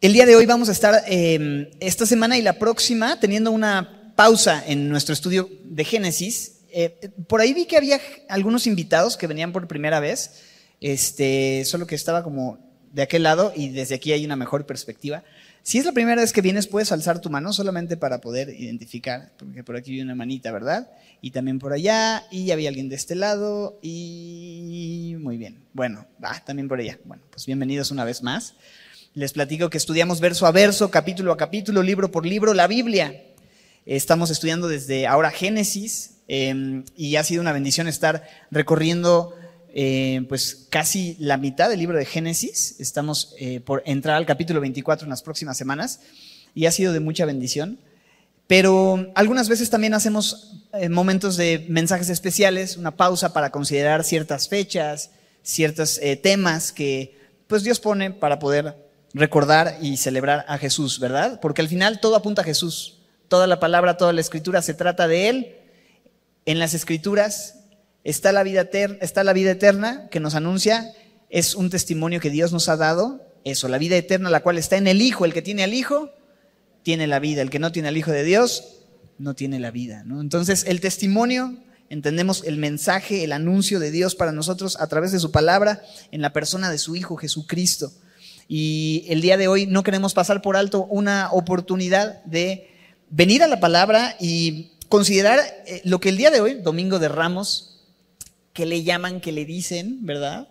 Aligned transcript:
El 0.00 0.12
día 0.12 0.26
de 0.26 0.36
hoy 0.36 0.46
vamos 0.46 0.68
a 0.68 0.72
estar 0.72 1.02
eh, 1.08 1.72
esta 1.80 2.06
semana 2.06 2.38
y 2.38 2.42
la 2.42 2.60
próxima 2.60 3.18
teniendo 3.18 3.50
una 3.50 4.12
pausa 4.14 4.62
en 4.64 4.88
nuestro 4.88 5.12
estudio 5.12 5.50
de 5.64 5.84
Génesis. 5.84 6.60
Eh, 6.70 7.10
por 7.26 7.40
ahí 7.40 7.52
vi 7.52 7.66
que 7.66 7.76
había 7.76 8.00
algunos 8.28 8.68
invitados 8.68 9.16
que 9.16 9.26
venían 9.26 9.50
por 9.50 9.66
primera 9.66 9.98
vez, 9.98 10.44
este, 10.80 11.64
solo 11.64 11.88
que 11.88 11.96
estaba 11.96 12.22
como 12.22 12.60
de 12.92 13.02
aquel 13.02 13.24
lado 13.24 13.52
y 13.56 13.70
desde 13.70 13.96
aquí 13.96 14.12
hay 14.12 14.24
una 14.24 14.36
mejor 14.36 14.66
perspectiva. 14.66 15.24
Si 15.64 15.78
es 15.78 15.84
la 15.84 15.90
primera 15.90 16.22
vez 16.22 16.32
que 16.32 16.42
vienes, 16.42 16.68
puedes 16.68 16.92
alzar 16.92 17.20
tu 17.20 17.28
mano 17.28 17.52
solamente 17.52 17.96
para 17.96 18.20
poder 18.20 18.50
identificar, 18.50 19.32
porque 19.36 19.64
por 19.64 19.74
aquí 19.74 19.94
hay 19.94 20.00
una 20.02 20.14
manita, 20.14 20.52
¿verdad? 20.52 20.92
Y 21.20 21.32
también 21.32 21.58
por 21.58 21.72
allá, 21.72 22.24
y 22.30 22.52
había 22.52 22.68
alguien 22.68 22.88
de 22.88 22.94
este 22.94 23.16
lado, 23.16 23.80
y 23.82 25.16
muy 25.18 25.38
bien. 25.38 25.58
Bueno, 25.72 26.06
va, 26.22 26.40
también 26.46 26.68
por 26.68 26.78
allá. 26.78 27.00
Bueno, 27.04 27.24
pues 27.30 27.46
bienvenidos 27.46 27.90
una 27.90 28.04
vez 28.04 28.22
más. 28.22 28.54
Les 29.18 29.32
platico 29.32 29.68
que 29.68 29.78
estudiamos 29.78 30.20
verso 30.20 30.46
a 30.46 30.52
verso, 30.52 30.92
capítulo 30.92 31.32
a 31.32 31.36
capítulo, 31.36 31.82
libro 31.82 32.08
por 32.08 32.24
libro, 32.24 32.54
la 32.54 32.68
Biblia. 32.68 33.20
Estamos 33.84 34.30
estudiando 34.30 34.68
desde 34.68 35.08
ahora 35.08 35.32
Génesis 35.32 36.20
eh, 36.28 36.84
y 36.96 37.16
ha 37.16 37.24
sido 37.24 37.42
una 37.42 37.50
bendición 37.50 37.88
estar 37.88 38.22
recorriendo 38.52 39.34
eh, 39.74 40.24
pues 40.28 40.68
casi 40.70 41.16
la 41.18 41.36
mitad 41.36 41.68
del 41.68 41.80
libro 41.80 41.98
de 41.98 42.04
Génesis. 42.04 42.76
Estamos 42.78 43.34
eh, 43.40 43.58
por 43.58 43.82
entrar 43.86 44.14
al 44.14 44.24
capítulo 44.24 44.60
24 44.60 45.06
en 45.06 45.10
las 45.10 45.22
próximas 45.22 45.58
semanas 45.58 45.98
y 46.54 46.66
ha 46.66 46.70
sido 46.70 46.92
de 46.92 47.00
mucha 47.00 47.24
bendición. 47.24 47.80
Pero 48.46 49.10
algunas 49.16 49.48
veces 49.48 49.68
también 49.68 49.94
hacemos 49.94 50.62
eh, 50.74 50.88
momentos 50.88 51.36
de 51.36 51.66
mensajes 51.68 52.08
especiales, 52.08 52.76
una 52.76 52.92
pausa 52.92 53.32
para 53.32 53.50
considerar 53.50 54.04
ciertas 54.04 54.48
fechas, 54.48 55.10
ciertos 55.42 55.98
temas 56.22 56.70
que 56.70 57.18
pues 57.48 57.64
Dios 57.64 57.80
pone 57.80 58.12
para 58.12 58.38
poder 58.38 58.87
recordar 59.14 59.78
y 59.80 59.96
celebrar 59.96 60.44
a 60.48 60.58
Jesús, 60.58 61.00
¿verdad? 61.00 61.40
Porque 61.40 61.62
al 61.62 61.68
final 61.68 62.00
todo 62.00 62.16
apunta 62.16 62.42
a 62.42 62.44
Jesús. 62.44 62.98
Toda 63.28 63.46
la 63.46 63.60
palabra, 63.60 63.96
toda 63.96 64.12
la 64.12 64.20
escritura 64.20 64.62
se 64.62 64.74
trata 64.74 65.08
de 65.08 65.28
Él. 65.28 65.56
En 66.46 66.58
las 66.58 66.74
escrituras 66.74 67.60
está 68.04 68.32
la 68.32 68.42
vida 68.42 68.62
eterna, 68.62 68.98
está 69.00 69.24
la 69.24 69.32
vida 69.32 69.50
eterna 69.50 70.08
que 70.10 70.20
nos 70.20 70.34
anuncia, 70.34 70.92
es 71.30 71.54
un 71.54 71.68
testimonio 71.68 72.20
que 72.20 72.30
Dios 72.30 72.52
nos 72.52 72.68
ha 72.68 72.76
dado, 72.76 73.20
eso, 73.44 73.68
la 73.68 73.78
vida 73.78 73.96
eterna, 73.96 74.30
la 74.30 74.40
cual 74.40 74.58
está 74.58 74.76
en 74.76 74.86
el 74.86 75.02
Hijo, 75.02 75.24
el 75.24 75.34
que 75.34 75.42
tiene 75.42 75.62
al 75.62 75.74
Hijo, 75.74 76.10
tiene 76.82 77.06
la 77.06 77.18
vida, 77.18 77.42
el 77.42 77.50
que 77.50 77.58
no 77.58 77.72
tiene 77.72 77.88
al 77.88 77.96
Hijo 77.96 78.10
de 78.10 78.24
Dios, 78.24 78.78
no 79.18 79.34
tiene 79.34 79.58
la 79.58 79.70
vida. 79.70 80.04
Entonces, 80.08 80.64
el 80.66 80.80
testimonio, 80.80 81.58
entendemos 81.90 82.44
el 82.44 82.56
mensaje, 82.56 83.24
el 83.24 83.32
anuncio 83.32 83.78
de 83.80 83.90
Dios 83.90 84.14
para 84.14 84.32
nosotros 84.32 84.78
a 84.80 84.86
través 84.86 85.12
de 85.12 85.18
su 85.18 85.30
palabra 85.30 85.82
en 86.10 86.22
la 86.22 86.32
persona 86.32 86.70
de 86.70 86.78
su 86.78 86.96
Hijo 86.96 87.16
Jesucristo. 87.16 87.92
Y 88.48 89.04
el 89.08 89.20
día 89.20 89.36
de 89.36 89.46
hoy 89.46 89.66
no 89.66 89.82
queremos 89.82 90.14
pasar 90.14 90.40
por 90.40 90.56
alto 90.56 90.86
una 90.86 91.28
oportunidad 91.32 92.24
de 92.24 92.70
venir 93.10 93.42
a 93.42 93.46
la 93.48 93.60
palabra 93.60 94.16
y 94.18 94.72
considerar 94.88 95.38
eh, 95.66 95.82
lo 95.84 96.00
que 96.00 96.08
el 96.08 96.16
día 96.16 96.30
de 96.30 96.40
hoy, 96.40 96.54
Domingo 96.54 96.98
de 96.98 97.08
Ramos, 97.08 97.84
que 98.54 98.64
le 98.64 98.82
llaman, 98.82 99.20
que 99.20 99.32
le 99.32 99.44
dicen, 99.44 100.04
¿verdad? 100.06 100.48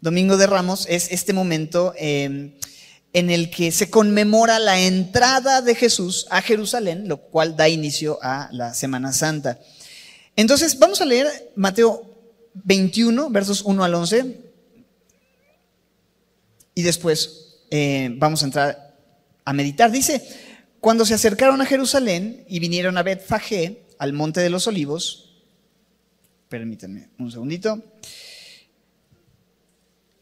Domingo 0.00 0.36
de 0.36 0.46
Ramos 0.46 0.86
es 0.88 1.10
este 1.10 1.32
momento 1.32 1.92
eh, 1.98 2.56
en 3.12 3.30
el 3.30 3.50
que 3.50 3.72
se 3.72 3.90
conmemora 3.90 4.60
la 4.60 4.80
entrada 4.80 5.60
de 5.60 5.74
Jesús 5.74 6.26
a 6.30 6.40
Jerusalén, 6.40 7.08
lo 7.08 7.16
cual 7.18 7.56
da 7.56 7.68
inicio 7.68 8.20
a 8.22 8.48
la 8.52 8.74
Semana 8.74 9.12
Santa. 9.12 9.58
Entonces, 10.36 10.78
vamos 10.78 11.00
a 11.00 11.04
leer 11.04 11.26
Mateo 11.56 12.04
21, 12.54 13.28
versos 13.30 13.62
1 13.62 13.82
al 13.82 13.94
11. 13.94 14.47
Y 16.78 16.82
después 16.82 17.56
eh, 17.72 18.08
vamos 18.18 18.40
a 18.40 18.44
entrar 18.44 18.94
a 19.44 19.52
meditar. 19.52 19.90
Dice, 19.90 20.22
cuando 20.78 21.04
se 21.04 21.12
acercaron 21.12 21.60
a 21.60 21.66
Jerusalén 21.66 22.44
y 22.46 22.60
vinieron 22.60 22.96
a 22.96 23.02
Betfagé, 23.02 23.82
al 23.98 24.12
monte 24.12 24.38
de 24.38 24.48
los 24.48 24.68
olivos, 24.68 25.42
permítanme 26.48 27.08
un 27.18 27.32
segundito, 27.32 27.82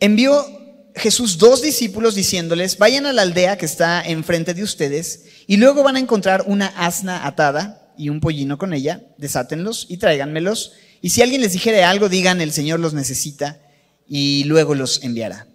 envió 0.01 0.47
Jesús 0.95 1.37
dos 1.37 1.61
discípulos 1.61 2.15
diciéndoles, 2.15 2.79
vayan 2.79 3.05
a 3.05 3.13
la 3.13 3.21
aldea 3.21 3.59
que 3.59 3.67
está 3.67 4.01
enfrente 4.01 4.55
de 4.55 4.63
ustedes 4.63 5.27
y 5.47 5.59
luego 5.59 5.83
van 5.83 5.97
a 5.97 6.01
encontrar 6.01 6.45
una 6.47 6.69
asna 6.69 7.27
atada 7.27 7.93
y 7.99 8.09
un 8.09 8.21
pollino 8.21 8.57
con 8.57 8.73
ella, 8.73 9.03
desátenlos 9.19 9.85
y 9.91 9.99
tráiganmelos. 9.99 10.73
Y 11.03 11.11
si 11.11 11.21
alguien 11.21 11.43
les 11.43 11.53
dijere 11.53 11.85
algo, 11.85 12.09
digan, 12.09 12.41
el 12.41 12.53
Señor 12.53 12.81
los 12.81 12.95
necesita 12.95 13.61
y 14.09 14.45
luego 14.45 14.75
los 14.75 15.05
enviará. 15.05 15.49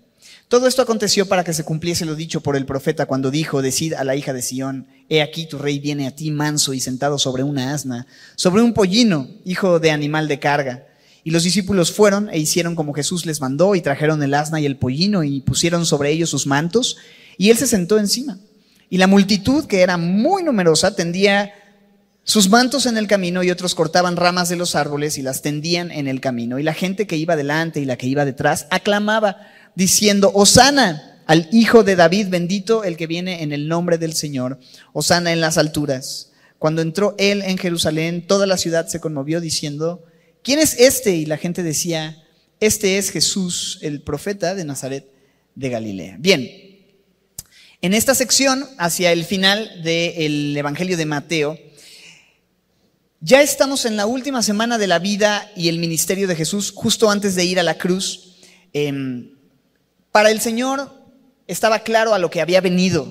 Todo 0.52 0.68
esto 0.68 0.82
aconteció 0.82 1.30
para 1.30 1.46
que 1.46 1.54
se 1.54 1.64
cumpliese 1.64 2.04
lo 2.04 2.14
dicho 2.14 2.42
por 2.42 2.58
el 2.58 2.66
profeta 2.66 3.06
cuando 3.06 3.32
dijo, 3.32 3.62
decid 3.62 3.94
a 3.94 4.04
la 4.04 4.18
hija 4.18 4.34
de 4.34 4.42
Sión, 4.42 4.86
he 5.08 5.22
aquí 5.22 5.46
tu 5.46 5.58
rey 5.58 5.80
viene 5.80 6.08
a 6.08 6.12
ti 6.14 6.30
manso 6.30 6.74
y 6.74 6.82
sentado 6.82 7.18
sobre 7.18 7.44
una 7.44 7.74
asna, 7.74 8.06
sobre 8.36 8.62
un 8.62 8.74
pollino, 8.74 9.30
hijo 9.46 9.80
de 9.80 9.92
animal 9.92 10.28
de 10.28 10.40
carga. 10.40 10.88
Y 11.24 11.32
los 11.32 11.44
discípulos 11.44 11.94
fueron 11.94 12.30
e 12.32 12.38
hicieron 12.38 12.76
como 12.76 12.92
Jesús 12.92 13.26
les 13.26 13.40
mandó 13.40 13.76
y 13.76 13.82
trajeron 13.82 14.22
el 14.24 14.34
asna 14.34 14.60
y 14.60 14.66
el 14.66 14.76
pollino 14.76 15.24
y 15.24 15.40
pusieron 15.40 15.86
sobre 15.86 16.12
ellos 16.12 16.30
sus 16.30 16.46
mantos 16.46 16.98
y 17.38 17.50
él 17.50 17.58
se 17.58 17.66
sentó 17.66 17.98
encima. 17.98 18.38
Y 18.90 18.98
la 18.98 19.08
multitud, 19.08 19.68
que 19.68 19.80
era 19.80 19.96
muy 19.96 20.44
numerosa, 20.44 20.94
tendía 20.98 21.54
sus 22.24 22.50
mantos 22.50 22.86
en 22.88 22.98
el 22.98 23.08
camino 23.08 23.42
y 23.42 23.52
otros 23.52 23.74
cortaban 23.74 24.18
ramas 24.18 24.50
de 24.50 24.58
los 24.58 24.76
árboles 24.76 25.18
y 25.18 25.22
las 25.22 25.42
tendían 25.42 25.92
en 25.92 26.10
el 26.10 26.20
camino. 26.20 26.60
Y 26.60 26.64
la 26.64 26.74
gente 26.74 27.08
que 27.08 27.16
iba 27.16 27.38
delante 27.38 27.80
y 27.80 27.86
la 27.86 27.96
que 27.96 28.08
iba 28.08 28.26
detrás 28.26 28.68
aclamaba 28.70 29.38
diciendo, 29.76 30.32
Osana 30.34 31.12
al 31.28 31.48
Hijo 31.52 31.84
de 31.84 31.96
David, 31.96 32.28
bendito 32.30 32.84
el 32.84 32.98
que 32.98 33.08
viene 33.08 33.42
en 33.42 33.54
el 33.54 33.68
nombre 33.68 33.98
del 33.98 34.14
Señor, 34.14 34.60
Osana 34.92 35.32
en 35.32 35.40
las 35.40 35.58
alturas. 35.58 36.32
Cuando 36.60 36.82
entró 36.82 37.16
él 37.18 37.42
en 37.42 37.58
Jerusalén, 37.58 38.28
toda 38.28 38.46
la 38.46 38.58
ciudad 38.58 38.88
se 38.88 39.00
conmovió 39.00 39.40
diciendo, 39.40 40.04
¿quién 40.44 40.60
es 40.60 40.78
este? 40.78 41.16
Y 41.16 41.26
la 41.26 41.38
gente 41.38 41.64
decía, 41.64 42.22
este 42.60 42.98
es 42.98 43.12
Jesús, 43.12 43.80
el 43.82 44.02
profeta 44.02 44.56
de 44.56 44.66
Nazaret 44.66 45.10
de 45.56 45.70
Galilea. 45.70 46.18
Bien, 46.20 46.50
en 47.82 47.94
esta 47.94 48.14
sección, 48.14 48.68
hacia 48.78 49.12
el 49.12 49.26
final 49.26 49.82
del 49.84 50.56
Evangelio 50.56 50.98
de 50.98 51.06
Mateo, 51.06 51.58
ya 53.22 53.42
estamos 53.42 53.86
en 53.86 53.96
la 53.96 54.06
última 54.06 54.44
semana 54.44 54.78
de 54.78 54.88
la 54.88 55.00
vida 55.00 55.50
y 55.56 55.70
el 55.70 55.80
ministerio 55.80 56.28
de 56.28 56.36
Jesús, 56.36 56.74
justo 56.76 57.10
antes 57.10 57.36
de 57.36 57.46
ir 57.46 57.60
a 57.60 57.64
la 57.64 57.78
cruz. 57.78 58.36
Eh, 58.74 59.32
para 60.12 60.32
el 60.32 60.42
Señor 60.42 60.92
estaba 61.48 61.80
claro 61.80 62.14
a 62.14 62.20
lo 62.20 62.30
que 62.30 62.42
había 62.42 62.62
venido. 62.62 63.08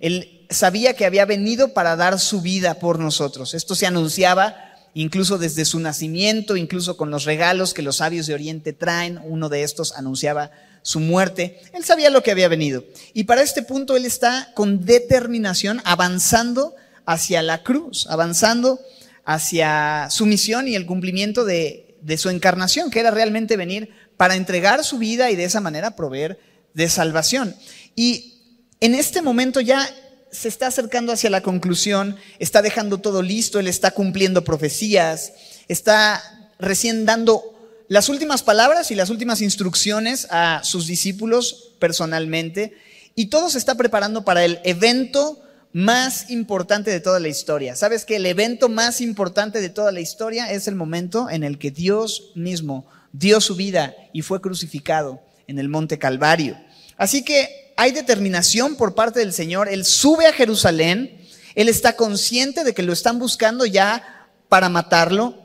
Él 0.00 0.46
sabía 0.50 0.94
que 0.94 1.06
había 1.06 1.24
venido 1.24 1.74
para 1.74 1.96
dar 1.96 2.18
su 2.18 2.40
vida 2.40 2.74
por 2.74 2.98
nosotros. 2.98 3.54
Esto 3.54 3.74
se 3.74 3.86
anunciaba 3.86 4.56
incluso 4.94 5.38
desde 5.38 5.64
su 5.64 5.78
nacimiento, 5.80 6.56
incluso 6.56 6.96
con 6.96 7.10
los 7.10 7.24
regalos 7.24 7.74
que 7.74 7.82
los 7.82 7.96
sabios 7.96 8.26
de 8.26 8.34
Oriente 8.34 8.72
traen. 8.72 9.20
Uno 9.24 9.48
de 9.48 9.62
estos 9.62 9.92
anunciaba 9.92 10.50
su 10.82 11.00
muerte. 11.00 11.60
Él 11.72 11.84
sabía 11.84 12.10
lo 12.10 12.22
que 12.22 12.30
había 12.30 12.48
venido. 12.48 12.84
Y 13.12 13.24
para 13.24 13.42
este 13.42 13.62
punto 13.62 13.96
él 13.96 14.04
está 14.04 14.52
con 14.54 14.84
determinación 14.84 15.80
avanzando 15.84 16.74
hacia 17.04 17.42
la 17.42 17.62
cruz, 17.62 18.06
avanzando 18.08 18.80
hacia 19.24 20.08
su 20.10 20.24
misión 20.26 20.68
y 20.68 20.74
el 20.74 20.86
cumplimiento 20.86 21.44
de, 21.44 21.96
de 22.00 22.16
su 22.16 22.30
encarnación, 22.30 22.90
que 22.90 23.00
era 23.00 23.10
realmente 23.10 23.56
venir 23.56 23.90
para 24.18 24.34
entregar 24.34 24.84
su 24.84 24.98
vida 24.98 25.30
y 25.30 25.36
de 25.36 25.44
esa 25.44 25.62
manera 25.62 25.96
proveer 25.96 26.38
de 26.74 26.90
salvación. 26.90 27.56
Y 27.96 28.34
en 28.80 28.94
este 28.94 29.22
momento 29.22 29.60
ya 29.60 29.88
se 30.30 30.48
está 30.48 30.66
acercando 30.66 31.12
hacia 31.12 31.30
la 31.30 31.40
conclusión, 31.40 32.16
está 32.38 32.60
dejando 32.60 32.98
todo 32.98 33.22
listo, 33.22 33.58
él 33.58 33.68
está 33.68 33.92
cumpliendo 33.92 34.44
profecías, 34.44 35.32
está 35.68 36.50
recién 36.58 37.06
dando 37.06 37.54
las 37.88 38.10
últimas 38.10 38.42
palabras 38.42 38.90
y 38.90 38.94
las 38.94 39.08
últimas 39.08 39.40
instrucciones 39.40 40.26
a 40.30 40.60
sus 40.64 40.86
discípulos 40.86 41.72
personalmente, 41.78 42.76
y 43.14 43.26
todo 43.26 43.48
se 43.48 43.58
está 43.58 43.76
preparando 43.76 44.24
para 44.24 44.44
el 44.44 44.60
evento 44.64 45.42
más 45.72 46.28
importante 46.30 46.90
de 46.90 47.00
toda 47.00 47.20
la 47.20 47.28
historia. 47.28 47.76
¿Sabes 47.76 48.04
que 48.04 48.16
el 48.16 48.26
evento 48.26 48.68
más 48.68 49.00
importante 49.00 49.60
de 49.60 49.68
toda 49.68 49.92
la 49.92 50.00
historia 50.00 50.50
es 50.52 50.68
el 50.68 50.74
momento 50.74 51.30
en 51.30 51.44
el 51.44 51.58
que 51.58 51.70
Dios 51.70 52.32
mismo 52.34 52.86
dio 53.12 53.40
su 53.40 53.54
vida 53.54 53.94
y 54.12 54.22
fue 54.22 54.40
crucificado 54.40 55.20
en 55.46 55.58
el 55.58 55.68
monte 55.68 55.98
Calvario. 55.98 56.58
Así 56.96 57.24
que 57.24 57.72
hay 57.76 57.92
determinación 57.92 58.76
por 58.76 58.94
parte 58.94 59.20
del 59.20 59.32
Señor. 59.32 59.68
Él 59.68 59.84
sube 59.84 60.26
a 60.26 60.32
Jerusalén. 60.32 61.18
Él 61.54 61.68
está 61.68 61.94
consciente 61.94 62.64
de 62.64 62.74
que 62.74 62.82
lo 62.82 62.92
están 62.92 63.18
buscando 63.18 63.66
ya 63.66 64.28
para 64.48 64.68
matarlo. 64.68 65.42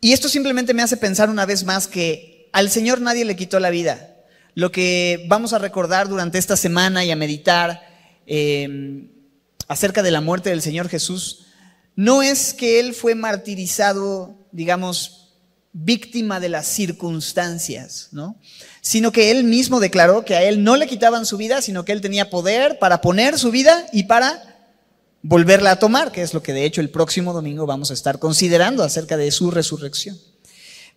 Y 0.00 0.12
esto 0.12 0.28
simplemente 0.28 0.74
me 0.74 0.82
hace 0.82 0.96
pensar 0.96 1.30
una 1.30 1.46
vez 1.46 1.64
más 1.64 1.86
que 1.86 2.48
al 2.52 2.70
Señor 2.70 3.00
nadie 3.00 3.24
le 3.24 3.36
quitó 3.36 3.60
la 3.60 3.70
vida. 3.70 4.16
Lo 4.54 4.72
que 4.72 5.24
vamos 5.28 5.52
a 5.52 5.58
recordar 5.58 6.08
durante 6.08 6.38
esta 6.38 6.56
semana 6.56 7.04
y 7.04 7.10
a 7.10 7.16
meditar 7.16 7.82
eh, 8.26 9.08
acerca 9.68 10.02
de 10.02 10.10
la 10.10 10.20
muerte 10.20 10.50
del 10.50 10.62
Señor 10.62 10.88
Jesús, 10.88 11.46
no 11.94 12.22
es 12.22 12.54
que 12.54 12.80
Él 12.80 12.94
fue 12.94 13.14
martirizado, 13.14 14.48
digamos, 14.52 15.25
víctima 15.78 16.40
de 16.40 16.48
las 16.48 16.66
circunstancias, 16.66 18.08
¿no? 18.10 18.40
Sino 18.80 19.12
que 19.12 19.30
él 19.30 19.44
mismo 19.44 19.78
declaró 19.78 20.24
que 20.24 20.34
a 20.34 20.42
él 20.42 20.64
no 20.64 20.76
le 20.76 20.86
quitaban 20.86 21.26
su 21.26 21.36
vida, 21.36 21.60
sino 21.60 21.84
que 21.84 21.92
él 21.92 22.00
tenía 22.00 22.30
poder 22.30 22.78
para 22.78 23.02
poner 23.02 23.38
su 23.38 23.50
vida 23.50 23.86
y 23.92 24.04
para 24.04 24.72
volverla 25.20 25.72
a 25.72 25.78
tomar, 25.78 26.12
que 26.12 26.22
es 26.22 26.32
lo 26.32 26.42
que 26.42 26.54
de 26.54 26.64
hecho 26.64 26.80
el 26.80 26.88
próximo 26.88 27.34
domingo 27.34 27.66
vamos 27.66 27.90
a 27.90 27.94
estar 27.94 28.18
considerando 28.18 28.82
acerca 28.82 29.18
de 29.18 29.30
su 29.30 29.50
resurrección. 29.50 30.18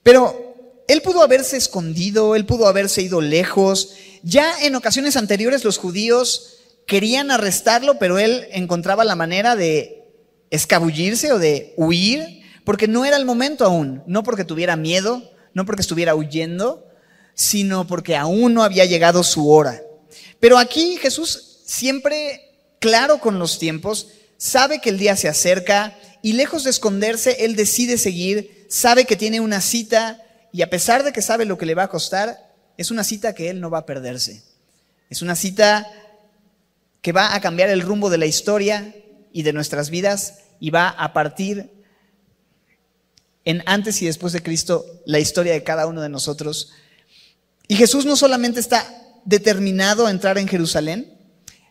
Pero 0.02 0.56
él 0.88 1.02
pudo 1.02 1.24
haberse 1.24 1.58
escondido, 1.58 2.38
él 2.38 2.46
pudo 2.46 2.68
haberse 2.68 3.02
ido 3.02 3.20
lejos. 3.20 3.96
Ya 4.24 4.64
en 4.64 4.76
ocasiones 4.76 5.18
anteriores 5.18 5.66
los 5.66 5.78
judíos 5.78 6.60
querían 6.88 7.32
arrestarlo, 7.32 8.00
pero 8.00 8.18
él 8.18 8.48
encontraba 8.52 9.04
la 9.04 9.18
manera 9.18 9.58
de 9.58 10.06
escabullirse 10.52 11.34
o 11.34 11.40
de 11.40 11.74
huir, 11.76 12.39
porque 12.70 12.88
no 12.88 13.04
era 13.04 13.18
el 13.18 13.26
momento 13.26 13.66
aún, 13.66 14.04
no 14.06 14.22
porque 14.22 14.46
tuviera 14.46 14.76
miedo, 14.76 15.34
no 15.56 15.66
porque 15.66 15.82
estuviera 15.82 16.14
huyendo, 16.14 16.88
sino 17.34 17.88
porque 17.88 18.16
aún 18.16 18.54
no 18.54 18.62
había 18.62 18.86
llegado 18.86 19.24
su 19.24 19.50
hora. 19.50 19.82
Pero 20.40 20.60
aquí 20.60 20.98
Jesús 20.98 21.62
siempre 21.66 22.48
claro 22.78 23.22
con 23.22 23.40
los 23.40 23.58
tiempos, 23.58 24.10
sabe 24.38 24.82
que 24.82 24.92
el 24.92 25.00
día 25.00 25.16
se 25.16 25.28
acerca 25.28 25.98
y 26.22 26.34
lejos 26.34 26.64
de 26.64 26.70
esconderse, 26.70 27.44
él 27.44 27.56
decide 27.56 27.98
seguir, 27.98 28.68
sabe 28.70 29.06
que 29.06 29.16
tiene 29.16 29.40
una 29.40 29.62
cita 29.62 30.22
y 30.52 30.62
a 30.62 30.70
pesar 30.70 31.02
de 31.04 31.12
que 31.12 31.24
sabe 31.24 31.46
lo 31.46 31.58
que 31.58 31.66
le 31.66 31.74
va 31.74 31.86
a 31.86 31.90
costar, 31.90 32.54
es 32.78 32.92
una 32.92 33.04
cita 33.04 33.34
que 33.34 33.50
él 33.50 33.62
no 33.62 33.72
va 33.72 33.80
a 33.80 33.86
perderse. 33.88 34.44
Es 35.10 35.24
una 35.24 35.36
cita 35.36 35.88
que 37.02 37.14
va 37.14 37.34
a 37.34 37.42
cambiar 37.42 37.70
el 37.70 37.82
rumbo 37.82 38.12
de 38.12 38.20
la 38.20 38.28
historia 38.28 38.94
y 39.34 39.42
de 39.42 39.54
nuestras 39.54 39.90
vidas 39.90 40.42
y 40.60 40.70
va 40.70 40.90
a 40.90 41.14
partir 41.14 41.79
en 43.46 43.64
antes 43.66 44.02
y 44.02 44.06
después 44.06 44.34
de 44.34 44.44
Cristo 44.44 44.86
la 45.06 45.20
historia 45.20 45.54
de 45.54 45.64
cada 45.64 45.88
uno 45.88 46.02
de 46.02 46.10
nosotros. 46.10 46.72
Y 47.68 47.76
Jesús 47.76 48.06
no 48.06 48.16
solamente 48.16 48.60
está 48.60 48.86
determinado 49.26 50.08
a 50.08 50.12
entrar 50.12 50.38
en 50.38 50.48
Jerusalén, 50.48 51.14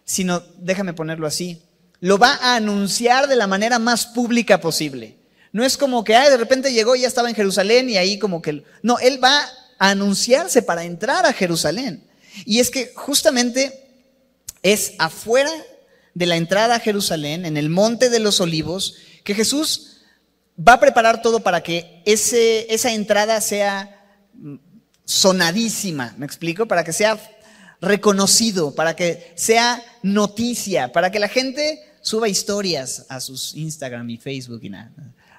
sino, 0.04 0.42
déjame 0.58 0.94
ponerlo 0.94 1.26
así, 1.26 1.62
lo 2.00 2.18
va 2.18 2.34
a 2.34 2.56
anunciar 2.56 3.28
de 3.28 3.36
la 3.36 3.46
manera 3.46 3.78
más 3.78 4.06
pública 4.06 4.60
posible. 4.60 5.16
No 5.52 5.64
es 5.64 5.76
como 5.76 6.04
que 6.04 6.12
de 6.12 6.36
repente 6.36 6.72
llegó 6.72 6.94
y 6.94 7.00
ya 7.00 7.08
estaba 7.08 7.28
en 7.28 7.34
Jerusalén 7.34 7.90
y 7.90 7.96
ahí 7.96 8.18
como 8.18 8.40
que... 8.42 8.62
No, 8.82 8.98
él 8.98 9.22
va 9.22 9.40
a 9.78 9.90
anunciarse 9.90 10.62
para 10.62 10.84
entrar 10.84 11.26
a 11.26 11.32
Jerusalén. 11.32 12.04
Y 12.44 12.60
es 12.60 12.70
que 12.70 12.92
justamente 12.94 13.88
es 14.62 14.92
afuera 14.98 15.50
de 16.14 16.26
la 16.26 16.36
entrada 16.36 16.76
a 16.76 16.80
Jerusalén, 16.80 17.46
en 17.46 17.56
el 17.56 17.68
monte 17.68 18.10
de 18.10 18.18
los 18.18 18.40
olivos, 18.40 18.96
que 19.24 19.34
Jesús 19.34 19.97
va 20.58 20.74
a 20.74 20.80
preparar 20.80 21.22
todo 21.22 21.40
para 21.40 21.62
que 21.62 22.02
esa 22.04 22.92
entrada 22.92 23.40
sea 23.40 23.94
sonadísima, 25.04 26.14
¿me 26.18 26.26
explico? 26.26 26.66
Para 26.66 26.84
que 26.84 26.92
sea 26.92 27.18
reconocido, 27.80 28.74
para 28.74 28.96
que 28.96 29.32
sea 29.36 29.82
noticia, 30.02 30.92
para 30.92 31.10
que 31.10 31.18
la 31.18 31.28
gente 31.28 31.82
suba 32.00 32.28
historias 32.28 33.06
a 33.08 33.20
sus 33.20 33.54
Instagram 33.54 34.08
y 34.10 34.16
Facebook 34.18 34.60
y 34.62 34.70
nada 34.70 34.92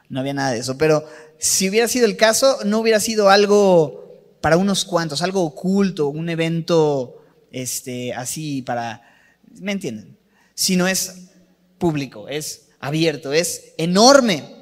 no 0.10 0.19
había 0.19 0.33
nada 0.33 0.51
de 0.51 0.60
eso. 0.60 0.77
Pero 0.77 1.07
si 1.38 1.69
hubiera 1.69 1.88
sido 1.88 2.06
el 2.06 2.18
caso, 2.18 2.57
no 2.66 2.80
hubiera 2.80 3.00
sido 3.00 3.30
algo 3.30 4.36
para 4.42 4.57
unos 4.57 4.83
cuantos, 4.83 5.21
algo 5.21 5.44
oculto, 5.44 6.07
un 6.07 6.30
evento 6.30 7.21
este, 7.51 8.13
así 8.13 8.62
para, 8.63 9.01
¿me 9.62 9.71
entienden? 9.71 10.18
Sino 10.56 10.88
es 10.88 11.30
público, 11.77 12.27
es 12.27 12.69
abierto, 12.80 13.31
es 13.31 13.74
enorme. 13.77 14.58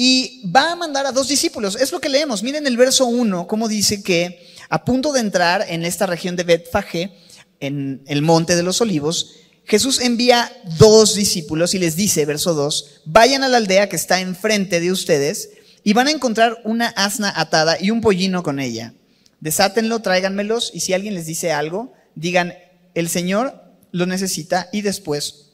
Y 0.00 0.48
va 0.48 0.70
a 0.70 0.76
mandar 0.76 1.06
a 1.06 1.12
dos 1.12 1.26
discípulos. 1.26 1.74
Es 1.74 1.90
lo 1.90 2.00
que 2.00 2.08
leemos. 2.08 2.44
Miren 2.44 2.68
el 2.68 2.76
verso 2.76 3.06
1, 3.06 3.48
cómo 3.48 3.66
dice 3.66 4.00
que 4.00 4.46
a 4.68 4.84
punto 4.84 5.12
de 5.12 5.18
entrar 5.18 5.66
en 5.68 5.84
esta 5.84 6.06
región 6.06 6.36
de 6.36 6.44
Betfagé, 6.44 7.10
en 7.58 8.02
el 8.06 8.22
monte 8.22 8.54
de 8.54 8.62
los 8.62 8.80
olivos, 8.80 9.32
Jesús 9.64 10.00
envía 10.00 10.52
dos 10.78 11.16
discípulos 11.16 11.74
y 11.74 11.80
les 11.80 11.96
dice, 11.96 12.24
verso 12.26 12.54
2, 12.54 13.02
vayan 13.06 13.42
a 13.42 13.48
la 13.48 13.56
aldea 13.56 13.88
que 13.88 13.96
está 13.96 14.20
enfrente 14.20 14.78
de 14.78 14.92
ustedes 14.92 15.50
y 15.82 15.94
van 15.94 16.06
a 16.06 16.12
encontrar 16.12 16.58
una 16.62 16.86
asna 16.90 17.32
atada 17.34 17.76
y 17.80 17.90
un 17.90 18.00
pollino 18.00 18.44
con 18.44 18.60
ella. 18.60 18.94
Desátenlo, 19.40 19.98
tráiganmelos 19.98 20.70
y 20.72 20.80
si 20.80 20.92
alguien 20.92 21.14
les 21.14 21.26
dice 21.26 21.50
algo, 21.50 21.92
digan, 22.14 22.54
el 22.94 23.08
Señor 23.08 23.64
lo 23.90 24.06
necesita 24.06 24.68
y 24.72 24.82
después 24.82 25.50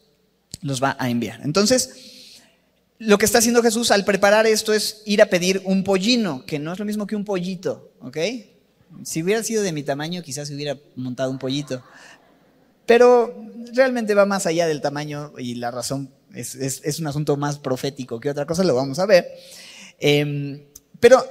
los 0.60 0.82
va 0.82 0.96
a 0.98 1.08
enviar. 1.08 1.40
Entonces, 1.42 2.13
lo 2.98 3.18
que 3.18 3.26
está 3.26 3.38
haciendo 3.38 3.62
Jesús 3.62 3.90
al 3.90 4.04
preparar 4.04 4.46
esto 4.46 4.72
es 4.72 5.02
ir 5.04 5.20
a 5.20 5.26
pedir 5.26 5.62
un 5.64 5.84
pollino, 5.84 6.44
que 6.46 6.58
no 6.58 6.72
es 6.72 6.78
lo 6.78 6.84
mismo 6.84 7.06
que 7.06 7.16
un 7.16 7.24
pollito, 7.24 7.90
¿ok? 8.00 8.18
Si 9.02 9.22
hubiera 9.22 9.42
sido 9.42 9.62
de 9.62 9.72
mi 9.72 9.82
tamaño, 9.82 10.22
quizás 10.22 10.50
hubiera 10.50 10.78
montado 10.94 11.30
un 11.30 11.38
pollito. 11.38 11.82
Pero 12.86 13.34
realmente 13.72 14.14
va 14.14 14.26
más 14.26 14.46
allá 14.46 14.66
del 14.66 14.80
tamaño 14.80 15.32
y 15.38 15.56
la 15.56 15.70
razón 15.70 16.10
es, 16.34 16.98
un 17.00 17.06
asunto 17.06 17.36
más 17.36 17.58
profético 17.58 18.20
que 18.20 18.30
otra 18.30 18.46
cosa, 18.46 18.62
lo 18.62 18.74
vamos 18.74 18.98
a 18.98 19.06
ver. 19.06 19.26
Em, 19.98 20.62
pero 21.00 21.24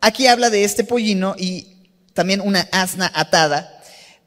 aquí 0.00 0.26
habla 0.26 0.50
de 0.50 0.64
este 0.64 0.84
pollino 0.84 1.34
y 1.38 1.76
también 2.14 2.40
una 2.40 2.68
asna 2.72 3.10
atada. 3.14 3.72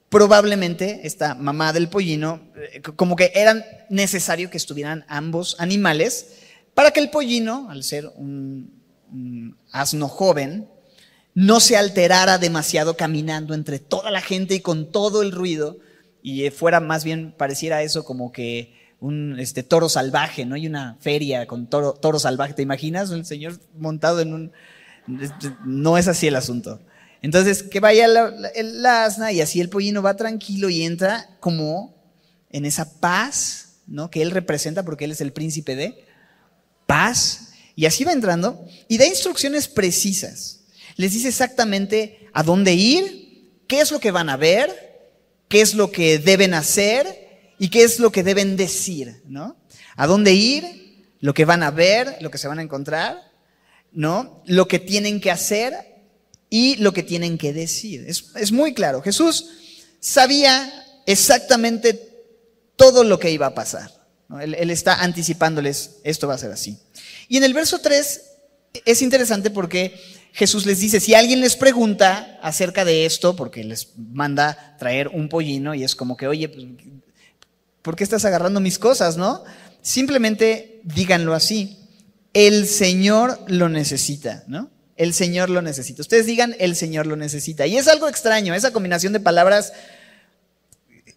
Probablemente 0.10 1.02
esta 1.04 1.36
mamá 1.36 1.74
del 1.74 1.90
pollino, 1.90 2.42
eh, 2.56 2.82
como 2.82 3.16
que 3.16 3.32
era 3.36 3.86
necesario 3.90 4.50
que 4.50 4.58
estuvieran 4.58 5.06
ambos 5.08 5.56
animales 5.60 6.28
para 6.80 6.92
que 6.92 7.02
el 7.02 7.10
pollino, 7.10 7.70
al 7.70 7.84
ser 7.84 8.10
un 8.16 9.58
asno 9.74 10.08
joven, 10.08 10.70
no 11.34 11.60
se 11.60 11.76
alterara 11.76 12.38
demasiado 12.38 12.96
caminando 12.96 13.54
entre 13.54 13.80
toda 13.80 14.12
la 14.12 14.22
gente 14.22 14.56
y 14.56 14.60
con 14.62 14.90
todo 14.90 15.22
el 15.22 15.34
ruido 15.34 15.80
y 16.24 16.50
fuera 16.52 16.80
más 16.80 17.04
bien, 17.04 17.34
pareciera 17.38 17.84
eso 17.84 18.06
como 18.06 18.32
que 18.32 18.78
un 19.02 19.38
este, 19.42 19.62
toro 19.62 19.90
salvaje, 19.90 20.46
¿no? 20.46 20.56
Hay 20.56 20.68
una 20.68 20.96
feria 21.02 21.48
con 21.48 21.68
toro, 21.68 21.92
toro 21.92 22.18
salvaje, 22.18 22.54
¿te 22.54 22.62
imaginas? 22.62 23.12
El 23.12 23.26
señor 23.26 23.60
montado 23.78 24.22
en 24.22 24.34
un... 24.34 24.52
Este, 25.22 25.54
no 25.66 25.98
es 25.98 26.08
así 26.08 26.28
el 26.28 26.38
asunto. 26.38 26.80
Entonces, 27.22 27.62
que 27.62 27.82
vaya 27.82 28.08
la, 28.08 29.04
asna 29.04 29.34
y 29.34 29.42
así 29.42 29.60
el 29.60 29.68
pollino 29.68 30.02
va 30.02 30.16
tranquilo 30.16 30.70
y 30.70 30.84
entra 30.84 31.28
como 31.42 31.94
en 32.50 32.64
esa 32.64 33.02
paz, 33.02 33.82
¿no? 33.86 34.10
Que 34.10 34.22
él 34.22 34.32
representa 34.32 34.84
porque 34.84 35.04
él 35.04 35.12
es 35.12 35.20
el 35.20 35.34
príncipe 35.34 35.76
de 35.76 36.08
paz. 36.90 37.52
Y 37.76 37.86
así 37.86 38.04
va 38.04 38.12
entrando 38.12 38.66
y 38.88 38.98
da 38.98 39.06
instrucciones 39.06 39.68
precisas. 39.68 40.62
Les 40.96 41.14
dice 41.14 41.30
exactamente 41.30 42.28
a 42.34 42.42
dónde 42.42 42.74
ir, 42.74 43.54
qué 43.68 43.80
es 43.80 43.92
lo 43.92 44.00
que 44.00 44.10
van 44.10 44.28
a 44.28 44.38
ver, 44.38 45.06
qué 45.48 45.62
es 45.62 45.76
lo 45.76 45.92
que 45.92 46.18
deben 46.18 46.56
hacer 46.56 47.54
y 47.60 47.70
qué 47.70 47.84
es 47.84 48.00
lo 48.00 48.12
que 48.12 48.24
deben 48.24 48.58
decir, 48.58 49.22
¿no? 49.28 49.56
¿A 49.96 50.08
dónde 50.08 50.34
ir? 50.34 51.06
Lo 51.20 51.34
que 51.34 51.46
van 51.46 51.62
a 51.62 51.70
ver, 51.70 52.18
lo 52.22 52.32
que 52.32 52.38
se 52.40 52.48
van 52.48 52.58
a 52.58 52.64
encontrar, 52.64 53.32
¿no? 53.92 54.42
Lo 54.46 54.68
que 54.68 54.80
tienen 54.80 55.22
que 55.22 55.32
hacer 55.32 55.74
y 56.50 56.76
lo 56.78 56.92
que 56.92 57.04
tienen 57.04 57.38
que 57.38 57.54
decir. 57.54 58.06
Es, 58.08 58.52
muy 58.52 58.74
claro. 58.74 59.02
Jesús 59.02 59.46
sabía 60.00 61.02
exactamente 61.06 61.94
todo 62.76 63.04
lo 63.04 63.20
que 63.20 63.32
iba 63.32 63.46
a 63.46 63.54
pasar. 63.54 63.99
Él, 64.42 64.70
está 64.70 65.02
anticipándoles, 65.02 65.98
esto 66.04 66.28
va 66.28 66.36
a 66.36 66.38
ser 66.38 66.52
así. 66.52 66.78
Y 67.28 67.38
en 67.38 67.44
el 67.44 67.54
verso 67.54 67.80
3 67.80 68.22
es 68.86 69.02
interesante 69.02 69.50
porque 69.50 70.00
Jesús 70.34 70.66
les 70.68 70.80
dice, 70.80 71.00
si 71.00 71.16
alguien 71.16 71.42
les 71.42 71.56
pregunta 71.56 72.38
acerca 72.42 72.86
de 72.86 73.06
esto, 73.06 73.36
porque 73.36 73.64
les 73.64 73.90
manda 73.98 74.76
traer 74.78 75.08
un 75.08 75.30
pollino 75.30 75.74
y 75.74 75.84
es 75.84 75.96
como 75.96 76.16
que, 76.16 76.28
oye, 76.28 76.48
pues, 76.48 76.66
¿por 77.82 77.96
qué 77.96 78.04
estás 78.04 78.24
agarrando 78.26 78.60
mis 78.60 78.78
cosas, 78.78 79.18
no? 79.18 79.44
Simplemente 79.82 80.82
díganlo 80.84 81.34
así, 81.34 81.80
el 82.34 82.68
Señor 82.68 83.40
lo 83.48 83.68
necesita, 83.68 84.44
¿no? 84.48 84.70
El 84.96 85.14
Señor 85.14 85.50
lo 85.50 85.62
necesita. 85.62 86.02
Ustedes 86.02 86.26
digan, 86.26 86.56
el 86.60 86.76
Señor 86.76 87.08
lo 87.08 87.16
necesita. 87.16 87.66
Y 87.66 87.78
es 87.78 87.88
algo 87.88 88.08
extraño, 88.08 88.54
esa 88.54 88.72
combinación 88.72 89.14
de 89.14 89.20
palabras 89.20 89.74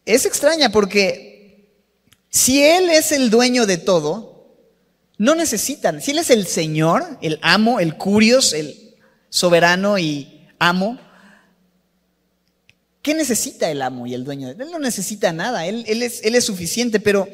es 0.07 0.25
extraña 0.25 0.71
porque 0.71 1.32
si 2.33 2.63
Él 2.63 2.89
es 2.89 3.13
el 3.13 3.29
dueño 3.29 3.67
de 3.67 3.77
todo, 3.77 4.57
no 5.19 5.35
necesitan. 5.35 6.01
Si 6.01 6.13
Él 6.13 6.19
es 6.19 6.31
el 6.31 6.47
Señor, 6.47 7.19
el 7.21 7.39
amo, 7.43 7.79
el 7.79 7.99
curios, 7.99 8.55
el 8.55 8.97
soberano 9.29 9.99
y 9.99 10.49
amo, 10.59 10.99
¿qué 13.03 13.13
necesita 13.13 13.71
el 13.71 13.83
amo 13.83 14.07
y 14.07 14.15
el 14.15 14.25
dueño? 14.25 14.49
Él 14.49 14.71
no 14.71 14.79
necesita 14.79 15.31
nada, 15.35 15.67
él, 15.67 15.85
es, 15.87 16.23
él 16.25 16.35
es 16.35 16.45
suficiente, 16.47 17.01
pero 17.01 17.29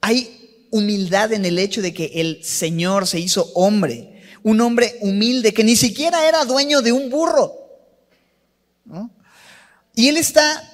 hay 0.00 0.66
humildad 0.70 1.34
en 1.34 1.44
el 1.44 1.58
hecho 1.58 1.82
de 1.82 1.92
que 1.92 2.10
el 2.14 2.42
Señor 2.42 3.06
se 3.06 3.20
hizo 3.20 3.52
hombre, 3.54 4.22
un 4.42 4.62
hombre 4.62 4.96
humilde 5.02 5.52
que 5.52 5.62
ni 5.62 5.76
siquiera 5.76 6.26
era 6.26 6.46
dueño 6.46 6.80
de 6.80 6.92
un 6.92 7.10
burro. 7.10 7.52
Y 9.94 10.08
Él 10.08 10.16
está 10.16 10.71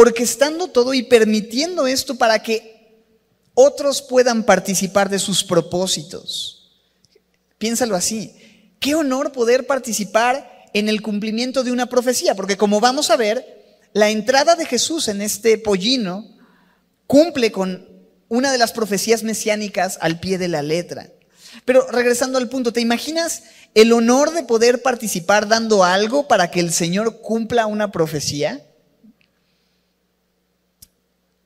orquestando 0.00 0.68
todo 0.68 0.94
y 0.94 1.02
permitiendo 1.02 1.88
esto 1.88 2.14
para 2.14 2.40
que 2.40 3.02
otros 3.54 4.00
puedan 4.00 4.44
participar 4.44 5.08
de 5.08 5.18
sus 5.18 5.42
propósitos. 5.42 6.70
Piénsalo 7.58 7.96
así. 7.96 8.32
Qué 8.78 8.94
honor 8.94 9.32
poder 9.32 9.66
participar 9.66 10.68
en 10.72 10.88
el 10.88 11.02
cumplimiento 11.02 11.64
de 11.64 11.72
una 11.72 11.86
profecía, 11.86 12.36
porque 12.36 12.56
como 12.56 12.78
vamos 12.78 13.10
a 13.10 13.16
ver, 13.16 13.44
la 13.92 14.08
entrada 14.08 14.54
de 14.54 14.66
Jesús 14.66 15.08
en 15.08 15.20
este 15.20 15.58
pollino 15.58 16.24
cumple 17.08 17.50
con 17.50 17.88
una 18.28 18.52
de 18.52 18.58
las 18.58 18.70
profecías 18.70 19.24
mesiánicas 19.24 19.98
al 20.00 20.20
pie 20.20 20.38
de 20.38 20.46
la 20.46 20.62
letra. 20.62 21.10
Pero 21.64 21.88
regresando 21.88 22.38
al 22.38 22.48
punto, 22.48 22.72
¿te 22.72 22.80
imaginas 22.80 23.42
el 23.74 23.92
honor 23.92 24.30
de 24.30 24.44
poder 24.44 24.80
participar 24.80 25.48
dando 25.48 25.82
algo 25.82 26.28
para 26.28 26.52
que 26.52 26.60
el 26.60 26.72
Señor 26.72 27.20
cumpla 27.20 27.66
una 27.66 27.90
profecía? 27.90 28.64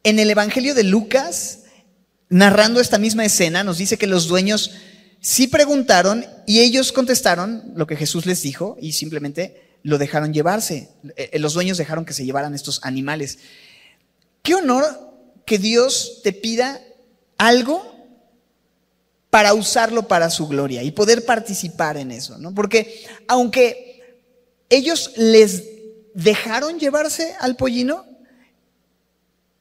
En 0.05 0.19
el 0.19 0.31
Evangelio 0.31 0.75
de 0.75 0.83
Lucas, 0.83 1.61
narrando 2.29 2.81
esta 2.81 2.99
misma 2.99 3.25
escena, 3.25 3.63
nos 3.63 3.79
dice 3.79 3.99
que 3.99 4.07
los 4.07 4.27
dueños 4.27 4.73
sí 5.21 5.47
preguntaron 5.47 6.27
y 6.47 6.61
ellos 6.61 6.91
contestaron 6.91 7.73
lo 7.77 7.87
que 7.87 7.97
Jesús 7.97 8.27
les 8.27 8.43
dijo 8.43 8.77
y 8.81 8.93
simplemente 8.93 9.79
lo 9.85 9.99
dejaron 9.99 10.33
llevarse. 10.33 10.89
Eh, 11.17 11.39
los 11.39 11.55
dueños 11.55 11.79
dejaron 11.79 12.05
que 12.05 12.15
se 12.15 12.25
llevaran 12.25 12.55
estos 12.55 12.81
animales. 12.83 13.39
Qué 14.43 14.57
honor 14.57 14.85
que 15.47 15.59
Dios 15.59 16.21
te 16.25 16.33
pida 16.33 16.81
algo 17.39 17.93
para 19.31 19.55
usarlo 19.55 20.09
para 20.09 20.31
su 20.31 20.49
gloria 20.49 20.83
y 20.83 20.91
poder 20.91 21.25
participar 21.25 21.97
en 21.97 22.11
eso, 22.11 22.39
¿no? 22.39 22.55
Porque 22.55 23.07
aunque 23.29 24.19
ellos 24.69 25.13
les 25.17 25.65
dejaron 26.15 26.79
llevarse 26.79 27.35
al 27.41 27.57
pollino, 27.57 28.12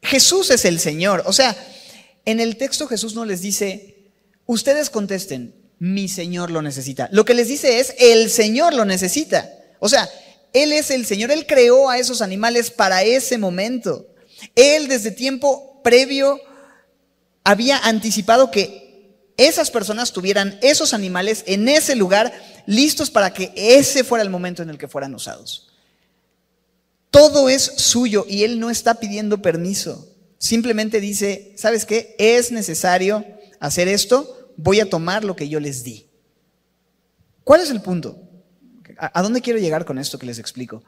Jesús 0.02 0.50
es 0.50 0.66
el 0.66 0.80
Señor. 0.80 1.24
O 1.26 1.34
sea, 1.34 1.56
en 2.26 2.40
el 2.40 2.58
texto 2.58 2.88
Jesús 2.88 3.16
no 3.16 3.26
les 3.26 3.42
dice, 3.42 4.12
ustedes 4.46 4.90
contesten, 4.90 5.56
mi 5.80 6.08
Señor 6.08 6.52
lo 6.52 6.62
necesita. 6.62 7.10
Lo 7.12 7.26
que 7.26 7.34
les 7.34 7.48
dice 7.48 7.80
es, 7.80 7.96
el 8.00 8.30
Señor 8.30 8.74
lo 8.74 8.86
necesita. 8.86 9.50
O 9.80 9.90
sea, 9.90 10.08
Él 10.54 10.74
es 10.74 10.92
el 10.92 11.06
Señor, 11.06 11.32
Él 11.32 11.46
creó 11.48 11.90
a 11.90 11.98
esos 11.98 12.22
animales 12.22 12.70
para 12.70 13.04
ese 13.04 13.38
momento. 13.38 14.08
Él 14.56 14.88
desde 14.88 15.12
tiempo 15.12 15.82
previo 15.84 16.40
había 17.44 17.78
anticipado 17.78 18.52
que 18.52 18.82
esas 19.38 19.72
personas 19.72 20.12
tuvieran 20.12 20.60
esos 20.62 20.94
animales 20.94 21.44
en 21.48 21.68
ese 21.68 21.96
lugar 21.96 22.32
listos 22.68 23.10
para 23.10 23.34
que 23.34 23.52
ese 23.56 24.04
fuera 24.04 24.24
el 24.24 24.30
momento 24.30 24.62
en 24.62 24.70
el 24.70 24.78
que 24.78 24.88
fueran 24.88 25.16
usados. 25.16 25.71
Todo 27.12 27.50
es 27.50 27.62
suyo 27.62 28.26
y 28.28 28.44
Él 28.44 28.60
no 28.60 28.70
está 28.70 28.96
pidiendo 28.96 29.42
permiso. 29.42 30.08
Simplemente 30.38 31.00
dice, 31.00 31.54
¿sabes 31.58 31.86
qué? 31.86 32.16
Es 32.18 32.52
necesario 32.52 33.24
hacer 33.60 33.88
esto, 33.88 34.52
voy 34.58 34.80
a 34.80 34.90
tomar 34.90 35.24
lo 35.24 35.36
que 35.36 35.48
yo 35.48 35.60
les 35.60 35.84
di. 35.84 36.08
¿Cuál 37.44 37.62
es 37.62 37.70
el 37.70 37.82
punto? 37.82 38.18
¿A 38.98 39.22
dónde 39.22 39.42
quiero 39.42 39.60
llegar 39.60 39.86
con 39.86 40.00
esto 40.00 40.18
que 40.18 40.26
les 40.26 40.40
explico? 40.40 40.84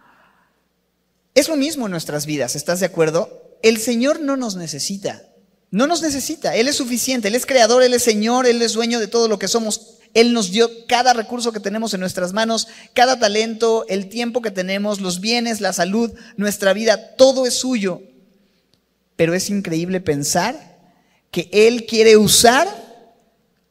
Es 1.35 1.49
lo 1.49 1.55
mismo 1.55 1.85
en 1.85 1.91
nuestras 1.91 2.25
vidas, 2.25 2.55
¿estás 2.55 2.79
de 2.79 2.85
acuerdo? 2.85 3.57
El 3.61 3.77
Señor 3.77 4.19
no 4.19 4.37
nos 4.37 4.55
necesita. 4.55 5.23
No 5.71 5.87
nos 5.87 6.03
necesita. 6.03 6.55
Él 6.55 6.67
es 6.67 6.75
suficiente. 6.75 7.29
Él 7.29 7.35
es 7.35 7.47
creador, 7.47 7.81
Él 7.81 7.95
es 7.95 8.03
Señor, 8.03 8.45
Él 8.45 8.61
es 8.61 8.73
dueño 8.73 8.99
de 8.99 9.07
todo 9.07 9.27
lo 9.27 9.39
que 9.39 9.47
somos. 9.47 9.92
Él 10.13 10.33
nos 10.33 10.51
dio 10.51 10.69
cada 10.87 11.13
recurso 11.13 11.51
que 11.51 11.59
tenemos 11.59 11.93
en 11.93 11.99
nuestras 11.99 12.33
manos, 12.33 12.67
cada 12.93 13.19
talento, 13.19 13.85
el 13.87 14.09
tiempo 14.09 14.41
que 14.41 14.51
tenemos, 14.51 15.01
los 15.01 15.19
bienes, 15.19 15.59
la 15.59 15.73
salud, 15.73 16.11
nuestra 16.37 16.73
vida, 16.73 17.15
todo 17.15 17.45
es 17.45 17.55
suyo. 17.55 18.01
Pero 19.15 19.33
es 19.33 19.49
increíble 19.49 20.01
pensar 20.01 20.55
que 21.31 21.49
Él 21.51 21.85
quiere 21.85 22.17
usar 22.17 22.67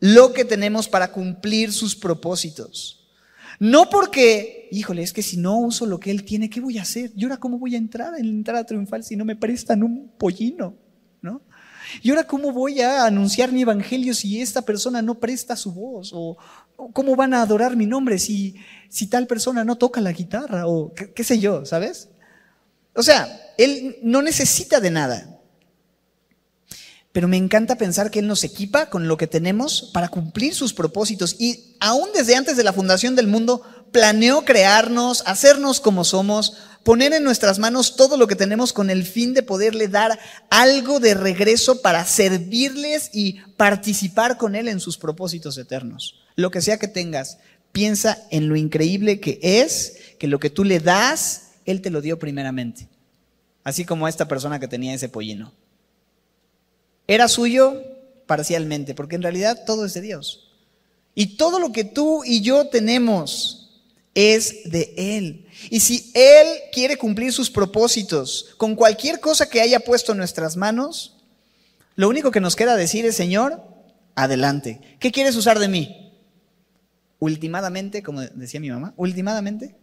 lo 0.01 0.33
que 0.33 0.45
tenemos 0.45 0.89
para 0.89 1.13
cumplir 1.13 1.73
sus 1.73 1.95
propósitos. 1.95 3.03
No 3.61 3.89
porque, 3.89 4.69
híjole, 4.73 5.03
es 5.03 5.13
que 5.13 5.23
si 5.23 5.37
no 5.37 5.57
uso 5.59 5.87
lo 5.87 6.01
que 6.01 6.11
Él 6.11 6.25
tiene, 6.25 6.51
¿qué 6.51 6.61
voy 6.61 6.79
a 6.79 6.83
hacer? 6.83 7.13
¿Y 7.15 7.23
ahora 7.23 7.37
cómo 7.37 7.61
voy 7.61 7.77
a 7.77 7.79
entrar 7.79 8.15
en 8.19 8.27
la 8.27 8.33
entrada 8.33 8.67
triunfal 8.67 9.05
si 9.05 9.15
no 9.15 9.25
me 9.25 9.37
prestan 9.37 9.85
un 9.85 10.11
pollino? 10.19 10.75
¿No? 11.21 11.41
¿Y 12.01 12.11
ahora 12.11 12.25
cómo 12.25 12.53
voy 12.53 12.81
a 12.81 13.05
anunciar 13.05 13.53
mi 13.53 13.63
evangelio 13.63 14.15
si 14.15 14.41
esta 14.41 14.63
persona 14.63 15.03
no 15.03 15.15
presta 15.19 15.57
su 15.57 15.73
voz? 15.73 16.13
¿O 16.15 16.37
cómo 16.93 17.17
van 17.17 17.35
a 17.35 17.43
adorar 17.43 17.77
mi 17.77 17.87
nombre 17.87 18.19
si, 18.19 18.55
si 18.89 19.07
tal 19.07 19.27
persona 19.27 19.65
no 19.65 19.77
toca 19.77 20.01
la 20.01 20.13
guitarra? 20.13 20.67
¿O 20.67 20.93
qué, 20.95 21.13
qué 21.13 21.25
sé 21.25 21.39
yo, 21.39 21.65
sabes? 21.67 22.09
O 22.95 23.03
sea, 23.03 23.29
él 23.59 23.99
no 24.03 24.23
necesita 24.23 24.81
de 24.81 24.91
nada. 24.91 25.41
Pero 27.13 27.29
me 27.29 27.37
encanta 27.37 27.77
pensar 27.77 28.11
que 28.11 28.21
Él 28.21 28.27
nos 28.27 28.43
equipa 28.43 28.89
con 28.89 29.07
lo 29.07 29.19
que 29.19 29.27
tenemos 29.27 29.91
para 29.93 30.09
cumplir 30.09 30.55
sus 30.55 30.73
propósitos. 30.73 31.37
Y 31.39 31.77
aún 31.79 32.09
desde 32.15 32.37
antes 32.37 32.57
de 32.57 32.65
la 32.65 32.73
fundación 32.73 33.15
del 33.15 33.27
mundo, 33.27 33.63
planeó 33.93 34.45
crearnos, 34.45 35.23
hacernos 35.27 35.81
como 35.81 36.05
somos, 36.05 36.55
poner 36.83 37.13
en 37.13 37.23
nuestras 37.23 37.59
manos 37.59 37.97
todo 37.97 38.17
lo 38.17 38.27
que 38.27 38.35
tenemos 38.35 38.73
con 38.73 38.91
el 38.91 39.05
fin 39.05 39.35
de 39.35 39.43
poderle 39.43 39.89
dar 39.89 40.19
algo 40.51 41.01
de 41.01 41.15
regreso 41.15 41.83
para 41.83 42.05
servirles 42.07 43.11
y 43.13 43.41
participar 43.57 44.39
con 44.39 44.55
Él 44.55 44.69
en 44.69 44.81
sus 44.81 44.97
propósitos 44.97 45.59
eternos. 45.59 46.19
Lo 46.35 46.51
que 46.51 46.63
sea 46.63 46.79
que 46.79 46.89
tengas, 46.89 47.39
piensa 47.73 48.19
en 48.31 48.49
lo 48.49 48.57
increíble 48.57 49.21
que 49.21 49.39
es 49.43 49.97
que 50.19 50.29
lo 50.29 50.41
que 50.41 50.51
tú 50.51 50.65
le 50.65 50.81
das, 50.81 51.53
Él 51.67 51.83
te 51.83 51.91
lo 51.91 52.01
dio 52.01 52.19
primeramente. 52.19 52.89
Así 53.65 53.85
como 53.85 54.09
esta 54.09 54.27
persona 54.27 54.59
que 54.59 54.67
tenía 54.67 54.95
ese 54.95 55.09
pollino. 55.09 55.53
Era 57.07 57.29
suyo 57.29 57.83
parcialmente, 58.27 58.95
porque 58.95 59.17
en 59.17 59.23
realidad 59.23 59.65
todo 59.67 59.85
es 59.85 59.95
de 59.95 60.01
Dios. 60.01 60.49
Y 61.15 61.37
todo 61.37 61.59
lo 61.59 61.73
que 61.73 61.85
tú 61.85 62.25
y 62.25 62.41
yo 62.41 62.69
tenemos 62.69 63.83
es 64.15 64.71
de 64.71 64.95
Él. 64.97 65.47
Y 65.71 65.81
si 65.81 66.11
Él 66.15 66.47
quiere 66.73 66.97
cumplir 66.97 67.33
sus 67.33 67.51
propósitos 67.51 68.55
con 68.57 68.75
cualquier 68.75 69.21
cosa 69.21 69.49
que 69.49 69.61
haya 69.61 69.81
puesto 69.81 70.13
en 70.13 70.19
nuestras 70.19 70.57
manos, 70.57 71.17
lo 71.97 72.09
único 72.09 72.31
que 72.31 72.41
nos 72.41 72.57
queda 72.57 72.77
decir 72.77 73.05
es, 73.05 73.17
Señor, 73.17 73.63
adelante. 74.15 74.81
¿Qué 74.99 75.13
quieres 75.13 75.37
usar 75.37 75.59
de 75.59 75.69
mí? 75.69 76.13
Ultimadamente, 77.19 78.03
como 78.03 78.23
decía 78.23 78.61
mi 78.61 78.71
mamá, 78.71 78.95
ultimadamente, 78.97 79.77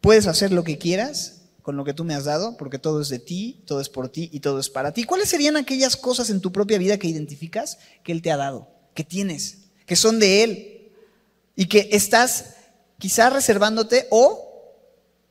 puedes 0.00 0.26
hacer 0.26 0.52
lo 0.52 0.64
que 0.64 0.78
quieras 0.78 1.37
con 1.68 1.76
lo 1.76 1.84
que 1.84 1.92
tú 1.92 2.02
me 2.02 2.14
has 2.14 2.24
dado, 2.24 2.56
porque 2.56 2.78
todo 2.78 3.02
es 3.02 3.10
de 3.10 3.18
ti, 3.18 3.62
todo 3.66 3.82
es 3.82 3.90
por 3.90 4.08
ti 4.08 4.30
y 4.32 4.40
todo 4.40 4.58
es 4.58 4.70
para 4.70 4.94
ti. 4.94 5.04
¿Cuáles 5.04 5.28
serían 5.28 5.58
aquellas 5.58 5.98
cosas 5.98 6.30
en 6.30 6.40
tu 6.40 6.50
propia 6.50 6.78
vida 6.78 6.96
que 6.96 7.08
identificas 7.08 7.76
que 8.02 8.10
Él 8.10 8.22
te 8.22 8.32
ha 8.32 8.38
dado, 8.38 8.70
que 8.94 9.04
tienes, 9.04 9.66
que 9.84 9.94
son 9.94 10.18
de 10.18 10.44
Él 10.44 10.92
y 11.56 11.66
que 11.66 11.90
estás 11.92 12.54
quizás 12.98 13.34
reservándote 13.34 14.06
o 14.08 14.50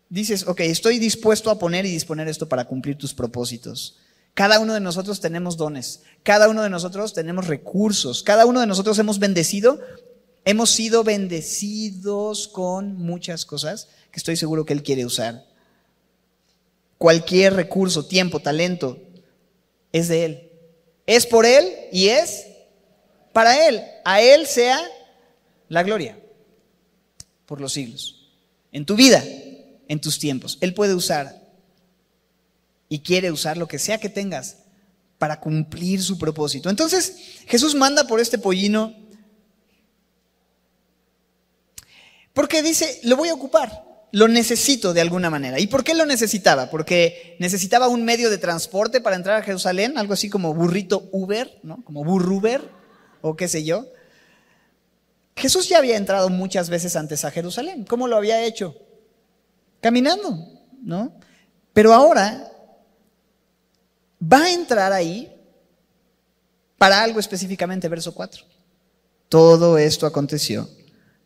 dices, 0.10 0.48
ok, 0.48 0.60
estoy 0.60 1.00
dispuesto 1.00 1.50
a 1.50 1.58
poner 1.58 1.88
y 1.88 1.89
disponer 1.89 2.27
esto 2.27 2.48
para 2.48 2.65
cumplir 2.65 3.00
tus 3.00 3.15
propósitos. 3.15 3.98
Cada 4.36 4.60
uno 4.60 4.75
de 4.75 4.79
nosotros 4.79 5.20
tenemos 5.20 5.58
dones, 5.58 6.03
cada 6.22 6.50
uno 6.50 6.62
de 6.62 6.70
nosotros 6.70 7.15
tenemos 7.15 7.48
recursos, 7.48 8.22
cada 8.22 8.46
uno 8.46 8.60
de 8.60 8.67
nosotros 8.67 9.00
hemos 9.00 9.17
bendecido, 9.17 9.79
hemos 10.46 10.70
sido 10.70 11.03
bendecidos 11.03 12.48
con 12.48 12.96
muchas 12.96 13.44
cosas 13.44 13.88
que 14.12 14.20
estoy 14.20 14.36
seguro 14.38 14.67
que 14.67 14.74
Él 14.74 14.84
quiere 14.84 15.03
usar. 15.03 15.47
Cualquier 16.98 17.54
recurso, 17.54 18.06
tiempo, 18.06 18.39
talento, 18.39 19.00
es 19.92 20.08
de 20.08 20.25
Él. 20.25 20.51
Es 21.06 21.25
por 21.25 21.46
Él 21.46 21.72
y 21.92 22.10
es 22.10 22.48
para 23.34 23.68
Él. 23.68 23.84
A 24.04 24.22
Él 24.22 24.48
sea 24.48 24.80
la 25.70 25.84
gloria 25.84 26.18
por 27.46 27.62
los 27.62 27.74
siglos. 27.74 28.30
En 28.72 28.86
tu 28.86 28.96
vida, 28.96 29.24
en 29.88 30.01
tus 30.01 30.20
tiempos. 30.20 30.58
Él 30.62 30.74
puede 30.74 30.94
usar 30.94 31.42
y 32.89 33.00
quiere 33.00 33.32
usar 33.32 33.58
lo 33.58 33.68
que 33.68 33.80
sea 33.80 34.00
que 34.00 34.10
tengas 34.10 34.58
para 35.18 35.39
cumplir 35.39 36.04
su 36.04 36.18
propósito. 36.18 36.70
Entonces 36.70 37.18
Jesús 37.48 37.75
manda 37.75 38.06
por 38.06 38.20
este 38.20 38.38
pollino 38.38 38.96
porque 42.34 42.62
dice, 42.62 43.00
lo 43.04 43.16
voy 43.16 43.30
a 43.30 43.34
ocupar, 43.34 43.84
lo 44.17 44.27
necesito 44.27 44.93
de 44.93 45.01
alguna 45.01 45.29
manera. 45.29 45.59
¿Y 45.59 45.67
por 45.67 45.83
qué 45.83 45.93
lo 45.93 46.05
necesitaba? 46.05 46.69
Porque 46.69 47.36
necesitaba 47.39 47.88
un 47.88 48.03
medio 48.03 48.29
de 48.29 48.38
transporte 48.38 49.01
para 49.01 49.15
entrar 49.15 49.39
a 49.39 49.43
Jerusalén, 49.43 49.97
algo 49.97 50.13
así 50.13 50.29
como 50.29 50.53
burrito 50.53 51.09
Uber, 51.12 51.59
¿no? 51.63 51.83
Como 51.83 52.03
burruber 52.03 52.62
o 53.21 53.36
qué 53.36 53.47
sé 53.47 53.63
yo. 53.63 53.88
Jesús 55.36 55.69
ya 55.69 55.77
había 55.77 55.97
entrado 55.97 56.29
muchas 56.29 56.69
veces 56.69 56.95
antes 56.95 57.25
a 57.25 57.31
Jerusalén. 57.31 57.86
¿Cómo 57.86 58.07
lo 58.07 58.17
había 58.17 58.43
hecho? 58.43 58.75
caminando, 59.81 60.38
¿no? 60.83 61.13
Pero 61.74 61.93
ahora 61.93 62.51
va 64.21 64.43
a 64.43 64.51
entrar 64.51 64.91
ahí 64.91 65.33
para 66.77 67.01
algo 67.01 67.19
específicamente, 67.19 67.88
verso 67.88 68.13
4. 68.13 68.43
Todo 69.29 69.77
esto 69.77 70.05
aconteció 70.05 70.69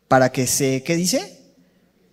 para 0.08 0.30
que 0.30 0.46
se, 0.46 0.82
¿qué 0.82 0.96
dice? 0.96 1.41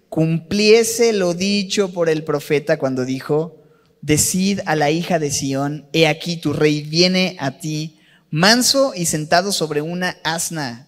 Cumpliese 0.10 1.14
lo 1.14 1.34
dicho 1.34 1.94
por 1.94 2.10
el 2.10 2.24
profeta 2.24 2.78
cuando 2.78 3.06
dijo, 3.06 3.64
decid 4.02 4.62
a 4.66 4.76
la 4.76 4.90
hija 4.92 5.20
de 5.20 5.32
Sión, 5.32 5.88
he 5.94 6.08
aquí 6.08 6.38
tu 6.38 6.54
rey 6.54 6.82
viene 6.82 7.36
a 7.40 7.60
ti, 7.60 8.00
manso 8.32 8.94
y 8.96 9.06
sentado 9.06 9.52
sobre 9.52 9.82
una 9.82 10.18
asna, 10.24 10.88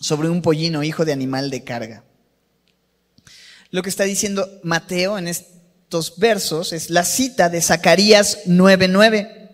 sobre 0.00 0.28
un 0.28 0.42
pollino, 0.42 0.82
hijo 0.82 1.04
de 1.04 1.12
animal 1.12 1.50
de 1.50 1.64
carga. 1.64 2.04
Lo 3.70 3.82
que 3.82 3.90
está 3.90 4.04
diciendo 4.04 4.48
Mateo 4.62 5.18
en 5.18 5.28
estos 5.28 6.18
versos 6.18 6.72
es 6.72 6.90
la 6.90 7.04
cita 7.04 7.48
de 7.48 7.60
Zacarías 7.60 8.46
9:9, 8.46 9.50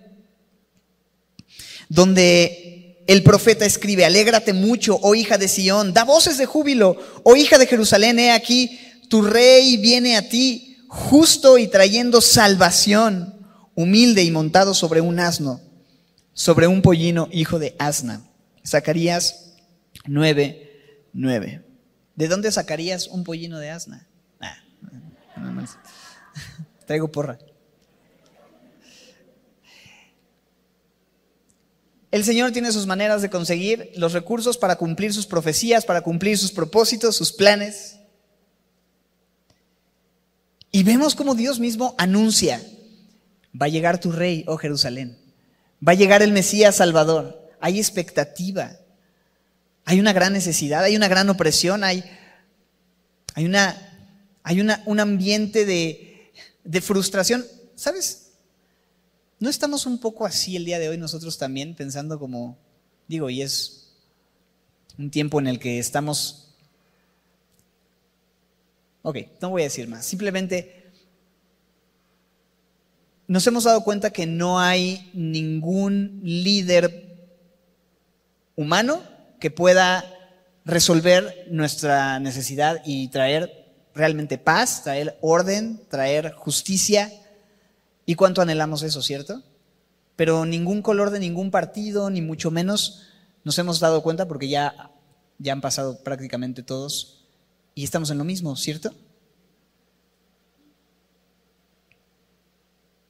donde 1.88 2.62
el 3.06 3.23
profeta 3.23 3.64
escribe, 3.64 4.04
alégrate 4.04 4.52
mucho, 4.52 4.99
oh 5.02 5.14
hija 5.14 5.38
de 5.38 5.49
Sión, 5.49 5.92
da 5.92 6.04
voces 6.04 6.38
de 6.38 6.47
júbilo, 6.47 6.97
oh 7.25 7.37
hija 7.37 7.59
de 7.59 7.66
Jerusalén, 7.66 8.18
he 8.18 8.32
aquí, 8.32 8.78
tu 9.09 9.23
rey 9.23 9.76
viene 9.76 10.16
a 10.16 10.28
ti, 10.28 10.78
justo 10.88 11.59
y 11.59 11.68
trayendo 11.68 12.21
salvación, 12.21 13.35
humilde 13.75 14.23
y 14.23 14.30
montado 14.30 14.75
sobre 14.75 15.00
un 15.00 15.18
asno, 15.18 15.61
sobre 16.32 16.66
un 16.66 16.82
pollino, 16.82 17.28
hijo 17.32 17.59
de 17.59 17.75
asna. 17.78 18.23
Zacarías 18.64 19.54
9, 20.06 21.09
9. 21.12 21.64
¿De 22.14 22.28
dónde 22.28 22.52
sacarías 22.52 23.09
un 23.09 23.25
pollino 23.25 23.59
de 23.59 23.71
asna? 23.71 24.06
Ah, 24.40 24.56
nada 25.37 25.52
más. 25.52 25.78
Traigo 26.87 27.09
porra. 27.11 27.38
El 32.12 32.25
Señor 32.25 32.52
tiene 32.52 32.71
sus 32.71 32.87
maneras 32.87 33.23
de 33.23 33.31
conseguir 33.31 33.90
los 33.97 34.12
recursos 34.12 34.59
para 34.59 34.76
cumplir 34.76 35.14
sus 35.14 35.26
profecías, 35.26 35.87
para 35.87 36.02
cumplir 36.02 36.37
sus 36.37 36.52
propósitos, 36.52 37.16
sus 37.16 37.33
planes. 37.33 37.97
Y 40.71 40.83
vemos 40.83 41.14
como 41.14 41.35
Dios 41.35 41.59
mismo 41.59 41.95
anuncia, 41.97 42.62
va 43.61 43.66
a 43.66 43.71
llegar 43.71 43.99
tu 43.99 44.12
rey, 44.12 44.45
oh 44.47 44.59
Jerusalén, 44.59 45.19
va 45.87 45.92
a 45.92 45.97
llegar 45.97 46.23
el 46.23 46.33
Mesías 46.33 46.76
Salvador, 46.76 47.50
hay 47.61 47.78
expectativa, 47.78 48.76
hay 49.87 49.99
una 49.99 50.12
gran 50.12 50.35
necesidad, 50.35 50.85
hay 50.85 50.97
una 50.97 51.09
gran 51.09 51.31
opresión, 51.31 51.83
hay, 51.83 52.04
hay, 53.33 53.47
una, 53.47 53.75
hay 54.42 54.61
una, 54.61 54.83
un 54.85 55.00
ambiente 55.00 55.64
de, 55.64 56.31
de 56.62 56.81
frustración. 56.83 57.45
¿Sabes? 57.75 58.22
¿No 59.42 59.50
estamos 59.50 59.87
un 59.87 59.99
poco 59.99 60.25
así 60.25 60.54
el 60.54 60.64
día 60.64 60.78
de 60.78 60.88
hoy 60.88 60.96
nosotros 60.96 61.37
también, 61.37 61.75
pensando 61.75 62.16
como, 62.16 62.56
digo, 63.08 63.28
y 63.28 63.42
es 63.42 63.92
un 64.96 65.11
tiempo 65.11 65.40
en 65.40 65.49
el 65.49 65.58
que 65.58 65.80
estamos... 65.80 66.54
Ok, 69.02 69.16
no 69.40 69.50
voy 69.50 69.62
a 69.62 69.64
decir 69.64 69.88
más, 69.88 70.06
simplemente 70.06 70.92
nos 73.26 73.44
hemos 73.49 73.64
dado 73.64 73.82
cuenta 73.82 74.11
que 74.11 74.26
no 74.26 74.61
hay 74.61 75.11
ningún 75.12 76.20
líder 76.22 77.18
humano 78.54 79.02
que 79.40 79.50
pueda 79.50 80.04
resolver 80.64 81.49
nuestra 81.50 82.20
necesidad 82.20 82.80
y 82.87 83.08
traer 83.08 83.72
realmente 83.92 84.38
paz, 84.38 84.84
traer 84.84 85.18
orden, 85.20 85.80
traer 85.90 86.30
justicia. 86.30 87.11
¿Y 88.04 88.14
cuánto 88.14 88.42
anhelamos 88.42 88.82
eso, 88.82 89.02
cierto? 89.02 89.42
Pero 90.16 90.44
ningún 90.44 90.82
color 90.82 91.11
de 91.11 91.21
ningún 91.21 91.50
partido, 91.50 92.11
ni 92.11 92.21
mucho 92.21 92.50
menos, 92.50 93.02
nos 93.44 93.59
hemos 93.59 93.80
dado 93.80 94.02
cuenta 94.02 94.28
porque 94.28 94.49
ya, 94.49 94.90
ya 95.38 95.52
han 95.52 95.61
pasado 95.61 96.02
prácticamente 96.02 96.62
todos 96.62 97.25
y 97.75 97.85
estamos 97.85 98.11
en 98.11 98.18
lo 98.18 98.25
mismo, 98.25 98.56
¿cierto? 98.56 98.94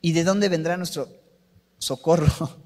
¿Y 0.00 0.12
de 0.12 0.24
dónde 0.24 0.48
vendrá 0.48 0.76
nuestro 0.76 1.08
socorro? 1.78 2.28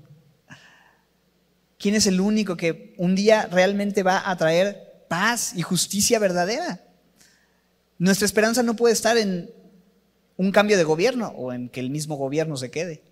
¿Quién 1.79 1.95
es 1.95 2.07
el 2.07 2.21
único 2.21 2.57
que 2.57 2.95
un 2.99 3.15
día 3.15 3.47
realmente 3.47 4.03
va 4.03 4.29
a 4.29 4.37
traer 4.37 5.05
paz 5.09 5.53
y 5.55 5.63
justicia 5.63 6.19
verdadera? 6.19 6.83
Nuestra 7.99 8.27
esperanza 8.27 8.63
no 8.63 8.77
puede 8.77 8.95
estar 8.95 9.17
en 9.17 9.51
un 10.37 10.53
cambio 10.53 10.77
de 10.77 10.85
gobierno 10.85 11.29
o 11.37 11.53
en 11.53 11.69
que 11.69 11.81
el 11.81 11.91
mismo 11.91 12.17
gobierno 12.17 12.57
se 12.57 12.71
quede. 12.71 13.03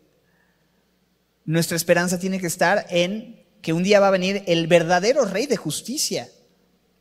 Nuestra 1.44 1.76
esperanza 1.76 2.18
tiene 2.18 2.40
que 2.40 2.46
estar 2.46 2.86
en 2.90 3.44
que 3.60 3.72
un 3.72 3.82
día 3.82 4.00
va 4.00 4.08
a 4.08 4.12
venir 4.12 4.42
el 4.46 4.66
verdadero 4.66 5.24
rey 5.24 5.46
de 5.46 5.56
justicia 5.56 6.28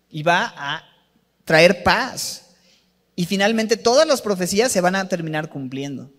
y 0.09 0.23
va 0.23 0.53
a 0.55 0.83
traer 1.45 1.83
paz. 1.83 2.55
Y 3.15 3.25
finalmente 3.25 3.77
todas 3.77 4.07
las 4.07 4.21
profecías 4.21 4.71
se 4.71 4.81
van 4.81 4.95
a 4.95 5.07
terminar 5.07 5.49
cumpliendo. 5.49 6.11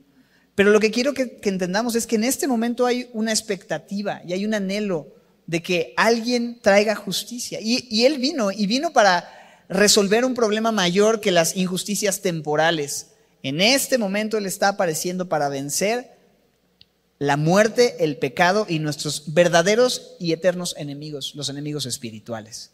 Pero 0.55 0.71
lo 0.71 0.81
que 0.81 0.91
quiero 0.91 1.15
que, 1.15 1.41
entendamos 1.43 1.95
es 1.95 2.07
que 2.07 2.17
en 2.17 2.25
este 2.25 2.47
momento 2.47 2.87
hay 2.87 3.09
una 3.13 3.33
expectativa 3.33 4.23
y 4.27 4.33
hay 4.33 4.45
un 4.45 4.55
anhelo 4.55 5.09
de 5.47 5.63
que 5.63 5.95
alguien 5.97 6.61
traiga 6.61 6.95
justicia. 6.95 7.59
Y, 7.61 8.05
Él 8.05 8.19
vino, 8.19 8.53
y 8.53 8.67
vino 8.67 8.93
para 8.93 9.29
resolver 9.69 10.25
un 10.25 10.35
problema 10.35 10.73
mayor 10.73 11.21
que 11.21 11.33
las 11.33 11.57
injusticias 11.57 12.21
temporales. 12.21 13.14
En 13.45 13.61
este 13.61 13.99
momento 13.99 14.39
Él 14.39 14.47
está 14.47 14.69
apareciendo 14.69 15.29
para 15.29 15.51
vencer 15.51 16.17
la 17.19 17.37
muerte, 17.37 18.03
el 18.03 18.17
pecado 18.17 18.67
y 18.67 18.79
nuestros 18.79 19.35
verdaderos 19.35 20.17
y 20.19 20.33
eternos 20.33 20.75
enemigos, 20.79 21.35
los 21.35 21.51
enemigos 21.51 21.85
espirituales, 21.85 22.73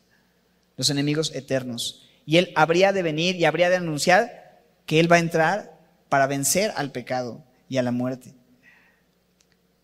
los 0.77 0.89
enemigos 0.89 1.35
eternos. 1.35 2.09
Y 2.25 2.37
Él 2.37 2.53
habría 2.55 2.93
de 2.93 3.03
venir 3.03 3.35
y 3.35 3.47
habría 3.47 3.69
de 3.69 3.77
anunciar 3.77 4.63
que 4.87 5.01
Él 5.01 5.11
va 5.11 5.17
a 5.17 5.19
entrar 5.19 5.77
para 6.09 6.29
vencer 6.29 6.73
al 6.77 6.93
pecado 6.93 7.43
y 7.69 7.79
a 7.79 7.83
la 7.83 7.91
muerte. 7.91 8.33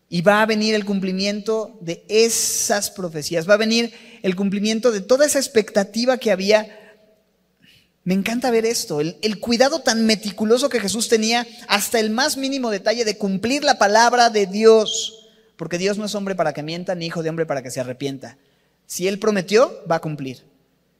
Y 0.07 0.21
va 0.21 0.41
a 0.41 0.45
venir 0.45 0.73
el 0.73 0.85
cumplimiento 0.85 1.77
de 1.81 2.05
esas 2.07 2.89
profecías, 2.91 3.47
va 3.47 3.55
a 3.55 3.57
venir 3.57 3.91
el 4.23 4.37
cumplimiento 4.37 4.93
de 4.93 5.01
toda 5.01 5.25
esa 5.25 5.39
expectativa 5.39 6.17
que 6.17 6.31
había. 6.31 6.86
Me 8.07 8.13
encanta 8.13 8.51
ver 8.51 8.65
esto, 8.65 9.01
el, 9.01 9.39
cuidado 9.41 9.81
tan 9.81 10.05
meticuloso 10.05 10.69
que 10.69 10.79
Jesús 10.79 11.09
tenía 11.09 11.45
hasta 11.67 11.99
el 11.99 12.09
más 12.09 12.37
mínimo 12.37 12.69
detalle 12.69 13.03
de 13.03 13.17
cumplir 13.17 13.65
la 13.65 13.77
palabra 13.77 14.29
de 14.29 14.45
Dios, 14.45 15.27
porque 15.57 15.77
Dios 15.77 15.97
no 15.97 16.05
es 16.05 16.15
hombre 16.15 16.33
para 16.33 16.53
que 16.53 16.63
mienta, 16.63 16.95
ni 16.95 17.07
hijo 17.07 17.21
de 17.21 17.29
hombre 17.29 17.45
para 17.45 17.61
que 17.61 17.69
se 17.69 17.81
arrepienta. 17.81 18.37
Si 18.85 19.09
Él 19.09 19.19
prometió, 19.19 19.83
va 19.91 19.97
a 19.97 19.99
cumplir. 19.99 20.45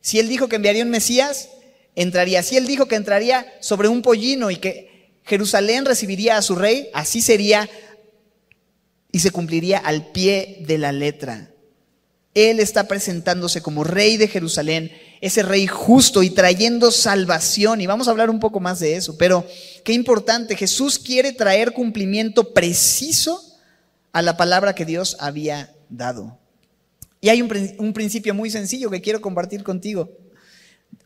Si 0.02 0.20
Él 0.20 0.28
dijo 0.28 0.50
que 0.50 0.58
enviaría 0.58 0.84
un 0.84 0.90
Mesías, 0.90 1.48
entraría. 1.96 2.44
Si 2.44 2.58
Él 2.58 2.68
dijo 2.68 2.90
que 2.90 2.96
entraría 2.96 3.54
sobre 3.62 3.88
un 3.88 4.02
pollino 4.02 4.52
y 4.52 4.58
que 4.58 5.14
Jerusalén 5.24 5.86
recibiría 5.86 6.36
a 6.36 6.42
su 6.42 6.56
rey, 6.56 6.90
así 6.94 7.22
sería 7.22 7.70
y 9.14 9.20
se 9.20 9.32
cumpliría 9.32 9.78
al 9.78 10.12
pie 10.12 10.58
de 10.68 10.78
la 10.78 10.92
letra. 10.92 11.52
Él 12.34 12.60
está 12.60 12.90
presentándose 12.90 13.62
como 13.62 13.86
rey 13.86 14.18
de 14.18 14.28
Jerusalén, 14.28 14.92
ese 15.22 15.44
rey 15.44 15.68
justo 15.68 16.24
y 16.24 16.30
trayendo 16.30 16.92
salvación. 16.92 17.82
Y 17.82 17.88
vamos 17.88 18.08
a 18.08 18.12
hablar 18.12 18.30
un 18.30 18.40
poco 18.40 18.60
más 18.60 18.80
de 18.80 18.96
eso. 18.96 19.18
Pero 19.18 19.46
qué 19.84 19.94
importante, 19.94 20.56
Jesús 20.56 21.00
quiere 21.00 21.34
traer 21.34 21.74
cumplimiento 21.74 22.54
preciso 22.54 23.42
a 24.12 24.22
la 24.22 24.38
palabra 24.38 24.76
que 24.76 24.86
Dios 24.86 25.18
había 25.20 25.74
dado. 25.90 26.38
Y 27.22 27.30
hay 27.30 27.42
un, 27.42 27.76
un 27.80 27.94
principio 27.94 28.34
muy 28.34 28.50
sencillo 28.50 28.90
que 28.90 29.02
quiero 29.02 29.22
compartir 29.22 29.64
contigo. 29.64 30.10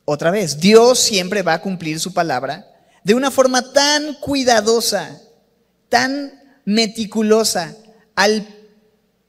Otra 0.06 0.32
vez, 0.32 0.60
Dios 0.60 1.00
siempre 1.00 1.42
va 1.42 1.54
a 1.54 1.62
cumplir 1.62 2.00
su 2.00 2.14
palabra 2.14 2.68
de 3.04 3.14
una 3.14 3.32
forma 3.32 3.74
tan 3.74 4.16
cuidadosa, 4.16 5.22
tan 5.90 6.40
meticulosa, 6.66 7.76
al 8.16 8.48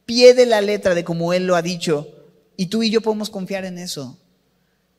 pie 0.05 0.35
de 0.35 0.47
la 0.47 0.61
letra 0.61 0.95
de 0.95 1.05
como 1.05 1.33
Él 1.33 1.47
lo 1.47 1.57
ha 1.57 1.63
dicho, 1.63 2.09
y 2.57 2.67
tú 2.67 2.83
y 2.83 2.91
yo 2.91 3.01
podemos 3.01 3.31
confiar 3.31 3.65
en 3.65 3.79
eso. 3.79 4.19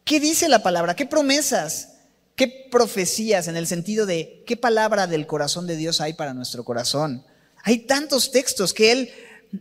¿Qué 0.04 0.20
dice 0.20 0.50
la 0.50 0.64
palabra? 0.64 0.96
¿Qué 0.96 1.06
promesas? 1.06 1.90
¿Qué 2.36 2.68
profecías 2.72 3.48
en 3.48 3.56
el 3.56 3.68
sentido 3.68 4.06
de 4.06 4.44
qué 4.46 4.58
palabra 4.58 5.08
del 5.08 5.28
corazón 5.28 5.68
de 5.68 5.78
Dios 5.78 6.02
hay 6.02 6.14
para 6.14 6.34
nuestro 6.34 6.64
corazón? 6.64 7.24
Hay 7.64 7.80
tantos 7.80 8.32
textos 8.32 8.74
que 8.74 8.92
Él 8.92 9.10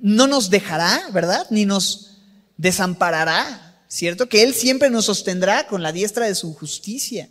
no 0.00 0.26
nos 0.26 0.50
dejará, 0.50 1.08
¿verdad? 1.12 1.46
Ni 1.50 1.66
nos 1.66 2.18
desamparará, 2.56 3.82
¿cierto? 3.88 4.28
Que 4.28 4.42
Él 4.42 4.54
siempre 4.54 4.90
nos 4.90 5.04
sostendrá 5.04 5.66
con 5.66 5.82
la 5.82 5.92
diestra 5.92 6.26
de 6.26 6.34
su 6.34 6.54
justicia. 6.54 7.28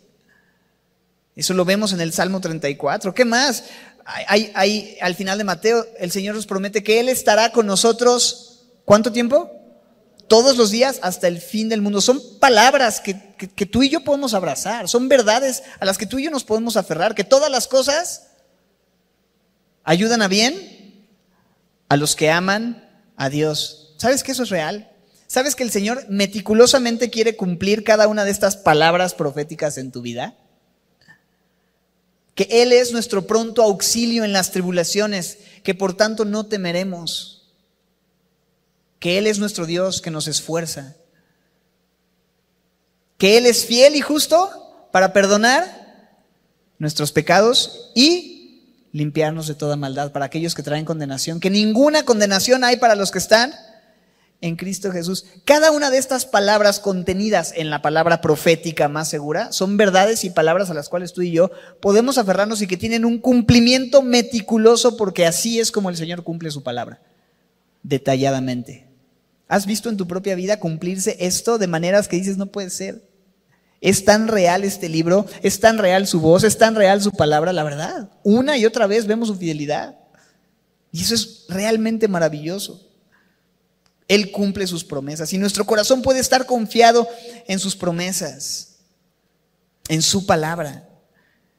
Eso 1.34 1.54
lo 1.54 1.64
vemos 1.64 1.92
en 1.92 2.00
el 2.00 2.12
Salmo 2.12 2.40
34. 2.40 3.14
¿Qué 3.14 3.24
más? 3.24 3.64
hay, 4.04 4.96
al 5.00 5.14
final 5.14 5.38
de 5.38 5.44
Mateo, 5.44 5.86
el 5.98 6.10
Señor 6.10 6.34
nos 6.34 6.46
promete 6.46 6.82
que 6.82 7.00
Él 7.00 7.08
estará 7.08 7.52
con 7.52 7.66
nosotros, 7.66 8.64
¿cuánto 8.84 9.12
tiempo? 9.12 9.61
Todos 10.32 10.56
los 10.56 10.70
días 10.70 10.98
hasta 11.02 11.28
el 11.28 11.42
fin 11.42 11.68
del 11.68 11.82
mundo. 11.82 12.00
Son 12.00 12.18
palabras 12.38 13.02
que, 13.02 13.34
que 13.36 13.66
tú 13.66 13.82
y 13.82 13.90
yo 13.90 14.02
podemos 14.02 14.32
abrazar, 14.32 14.88
son 14.88 15.06
verdades 15.06 15.62
a 15.78 15.84
las 15.84 15.98
que 15.98 16.06
tú 16.06 16.18
y 16.18 16.24
yo 16.24 16.30
nos 16.30 16.42
podemos 16.42 16.78
aferrar, 16.78 17.14
que 17.14 17.22
todas 17.22 17.50
las 17.50 17.68
cosas 17.68 18.28
ayudan 19.84 20.22
a 20.22 20.28
bien 20.28 21.06
a 21.90 21.98
los 21.98 22.16
que 22.16 22.30
aman 22.30 22.88
a 23.14 23.28
Dios. 23.28 23.94
¿Sabes 23.98 24.22
que 24.22 24.32
eso 24.32 24.44
es 24.44 24.48
real? 24.48 24.90
¿Sabes 25.26 25.54
que 25.54 25.64
el 25.64 25.70
Señor 25.70 26.06
meticulosamente 26.08 27.10
quiere 27.10 27.36
cumplir 27.36 27.84
cada 27.84 28.08
una 28.08 28.24
de 28.24 28.30
estas 28.30 28.56
palabras 28.56 29.12
proféticas 29.12 29.76
en 29.76 29.92
tu 29.92 30.00
vida? 30.00 30.34
que 32.34 32.48
Él 32.50 32.72
es 32.72 32.90
nuestro 32.92 33.26
pronto 33.26 33.62
auxilio 33.62 34.24
en 34.24 34.32
las 34.32 34.50
tribulaciones, 34.50 35.40
que 35.62 35.74
por 35.74 35.94
tanto 35.94 36.24
no 36.24 36.46
temeremos, 36.46 37.41
que 39.02 39.18
Él 39.18 39.26
es 39.26 39.40
nuestro 39.40 39.66
Dios 39.66 40.00
que 40.00 40.12
nos 40.12 40.28
esfuerza. 40.28 40.94
que 43.18 43.36
Él 43.36 43.46
es 43.46 43.66
fiel 43.66 43.96
y 43.96 44.00
justo 44.00 44.88
para 44.92 45.12
perdonar 45.12 46.14
nuestros 46.78 47.10
pecados 47.10 47.90
y 47.96 48.88
limpiarnos 48.92 49.48
de 49.48 49.56
toda 49.56 49.74
maldad 49.74 50.12
para 50.12 50.26
aquellos 50.26 50.54
que 50.54 50.62
traen 50.62 50.84
condenación, 50.84 51.40
que 51.40 51.50
ninguna 51.50 52.04
condenación 52.04 52.62
hay 52.62 52.76
para 52.76 52.94
los 52.94 53.10
que 53.10 53.18
están 53.18 53.52
en 54.40 54.54
Cristo 54.54 54.92
Jesús. 54.92 55.26
Cada 55.44 55.72
una 55.72 55.90
de 55.90 55.98
estas 55.98 56.24
palabras 56.24 56.78
contenidas 56.78 57.52
en 57.56 57.70
la 57.70 57.82
palabra 57.82 58.20
profética 58.20 58.88
más 58.88 59.08
segura 59.08 59.50
son 59.50 59.76
verdades 59.76 60.22
y 60.22 60.30
palabras 60.30 60.70
a 60.70 60.74
las 60.74 60.88
cuales 60.88 61.12
tú 61.12 61.22
y 61.22 61.32
yo 61.32 61.50
podemos 61.80 62.18
aferrarnos 62.18 62.62
y 62.62 62.68
que 62.68 62.76
tienen 62.76 63.04
un 63.04 63.18
cumplimiento 63.18 64.00
meticuloso 64.00 64.96
porque 64.96 65.26
así 65.26 65.58
es 65.58 65.72
como 65.72 65.90
el 65.90 65.96
Señor 65.96 66.22
cumple 66.22 66.52
su 66.52 66.62
palabra, 66.62 67.00
detalladamente. 67.82 68.91
¿Has 69.48 69.66
visto 69.66 69.88
en 69.88 69.96
tu 69.96 70.06
propia 70.06 70.34
vida 70.34 70.58
cumplirse 70.58 71.16
esto 71.20 71.58
de 71.58 71.66
maneras 71.66 72.08
que 72.08 72.16
dices 72.16 72.36
no 72.36 72.46
puede 72.46 72.70
ser? 72.70 73.02
Es 73.80 74.04
tan 74.04 74.28
real 74.28 74.64
este 74.64 74.88
libro, 74.88 75.26
es 75.42 75.58
tan 75.58 75.78
real 75.78 76.06
su 76.06 76.20
voz, 76.20 76.44
es 76.44 76.56
tan 76.56 76.76
real 76.76 77.02
su 77.02 77.10
palabra, 77.10 77.52
la 77.52 77.64
verdad. 77.64 78.10
Una 78.22 78.56
y 78.56 78.64
otra 78.64 78.86
vez 78.86 79.06
vemos 79.06 79.28
su 79.28 79.34
fidelidad. 79.36 79.98
Y 80.92 81.02
eso 81.02 81.14
es 81.14 81.46
realmente 81.48 82.06
maravilloso. 82.06 82.88
Él 84.08 84.30
cumple 84.30 84.66
sus 84.66 84.84
promesas 84.84 85.32
y 85.32 85.38
nuestro 85.38 85.64
corazón 85.64 86.02
puede 86.02 86.20
estar 86.20 86.46
confiado 86.46 87.08
en 87.48 87.58
sus 87.58 87.74
promesas, 87.74 88.76
en 89.88 90.02
su 90.02 90.26
palabra. 90.26 90.88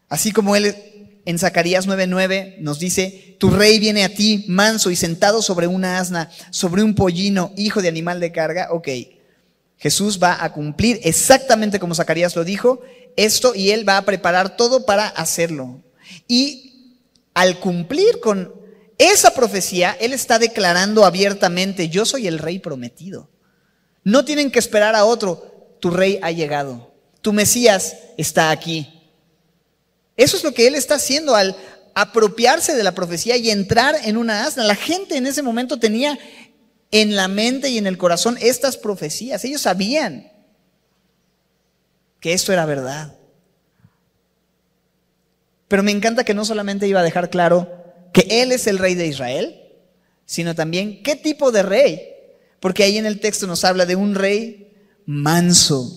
Así 0.07 0.31
como 0.31 0.55
Él 0.55 0.92
en 1.25 1.39
Zacarías 1.39 1.87
9:9 1.87 2.57
nos 2.59 2.79
dice, 2.79 3.35
tu 3.39 3.49
rey 3.49 3.79
viene 3.79 4.03
a 4.03 4.09
ti 4.09 4.45
manso 4.47 4.91
y 4.91 4.95
sentado 4.95 5.41
sobre 5.41 5.67
una 5.67 5.99
asna, 5.99 6.29
sobre 6.49 6.83
un 6.83 6.95
pollino, 6.95 7.51
hijo 7.55 7.81
de 7.81 7.87
animal 7.87 8.19
de 8.19 8.31
carga. 8.31 8.69
Ok, 8.71 8.89
Jesús 9.77 10.19
va 10.21 10.43
a 10.43 10.51
cumplir 10.53 10.99
exactamente 11.03 11.79
como 11.79 11.95
Zacarías 11.95 12.35
lo 12.35 12.43
dijo, 12.43 12.81
esto 13.15 13.53
y 13.55 13.71
Él 13.71 13.87
va 13.87 13.97
a 13.97 14.05
preparar 14.05 14.55
todo 14.57 14.85
para 14.85 15.07
hacerlo. 15.07 15.81
Y 16.27 16.97
al 17.33 17.59
cumplir 17.59 18.19
con 18.19 18.53
esa 18.97 19.33
profecía, 19.33 19.95
Él 19.99 20.13
está 20.13 20.39
declarando 20.39 21.05
abiertamente, 21.05 21.89
yo 21.89 22.05
soy 22.05 22.27
el 22.27 22.39
rey 22.39 22.59
prometido. 22.59 23.29
No 24.03 24.25
tienen 24.25 24.51
que 24.51 24.59
esperar 24.59 24.95
a 24.95 25.05
otro, 25.05 25.75
tu 25.79 25.89
rey 25.89 26.19
ha 26.21 26.31
llegado, 26.31 26.93
tu 27.21 27.33
Mesías 27.33 27.97
está 28.17 28.51
aquí. 28.51 29.02
Eso 30.17 30.37
es 30.37 30.43
lo 30.43 30.53
que 30.53 30.67
Él 30.67 30.75
está 30.75 30.95
haciendo 30.95 31.35
al 31.35 31.55
apropiarse 31.95 32.75
de 32.75 32.83
la 32.83 32.95
profecía 32.95 33.37
y 33.37 33.49
entrar 33.49 33.95
en 34.03 34.17
una 34.17 34.45
asna. 34.45 34.63
La 34.63 34.75
gente 34.75 35.17
en 35.17 35.27
ese 35.27 35.41
momento 35.41 35.79
tenía 35.79 36.17
en 36.91 37.15
la 37.15 37.27
mente 37.27 37.69
y 37.69 37.77
en 37.77 37.87
el 37.87 37.97
corazón 37.97 38.37
estas 38.41 38.77
profecías. 38.77 39.43
Ellos 39.43 39.61
sabían 39.61 40.31
que 42.19 42.33
esto 42.33 42.53
era 42.53 42.65
verdad. 42.65 43.17
Pero 45.67 45.83
me 45.83 45.91
encanta 45.91 46.23
que 46.23 46.35
no 46.35 46.45
solamente 46.45 46.87
iba 46.87 46.99
a 46.99 47.03
dejar 47.03 47.29
claro 47.29 47.83
que 48.13 48.27
Él 48.29 48.51
es 48.51 48.67
el 48.67 48.77
rey 48.77 48.93
de 48.93 49.07
Israel, 49.07 49.59
sino 50.25 50.53
también 50.53 51.01
qué 51.01 51.15
tipo 51.15 51.51
de 51.51 51.63
rey. 51.63 52.13
Porque 52.59 52.83
ahí 52.83 52.97
en 52.97 53.07
el 53.07 53.19
texto 53.19 53.47
nos 53.47 53.65
habla 53.65 53.85
de 53.85 53.95
un 53.95 54.13
rey 54.15 54.71
manso, 55.05 55.91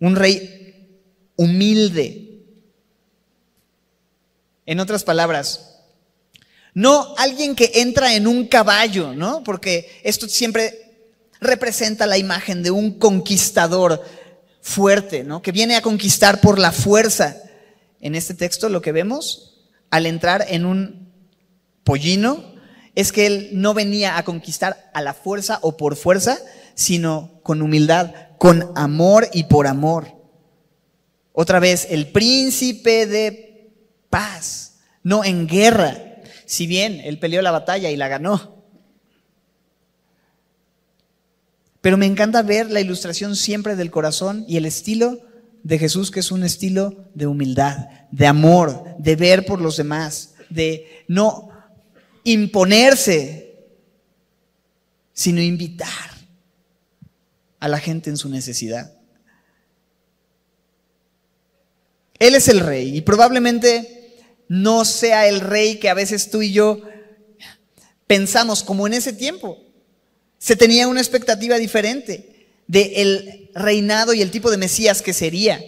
un 0.00 0.16
rey 0.16 0.88
humilde. 1.36 2.23
En 4.66 4.80
otras 4.80 5.04
palabras, 5.04 5.74
no 6.74 7.14
alguien 7.18 7.54
que 7.54 7.70
entra 7.74 8.14
en 8.14 8.26
un 8.26 8.48
caballo, 8.48 9.14
¿no? 9.14 9.44
Porque 9.44 10.00
esto 10.02 10.28
siempre 10.28 10.84
representa 11.40 12.06
la 12.06 12.18
imagen 12.18 12.62
de 12.62 12.70
un 12.70 12.98
conquistador 12.98 14.02
fuerte, 14.60 15.22
¿no? 15.22 15.42
Que 15.42 15.52
viene 15.52 15.76
a 15.76 15.82
conquistar 15.82 16.40
por 16.40 16.58
la 16.58 16.72
fuerza. 16.72 17.36
En 18.00 18.14
este 18.14 18.34
texto 18.34 18.68
lo 18.68 18.82
que 18.82 18.92
vemos 18.92 19.62
al 19.90 20.06
entrar 20.06 20.44
en 20.48 20.64
un 20.64 21.12
pollino 21.84 22.54
es 22.94 23.12
que 23.12 23.26
él 23.26 23.50
no 23.52 23.74
venía 23.74 24.16
a 24.16 24.24
conquistar 24.24 24.90
a 24.94 25.02
la 25.02 25.14
fuerza 25.14 25.58
o 25.62 25.76
por 25.76 25.96
fuerza, 25.96 26.38
sino 26.74 27.40
con 27.42 27.62
humildad, 27.62 28.12
con 28.38 28.72
amor 28.74 29.28
y 29.32 29.44
por 29.44 29.66
amor. 29.66 30.14
Otra 31.32 31.60
vez, 31.60 31.88
el 31.90 32.10
príncipe 32.12 33.06
de 33.06 33.43
paz, 34.14 34.76
no 35.02 35.24
en 35.24 35.48
guerra. 35.48 36.22
Si 36.46 36.68
bien 36.68 37.00
él 37.00 37.18
peleó 37.18 37.42
la 37.42 37.50
batalla 37.50 37.90
y 37.90 37.96
la 37.96 38.06
ganó. 38.06 38.62
Pero 41.80 41.96
me 41.96 42.06
encanta 42.06 42.42
ver 42.42 42.70
la 42.70 42.80
ilustración 42.80 43.34
siempre 43.34 43.74
del 43.74 43.90
corazón 43.90 44.44
y 44.46 44.56
el 44.56 44.66
estilo 44.66 45.18
de 45.64 45.80
Jesús, 45.80 46.12
que 46.12 46.20
es 46.20 46.30
un 46.30 46.44
estilo 46.44 47.10
de 47.14 47.26
humildad, 47.26 47.88
de 48.12 48.28
amor, 48.28 48.84
de 49.00 49.16
ver 49.16 49.46
por 49.46 49.60
los 49.60 49.78
demás, 49.78 50.34
de 50.48 51.04
no 51.08 51.48
imponerse, 52.22 53.66
sino 55.12 55.42
invitar 55.42 55.88
a 57.58 57.66
la 57.66 57.80
gente 57.80 58.10
en 58.10 58.16
su 58.16 58.28
necesidad. 58.28 58.96
Él 62.20 62.36
es 62.36 62.46
el 62.46 62.60
rey 62.60 62.96
y 62.96 63.00
probablemente 63.00 63.93
no 64.48 64.84
sea 64.84 65.26
el 65.28 65.40
rey 65.40 65.76
que 65.76 65.88
a 65.88 65.94
veces 65.94 66.30
tú 66.30 66.42
y 66.42 66.52
yo 66.52 66.82
pensamos 68.06 68.62
como 68.62 68.86
en 68.86 68.94
ese 68.94 69.12
tiempo. 69.12 69.58
Se 70.38 70.56
tenía 70.56 70.88
una 70.88 71.00
expectativa 71.00 71.56
diferente 71.56 72.48
del 72.66 73.50
reinado 73.54 74.14
y 74.14 74.22
el 74.22 74.30
tipo 74.30 74.50
de 74.50 74.56
Mesías 74.56 75.02
que 75.02 75.12
sería. 75.12 75.60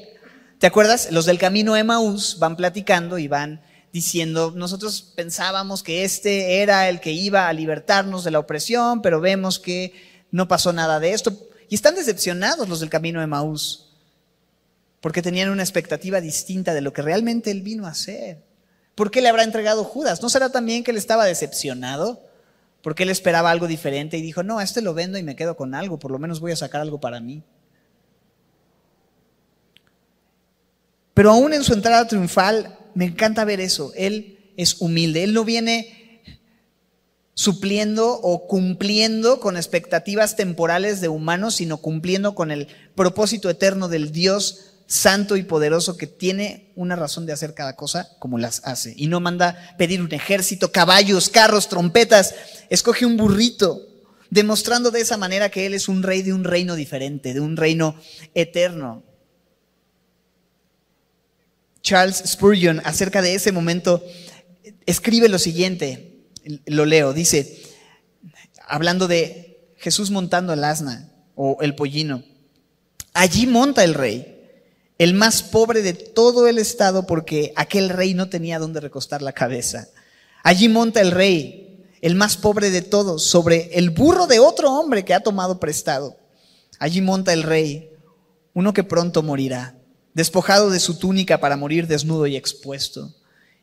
¿Te 0.58 0.66
acuerdas? 0.66 1.08
Los 1.10 1.26
del 1.26 1.38
camino 1.38 1.76
Emaús 1.76 2.38
van 2.38 2.56
platicando 2.56 3.18
y 3.18 3.28
van 3.28 3.62
diciendo, 3.92 4.52
nosotros 4.54 5.12
pensábamos 5.16 5.82
que 5.82 6.04
este 6.04 6.60
era 6.60 6.88
el 6.88 7.00
que 7.00 7.12
iba 7.12 7.48
a 7.48 7.52
libertarnos 7.52 8.24
de 8.24 8.30
la 8.30 8.38
opresión, 8.38 9.00
pero 9.00 9.20
vemos 9.20 9.58
que 9.58 9.92
no 10.30 10.48
pasó 10.48 10.72
nada 10.72 11.00
de 11.00 11.12
esto. 11.12 11.48
Y 11.68 11.74
están 11.74 11.94
decepcionados 11.94 12.68
los 12.68 12.80
del 12.80 12.90
camino 12.90 13.22
Emaús, 13.22 13.94
porque 15.00 15.22
tenían 15.22 15.50
una 15.50 15.62
expectativa 15.62 16.20
distinta 16.20 16.74
de 16.74 16.80
lo 16.80 16.92
que 16.92 17.02
realmente 17.02 17.50
él 17.50 17.62
vino 17.62 17.86
a 17.86 17.90
hacer. 17.90 18.42
¿Por 18.96 19.12
qué 19.12 19.20
le 19.20 19.28
habrá 19.28 19.44
entregado 19.44 19.84
Judas? 19.84 20.20
¿No 20.20 20.28
será 20.28 20.50
también 20.50 20.82
que 20.82 20.90
él 20.90 20.96
estaba 20.96 21.24
decepcionado? 21.24 22.26
porque 22.86 23.02
él 23.02 23.10
esperaba 23.10 23.50
algo 23.50 23.66
diferente 23.66 24.16
y 24.16 24.22
dijo, 24.22 24.44
no, 24.44 24.60
a 24.60 24.62
este 24.62 24.80
lo 24.80 24.94
vendo 24.94 25.18
y 25.18 25.24
me 25.24 25.34
quedo 25.34 25.56
con 25.56 25.74
algo, 25.74 25.98
por 25.98 26.12
lo 26.12 26.20
menos 26.20 26.38
voy 26.38 26.52
a 26.52 26.56
sacar 26.56 26.80
algo 26.80 27.00
para 27.00 27.18
mí. 27.18 27.42
Pero 31.12 31.32
aún 31.32 31.52
en 31.52 31.64
su 31.64 31.72
entrada 31.72 32.06
triunfal, 32.06 32.78
me 32.94 33.06
encanta 33.06 33.44
ver 33.44 33.58
eso, 33.58 33.90
él 33.96 34.52
es 34.56 34.80
humilde, 34.80 35.24
él 35.24 35.34
no 35.34 35.44
viene 35.44 36.22
supliendo 37.34 38.20
o 38.22 38.46
cumpliendo 38.46 39.40
con 39.40 39.56
expectativas 39.56 40.36
temporales 40.36 41.00
de 41.00 41.08
humanos, 41.08 41.56
sino 41.56 41.78
cumpliendo 41.78 42.36
con 42.36 42.52
el 42.52 42.68
propósito 42.94 43.50
eterno 43.50 43.88
del 43.88 44.12
Dios 44.12 44.75
santo 44.86 45.36
y 45.36 45.42
poderoso 45.42 45.96
que 45.96 46.06
tiene 46.06 46.72
una 46.76 46.96
razón 46.96 47.26
de 47.26 47.32
hacer 47.32 47.54
cada 47.54 47.74
cosa 47.74 48.08
como 48.18 48.38
las 48.38 48.62
hace. 48.64 48.94
Y 48.96 49.08
no 49.08 49.20
manda 49.20 49.74
pedir 49.78 50.00
un 50.00 50.12
ejército, 50.12 50.70
caballos, 50.72 51.28
carros, 51.28 51.68
trompetas. 51.68 52.34
Escoge 52.70 53.04
un 53.04 53.16
burrito, 53.16 53.80
demostrando 54.30 54.90
de 54.90 55.00
esa 55.00 55.16
manera 55.16 55.50
que 55.50 55.66
Él 55.66 55.74
es 55.74 55.88
un 55.88 56.02
rey 56.02 56.22
de 56.22 56.32
un 56.32 56.44
reino 56.44 56.76
diferente, 56.76 57.34
de 57.34 57.40
un 57.40 57.56
reino 57.56 57.96
eterno. 58.34 59.02
Charles 61.82 62.22
Spurgeon, 62.26 62.80
acerca 62.84 63.22
de 63.22 63.34
ese 63.34 63.52
momento, 63.52 64.04
escribe 64.86 65.28
lo 65.28 65.38
siguiente, 65.38 66.24
lo 66.66 66.84
leo, 66.84 67.12
dice, 67.12 67.62
hablando 68.66 69.06
de 69.06 69.72
Jesús 69.76 70.10
montando 70.10 70.52
el 70.52 70.64
asna 70.64 71.12
o 71.36 71.58
el 71.60 71.76
pollino, 71.76 72.24
allí 73.12 73.46
monta 73.46 73.84
el 73.84 73.94
rey 73.94 74.35
el 74.98 75.14
más 75.14 75.42
pobre 75.42 75.82
de 75.82 75.92
todo 75.92 76.48
el 76.48 76.58
estado 76.58 77.06
porque 77.06 77.52
aquel 77.56 77.90
rey 77.90 78.14
no 78.14 78.28
tenía 78.28 78.58
donde 78.58 78.80
recostar 78.80 79.22
la 79.22 79.32
cabeza. 79.32 79.88
Allí 80.42 80.68
monta 80.68 81.00
el 81.00 81.10
rey, 81.10 81.84
el 82.00 82.14
más 82.14 82.36
pobre 82.36 82.70
de 82.70 82.82
todos, 82.82 83.24
sobre 83.24 83.70
el 83.78 83.90
burro 83.90 84.26
de 84.26 84.38
otro 84.38 84.72
hombre 84.72 85.04
que 85.04 85.14
ha 85.14 85.20
tomado 85.20 85.60
prestado. 85.60 86.16
Allí 86.78 87.00
monta 87.00 87.32
el 87.32 87.42
rey, 87.42 87.90
uno 88.54 88.72
que 88.72 88.84
pronto 88.84 89.22
morirá, 89.22 89.76
despojado 90.14 90.70
de 90.70 90.80
su 90.80 90.98
túnica 90.98 91.40
para 91.40 91.56
morir 91.56 91.86
desnudo 91.86 92.26
y 92.26 92.36
expuesto. 92.36 93.14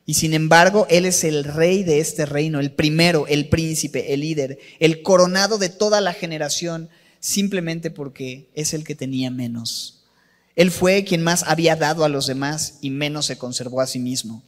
Y 0.06 0.16
sin 0.16 0.34
embargo, 0.34 0.86
Él 0.90 1.06
es 1.06 1.24
el 1.24 1.46
rey 1.46 1.84
de 1.84 2.00
este 2.00 2.26
reino, 2.26 2.60
el 2.60 2.74
primero, 2.74 3.26
el 3.28 3.48
príncipe, 3.48 4.14
el 4.14 4.20
líder, 4.20 4.60
el 4.80 5.02
coronado 5.02 5.58
de 5.58 5.70
toda 5.70 6.02
la 6.02 6.14
generación, 6.14 6.90
simplemente 7.20 7.90
porque 7.90 8.50
es 8.54 8.74
el 8.74 8.84
que 8.84 8.96
tenía 8.96 9.32
menos. 9.32 10.03
Él 10.56 10.72
fue 10.72 11.04
quien 11.04 11.24
más 11.24 11.44
había 11.44 11.76
dado 11.76 12.04
a 12.04 12.10
los 12.10 12.28
demás 12.28 12.78
y 12.82 12.90
menos 12.90 13.26
se 13.26 13.38
conservó 13.38 13.82
a 13.82 13.88
sí 13.88 14.00
mismo. 14.00 14.44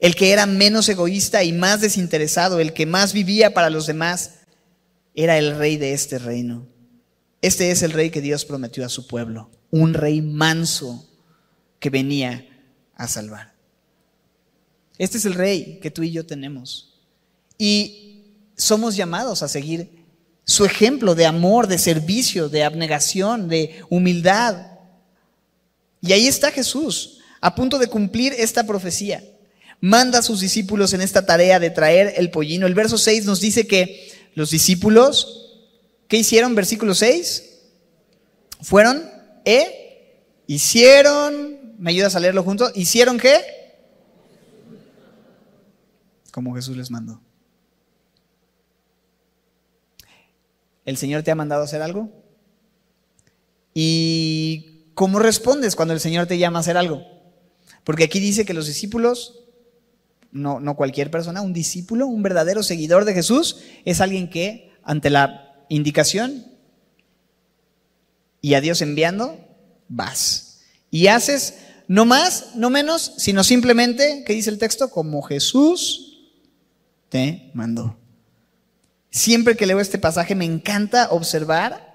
El 0.00 0.14
que 0.14 0.32
era 0.32 0.46
menos 0.46 0.88
egoísta 0.88 1.42
y 1.44 1.52
más 1.52 1.80
desinteresado, 1.80 2.60
el 2.60 2.72
que 2.72 2.86
más 2.86 3.12
vivía 3.12 3.52
para 3.52 3.70
los 3.70 3.86
demás, 3.86 4.34
era 5.14 5.38
el 5.38 5.56
rey 5.56 5.76
de 5.76 5.92
este 5.92 6.18
reino. 6.18 6.66
Este 7.42 7.70
es 7.70 7.82
el 7.82 7.92
rey 7.92 8.10
que 8.10 8.20
Dios 8.20 8.44
prometió 8.44 8.84
a 8.84 8.88
su 8.88 9.06
pueblo. 9.06 9.50
un 9.70 9.92
rey 9.92 10.22
manso 10.22 11.06
que 11.78 11.90
venía 11.90 12.46
a 12.94 13.06
salvar. 13.06 13.52
Este 14.96 15.18
es 15.18 15.26
el 15.26 15.34
rey 15.34 15.78
que 15.80 15.90
tú 15.90 16.02
y 16.02 16.10
yo 16.10 16.24
tenemos. 16.24 16.94
Y 17.58 18.24
somos 18.56 18.96
llamados 18.96 19.42
a 19.42 19.48
seguir 19.48 20.06
su 20.44 20.64
ejemplo 20.64 21.14
de 21.14 21.26
amor, 21.26 21.66
de 21.66 21.78
servicio, 21.78 22.48
de 22.48 22.64
abnegación, 22.64 23.48
de 23.48 23.82
humildad. 23.90 24.77
Y 26.00 26.12
ahí 26.12 26.26
está 26.26 26.50
Jesús, 26.50 27.18
a 27.40 27.54
punto 27.54 27.78
de 27.78 27.88
cumplir 27.88 28.34
esta 28.36 28.64
profecía. 28.64 29.24
Manda 29.80 30.18
a 30.18 30.22
sus 30.22 30.40
discípulos 30.40 30.92
en 30.92 31.00
esta 31.00 31.24
tarea 31.24 31.60
de 31.60 31.70
traer 31.70 32.14
el 32.16 32.30
pollino. 32.30 32.66
El 32.66 32.74
verso 32.74 32.98
6 32.98 33.24
nos 33.24 33.40
dice 33.40 33.66
que 33.66 34.12
los 34.34 34.50
discípulos, 34.50 35.60
¿qué 36.08 36.18
hicieron? 36.18 36.54
Versículo 36.54 36.94
6. 36.94 37.44
Fueron, 38.60 39.08
¿eh? 39.44 40.14
Hicieron, 40.46 41.76
¿me 41.78 41.90
ayudas 41.90 42.16
a 42.16 42.20
leerlo 42.20 42.42
juntos? 42.42 42.72
¿Hicieron 42.74 43.18
qué? 43.18 43.40
Como 46.32 46.54
Jesús 46.54 46.76
les 46.76 46.90
mandó. 46.90 47.20
¿El 50.84 50.96
Señor 50.96 51.22
te 51.22 51.30
ha 51.30 51.34
mandado 51.34 51.62
hacer 51.62 51.82
algo? 51.82 52.10
¿Y 53.74 54.77
cómo 54.98 55.20
respondes 55.20 55.76
cuando 55.76 55.94
el 55.94 56.00
Señor 56.00 56.26
te 56.26 56.38
llama 56.38 56.58
a 56.58 56.62
hacer 56.62 56.76
algo? 56.76 57.06
Porque 57.84 58.02
aquí 58.02 58.18
dice 58.18 58.44
que 58.44 58.52
los 58.52 58.66
discípulos, 58.66 59.44
no, 60.32 60.58
no 60.58 60.74
cualquier 60.74 61.08
persona, 61.08 61.40
un 61.40 61.52
discípulo, 61.52 62.08
un 62.08 62.20
verdadero 62.20 62.64
seguidor 62.64 63.04
de 63.04 63.14
Jesús, 63.14 63.58
es 63.84 64.00
alguien 64.00 64.28
que 64.28 64.72
ante 64.82 65.08
la 65.08 65.54
indicación 65.68 66.46
y 68.40 68.54
a 68.54 68.60
Dios 68.60 68.82
enviando, 68.82 69.38
vas. 69.86 70.62
Y 70.90 71.06
haces 71.06 71.54
no 71.86 72.04
más, 72.04 72.56
no 72.56 72.68
menos, 72.68 73.12
sino 73.18 73.44
simplemente, 73.44 74.24
¿qué 74.26 74.32
dice 74.32 74.50
el 74.50 74.58
texto? 74.58 74.90
Como 74.90 75.22
Jesús 75.22 76.28
te 77.08 77.52
mandó. 77.54 77.96
Siempre 79.12 79.56
que 79.56 79.66
leo 79.66 79.78
este 79.78 79.98
pasaje 80.00 80.34
me 80.34 80.44
encanta 80.44 81.10
observar 81.10 81.87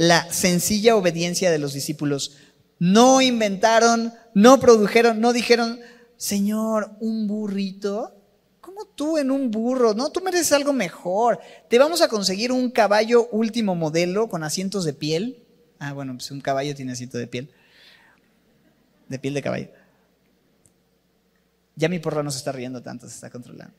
la 0.00 0.32
sencilla 0.32 0.96
obediencia 0.96 1.50
de 1.50 1.58
los 1.58 1.74
discípulos. 1.74 2.38
No 2.78 3.20
inventaron, 3.20 4.14
no 4.32 4.58
produjeron, 4.58 5.20
no 5.20 5.34
dijeron, 5.34 5.78
Señor, 6.16 6.92
un 7.00 7.26
burrito. 7.26 8.16
¿Cómo 8.62 8.86
tú 8.86 9.18
en 9.18 9.30
un 9.30 9.50
burro? 9.50 9.92
No, 9.92 10.08
tú 10.08 10.22
mereces 10.22 10.52
algo 10.52 10.72
mejor. 10.72 11.38
Te 11.68 11.78
vamos 11.78 12.00
a 12.00 12.08
conseguir 12.08 12.50
un 12.50 12.70
caballo 12.70 13.28
último 13.30 13.74
modelo 13.74 14.30
con 14.30 14.42
asientos 14.42 14.86
de 14.86 14.94
piel. 14.94 15.42
Ah, 15.78 15.92
bueno, 15.92 16.14
pues 16.14 16.30
un 16.30 16.40
caballo 16.40 16.74
tiene 16.74 16.92
asiento 16.92 17.18
de 17.18 17.26
piel. 17.26 17.50
De 19.06 19.18
piel 19.18 19.34
de 19.34 19.42
caballo. 19.42 19.68
Ya 21.76 21.90
mi 21.90 21.98
porra 21.98 22.22
no 22.22 22.30
se 22.30 22.38
está 22.38 22.52
riendo 22.52 22.80
tanto, 22.82 23.06
se 23.06 23.16
está 23.16 23.28
controlando. 23.28 23.74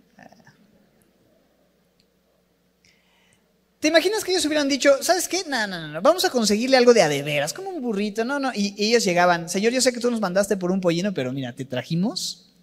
¿Te 3.82 3.88
imaginas 3.88 4.24
que 4.24 4.32
ellos 4.32 4.46
hubieran 4.46 4.70
dicho, 4.70 5.02
¿sabes 5.02 5.28
qué? 5.28 5.44
No, 5.48 5.66
no, 5.66 5.88
no, 5.88 6.02
vamos 6.04 6.24
a 6.24 6.30
conseguirle 6.30 6.78
algo 6.78 6.94
de 6.94 7.02
adeveras, 7.02 7.52
como 7.52 7.72
un 7.72 7.82
burrito, 7.82 8.24
no, 8.24 8.40
no. 8.40 8.52
Y, 8.54 8.76
ellos 8.78 9.04
llegaban, 9.04 9.50
Señor, 9.50 9.74
yo 9.74 9.82
sé 9.82 9.92
que 9.92 10.00
tú 10.00 10.12
nos 10.12 10.22
mandaste 10.22 10.56
por 10.56 10.70
un 10.70 10.80
pollino, 10.80 11.16
pero 11.16 11.34
mira, 11.34 11.52
te 11.54 11.66
trajimos. 11.66 12.54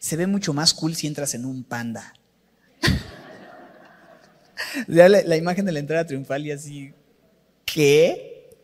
Se 0.00 0.16
ve 0.16 0.26
mucho 0.26 0.52
más 0.52 0.74
cool 0.74 0.96
si 0.96 1.06
entras 1.06 1.34
en 1.34 1.44
un 1.44 1.62
panda. 1.62 2.14
la, 4.88 5.36
imagen 5.36 5.64
de 5.64 5.70
la 5.70 5.78
entrada 5.78 6.04
triunfal 6.04 6.44
y 6.44 6.50
así, 6.50 6.92
¿qué? 7.64 8.58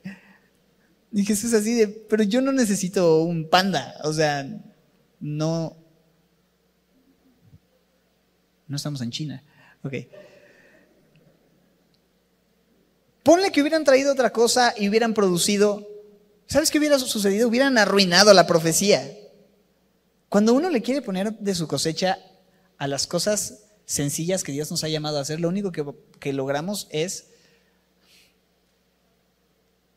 Y 1.13 1.25
Jesús 1.25 1.55
así 1.55 1.75
de, 1.75 1.87
pero 1.87 2.25
yo 2.25 2.41
no 2.41 2.51
necesito 2.51 3.23
un 3.23 3.49
panda, 3.49 3.95
o 4.03 4.13
sea, 4.13 4.45
no. 5.21 5.77
No 8.67 8.77
estamos 8.77 9.01
en 9.03 9.13
China. 9.13 9.45
Ok. 9.85 9.95
Ponle 13.23 13.53
que 13.53 13.61
hubieran 13.61 13.85
traído 13.85 14.13
otra 14.13 14.33
cosa 14.33 14.75
y 14.77 14.89
hubieran 14.89 15.15
producido, 15.15 15.89
¿sabes 16.47 16.71
qué 16.71 16.79
hubiera 16.79 16.99
sucedido? 16.99 17.49
Hubieran 17.49 17.79
arruinado 17.79 18.35
la 18.35 18.47
profecía. 18.47 19.17
Cuando 20.29 20.55
uno 20.55 20.71
le 20.71 20.83
quiere 20.83 21.03
poner 21.03 21.33
de 21.39 21.55
su 21.55 21.69
cosecha 21.69 22.19
a 22.79 22.89
las 22.89 23.07
cosas 23.07 23.65
sencillas 23.85 24.43
que 24.43 24.53
Dios 24.53 24.71
nos 24.71 24.83
ha 24.83 24.89
llamado 24.89 25.19
a 25.19 25.21
hacer, 25.21 25.39
lo 25.39 25.49
único 25.49 25.71
que, 25.71 25.85
que 26.19 26.33
logramos 26.33 26.89
es, 26.91 27.27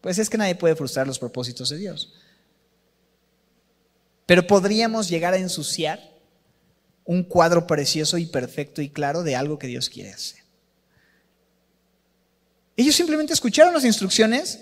pues 0.01 0.19
es 0.19 0.29
que 0.29 0.37
nadie 0.37 0.55
puede 0.55 0.75
frustrar 0.75 1.07
los 1.07 1.17
propósitos 1.17 1.69
de 1.69 1.77
Dios. 1.77 2.13
Pero 4.27 4.45
podríamos 4.45 5.09
llegar 5.09 5.33
a 5.33 5.37
ensuciar 5.37 5.99
un 7.05 7.23
cuadro 7.23 7.65
precioso 7.65 8.17
y 8.17 8.25
perfecto 8.25 8.81
y 8.81 8.89
claro 8.89 9.23
de 9.23 9.35
algo 9.35 9.57
que 9.57 9.67
Dios 9.67 9.89
quiere 9.89 10.11
hacer. 10.11 10.44
Ellos 12.77 12.95
simplemente 12.95 13.33
escucharon 13.33 13.73
las 13.73 13.85
instrucciones 13.85 14.59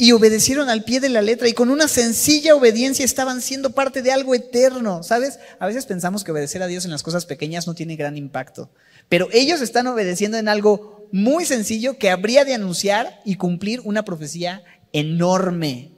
y 0.00 0.12
obedecieron 0.12 0.70
al 0.70 0.82
pie 0.82 0.98
de 0.98 1.10
la 1.10 1.20
letra 1.20 1.46
y 1.46 1.52
con 1.52 1.68
una 1.68 1.86
sencilla 1.86 2.54
obediencia 2.54 3.04
estaban 3.04 3.42
siendo 3.42 3.72
parte 3.72 4.00
de 4.00 4.12
algo 4.12 4.34
eterno, 4.34 5.02
¿sabes? 5.02 5.38
A 5.58 5.66
veces 5.66 5.84
pensamos 5.84 6.24
que 6.24 6.32
obedecer 6.32 6.62
a 6.62 6.66
Dios 6.66 6.86
en 6.86 6.90
las 6.90 7.02
cosas 7.02 7.26
pequeñas 7.26 7.66
no 7.66 7.74
tiene 7.74 7.96
gran 7.96 8.16
impacto, 8.16 8.70
pero 9.10 9.28
ellos 9.30 9.60
están 9.60 9.86
obedeciendo 9.88 10.38
en 10.38 10.48
algo 10.48 11.06
muy 11.12 11.44
sencillo 11.44 11.98
que 11.98 12.10
habría 12.10 12.46
de 12.46 12.54
anunciar 12.54 13.20
y 13.26 13.36
cumplir 13.36 13.80
una 13.84 14.04
profecía 14.04 14.62
enorme 14.94 15.92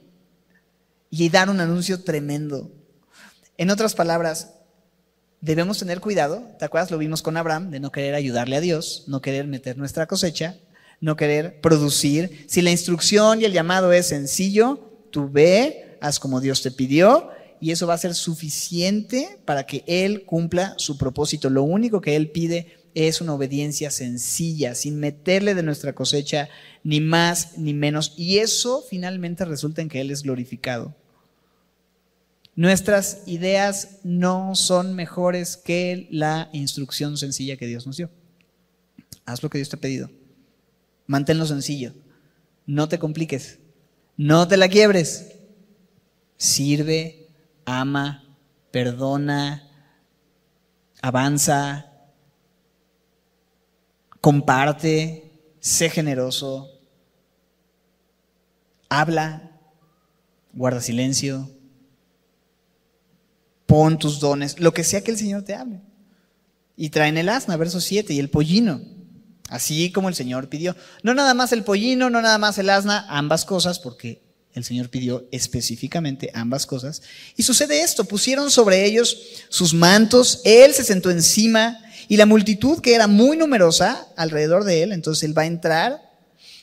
y 1.09 1.29
dar 1.29 1.49
un 1.49 1.61
anuncio 1.61 2.03
tremendo. 2.03 2.71
En 3.57 3.69
otras 3.69 3.95
palabras, 3.95 4.49
debemos 5.39 5.79
tener 5.79 6.01
cuidado, 6.01 6.43
¿te 6.59 6.65
acuerdas? 6.65 6.91
Lo 6.91 6.97
vimos 6.97 7.21
con 7.21 7.37
Abraham, 7.37 7.69
de 7.69 7.79
no 7.79 7.91
querer 7.91 8.15
ayudarle 8.15 8.57
a 8.57 8.61
Dios, 8.61 9.05
no 9.07 9.21
querer 9.21 9.47
meter 9.47 9.77
nuestra 9.77 10.07
cosecha, 10.07 10.57
no 11.03 11.17
querer 11.17 11.59
producir. 11.59 12.45
Si 12.47 12.61
la 12.61 12.71
instrucción 12.71 13.41
y 13.41 13.43
el 13.43 13.51
llamado 13.51 13.91
es 13.91 14.07
sencillo, 14.07 14.89
tú 15.11 15.29
ve, 15.29 15.97
haz 15.99 16.17
como 16.17 16.39
Dios 16.39 16.61
te 16.61 16.71
pidió 16.71 17.29
y 17.59 17.71
eso 17.71 17.87
va 17.87 17.95
a 17.95 17.97
ser 17.97 18.15
suficiente 18.15 19.37
para 19.43 19.65
que 19.65 19.83
Él 19.85 20.23
cumpla 20.23 20.75
su 20.77 20.97
propósito. 20.97 21.49
Lo 21.49 21.63
único 21.63 21.99
que 21.99 22.15
Él 22.15 22.31
pide 22.31 22.77
es 22.95 23.19
una 23.19 23.33
obediencia 23.33 23.91
sencilla, 23.91 24.75
sin 24.75 24.97
meterle 24.97 25.55
de 25.55 25.63
nuestra 25.63 25.93
cosecha 25.93 26.47
ni 26.85 27.01
más 27.01 27.57
ni 27.57 27.73
menos. 27.73 28.13
Y 28.15 28.37
eso 28.37 28.81
finalmente 28.89 29.43
resulta 29.43 29.81
en 29.81 29.89
que 29.89 29.99
Él 29.99 30.09
es 30.09 30.23
glorificado. 30.23 30.95
Nuestras 32.55 33.23
ideas 33.25 33.97
no 34.03 34.55
son 34.55 34.95
mejores 34.95 35.57
que 35.57 36.07
la 36.11 36.49
instrucción 36.53 37.17
sencilla 37.17 37.57
que 37.57 37.67
Dios 37.67 37.85
nos 37.85 37.97
dio. 37.97 38.09
Haz 39.25 39.43
lo 39.43 39.49
que 39.49 39.57
Dios 39.57 39.67
te 39.67 39.75
ha 39.75 39.81
pedido. 39.81 40.09
Manténlo 41.07 41.45
sencillo. 41.45 41.93
No 42.65 42.87
te 42.87 42.99
compliques. 42.99 43.59
No 44.17 44.47
te 44.47 44.57
la 44.57 44.69
quiebres. 44.69 45.35
Sirve, 46.37 47.29
ama, 47.65 48.37
perdona, 48.71 49.69
avanza, 51.01 51.93
comparte, 54.19 55.31
sé 55.59 55.89
generoso, 55.89 56.69
habla, 58.89 59.59
guarda 60.53 60.81
silencio, 60.81 61.49
pon 63.65 63.97
tus 63.97 64.19
dones, 64.19 64.59
lo 64.59 64.73
que 64.73 64.83
sea 64.83 65.03
que 65.03 65.11
el 65.11 65.17
Señor 65.17 65.43
te 65.43 65.55
hable. 65.55 65.81
Y 66.75 66.89
traen 66.89 67.17
el 67.17 67.29
asna, 67.29 67.57
verso 67.57 67.81
7, 67.81 68.13
y 68.13 68.19
el 68.19 68.29
pollino. 68.29 68.81
Así 69.49 69.91
como 69.91 70.09
el 70.09 70.15
Señor 70.15 70.49
pidió. 70.49 70.75
No 71.03 71.13
nada 71.13 71.33
más 71.33 71.51
el 71.51 71.63
pollino, 71.63 72.09
no 72.09 72.21
nada 72.21 72.37
más 72.37 72.57
el 72.57 72.69
asna, 72.69 73.05
ambas 73.09 73.45
cosas, 73.45 73.79
porque 73.79 74.21
el 74.53 74.63
Señor 74.63 74.89
pidió 74.89 75.27
específicamente 75.31 76.31
ambas 76.33 76.65
cosas. 76.65 77.01
Y 77.35 77.43
sucede 77.43 77.81
esto, 77.81 78.05
pusieron 78.05 78.51
sobre 78.51 78.85
ellos 78.85 79.17
sus 79.49 79.73
mantos, 79.73 80.41
Él 80.45 80.73
se 80.73 80.83
sentó 80.83 81.09
encima 81.09 81.79
y 82.07 82.17
la 82.17 82.25
multitud 82.25 82.79
que 82.79 82.93
era 82.93 83.07
muy 83.07 83.37
numerosa 83.37 84.07
alrededor 84.15 84.63
de 84.63 84.83
Él, 84.83 84.91
entonces 84.91 85.23
Él 85.23 85.37
va 85.37 85.43
a 85.43 85.47
entrar, 85.47 86.01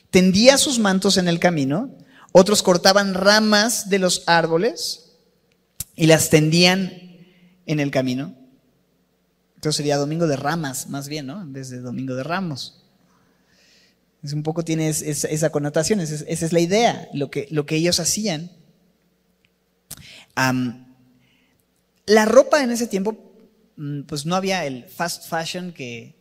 tendía 0.09 0.57
sus 0.57 0.79
mantos 0.79 1.17
en 1.17 1.27
el 1.27 1.39
camino, 1.39 1.97
otros 2.31 2.63
cortaban 2.63 3.13
ramas 3.13 3.89
de 3.89 3.99
los 3.99 4.23
árboles 4.25 5.11
y 5.95 6.07
las 6.07 6.29
tendían 6.29 6.93
en 7.65 7.79
el 7.79 7.91
camino. 7.91 8.35
Entonces 9.61 9.77
sería 9.77 9.97
domingo 9.97 10.25
de 10.25 10.37
ramas, 10.37 10.89
más 10.89 11.07
bien, 11.07 11.27
¿no? 11.27 11.39
En 11.39 11.53
vez 11.53 11.69
de 11.69 11.81
domingo 11.81 12.15
de 12.15 12.23
ramos. 12.23 12.81
Es 14.23 14.33
un 14.33 14.41
poco 14.41 14.65
tiene 14.65 14.89
esa, 14.89 15.51
connotación, 15.51 15.99
esa, 15.99 16.25
es 16.25 16.51
la 16.51 16.59
idea, 16.59 17.07
lo 17.13 17.29
que, 17.29 17.47
lo 17.51 17.67
que 17.67 17.75
ellos 17.75 17.99
hacían. 17.99 18.49
la 22.07 22.25
ropa 22.25 22.63
en 22.63 22.71
ese 22.71 22.87
tiempo, 22.87 23.35
mm, 23.75 24.01
pues 24.07 24.25
no 24.25 24.35
había 24.35 24.65
el 24.65 24.85
fast 24.85 25.29
fashion 25.29 25.73
que, 25.73 26.15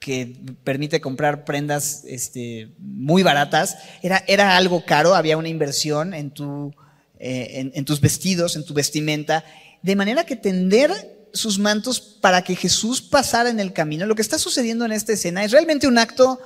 que 0.00 0.36
permite 0.64 1.00
comprar 1.00 1.44
prendas 1.44 2.02
este, 2.08 2.72
muy 2.76 3.22
baratas, 3.22 3.78
era, 4.02 4.24
era, 4.26 4.56
algo 4.56 4.84
caro, 4.84 5.14
había 5.14 5.36
una 5.36 5.48
inversión 5.48 6.12
en, 6.12 6.32
tu, 6.32 6.74
eh, 7.20 7.70
en 7.72 7.84
tus 7.84 8.00
vestidos, 8.00 8.56
en 8.56 8.64
tu 8.64 8.74
vestimenta, 8.74 9.44
de 9.80 9.94
manera 9.94 10.26
que 10.26 10.34
tender 10.34 11.15
sus 11.36 11.58
mantos 11.58 12.00
para 12.00 12.42
que 12.42 12.56
Jesús 12.56 13.00
pasara 13.00 13.50
en 13.50 13.60
el 13.60 13.72
camino. 13.72 14.06
Lo 14.06 14.14
que 14.14 14.22
está 14.22 14.38
sucediendo 14.38 14.84
en 14.84 14.92
esta 14.92 15.12
escena 15.12 15.44
es 15.44 15.52
realmente 15.52 15.86
un 15.86 15.98
acto 15.98 16.40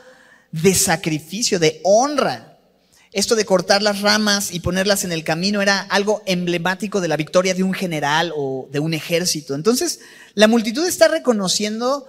de 0.52 0.74
sacrificio, 0.74 1.58
de 1.58 1.80
honra. 1.84 2.58
Esto 3.12 3.34
de 3.34 3.44
cortar 3.44 3.82
las 3.82 4.02
ramas 4.02 4.52
y 4.52 4.60
ponerlas 4.60 5.04
en 5.04 5.12
el 5.12 5.24
camino 5.24 5.62
era 5.62 5.80
algo 5.80 6.22
emblemático 6.26 7.00
de 7.00 7.08
la 7.08 7.16
victoria 7.16 7.54
de 7.54 7.64
un 7.64 7.74
general 7.74 8.32
o 8.36 8.68
de 8.70 8.78
un 8.78 8.94
ejército. 8.94 9.54
Entonces, 9.54 10.00
la 10.34 10.46
multitud 10.46 10.86
está 10.86 11.08
reconociendo 11.08 12.06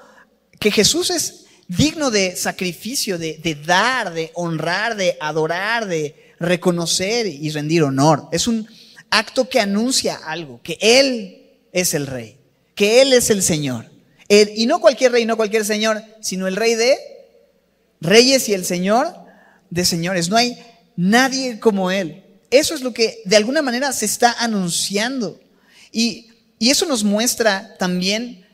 que 0.60 0.70
Jesús 0.70 1.10
es 1.10 1.46
digno 1.68 2.12
de 2.12 2.36
sacrificio, 2.36 3.18
de, 3.18 3.58
dar, 3.66 4.14
de 4.14 4.32
honrar, 4.36 4.96
de 4.96 5.18
adorar, 5.20 5.88
de 5.88 6.34
reconocer 6.40 7.26
y 7.26 7.50
rendir 7.50 7.84
honor. 7.84 8.28
Es 8.32 8.48
un 8.48 8.68
acto 9.10 9.50
que 9.50 9.60
anuncia 9.60 10.16
algo, 10.16 10.62
que 10.62 10.78
Él 10.82 11.50
es 11.72 11.94
el 11.94 12.08
rey 12.08 12.41
que 12.76 13.02
Él 13.02 13.14
es 13.14 13.30
el 13.30 13.44
Señor. 13.44 13.90
y 14.30 14.66
no 14.66 14.80
cualquier 14.80 15.12
rey, 15.12 15.26
no 15.26 15.38
cualquier 15.38 15.66
Señor, 15.66 16.02
sino 16.22 16.48
el 16.48 16.56
rey 16.56 16.76
de 16.76 16.98
reyes 18.00 18.48
y 18.50 18.54
el 18.54 18.66
Señor 18.66 19.14
de 19.70 19.86
señores. 19.86 20.30
No 20.30 20.38
hay 20.38 20.58
nadie 20.96 21.60
como 21.60 21.92
Él. 21.92 22.24
Eso 22.50 22.76
es 22.76 22.82
lo 22.82 22.94
que 22.94 23.22
de 23.26 23.38
alguna 23.38 23.62
manera 23.62 23.92
se 23.94 24.06
está 24.06 24.34
anunciando. 24.34 25.40
Y, 25.92 26.30
y 26.60 26.70
eso 26.70 26.86
nos 26.86 27.04
muestra 27.04 27.76
también 27.78 28.46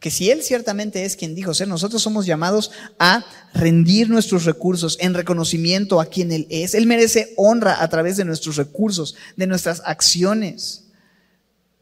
que 0.00 0.10
si 0.10 0.30
Él 0.30 0.42
ciertamente 0.42 1.04
es 1.04 1.14
quien 1.14 1.34
dijo 1.34 1.52
ser, 1.52 1.68
nosotros 1.68 2.02
somos 2.02 2.24
llamados 2.24 2.70
a 2.98 3.24
rendir 3.52 4.08
nuestros 4.08 4.46
recursos 4.46 4.96
en 4.98 5.12
reconocimiento 5.12 6.00
a 6.00 6.06
quien 6.06 6.32
Él 6.32 6.46
es. 6.48 6.74
Él 6.74 6.86
merece 6.86 7.34
honra 7.36 7.82
a 7.82 7.88
través 7.88 8.16
de 8.16 8.24
nuestros 8.24 8.56
recursos, 8.56 9.14
de 9.36 9.46
nuestras 9.46 9.82
acciones. 9.84 10.84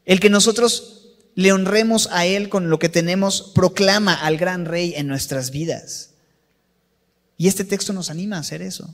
El 0.05 0.19
que 0.19 0.29
nosotros 0.29 0.98
le 1.39 1.53
honremos 1.53 2.09
a 2.11 2.25
Él 2.25 2.49
con 2.49 2.69
lo 2.69 2.79
que 2.79 2.89
tenemos, 2.89 3.53
proclama 3.55 4.13
al 4.13 4.35
gran 4.35 4.65
Rey 4.65 4.95
en 4.97 5.07
nuestras 5.07 5.51
vidas. 5.51 6.09
Y 7.37 7.47
este 7.47 7.63
texto 7.63 7.93
nos 7.93 8.09
anima 8.09 8.35
a 8.35 8.41
hacer 8.41 8.61
eso. 8.61 8.93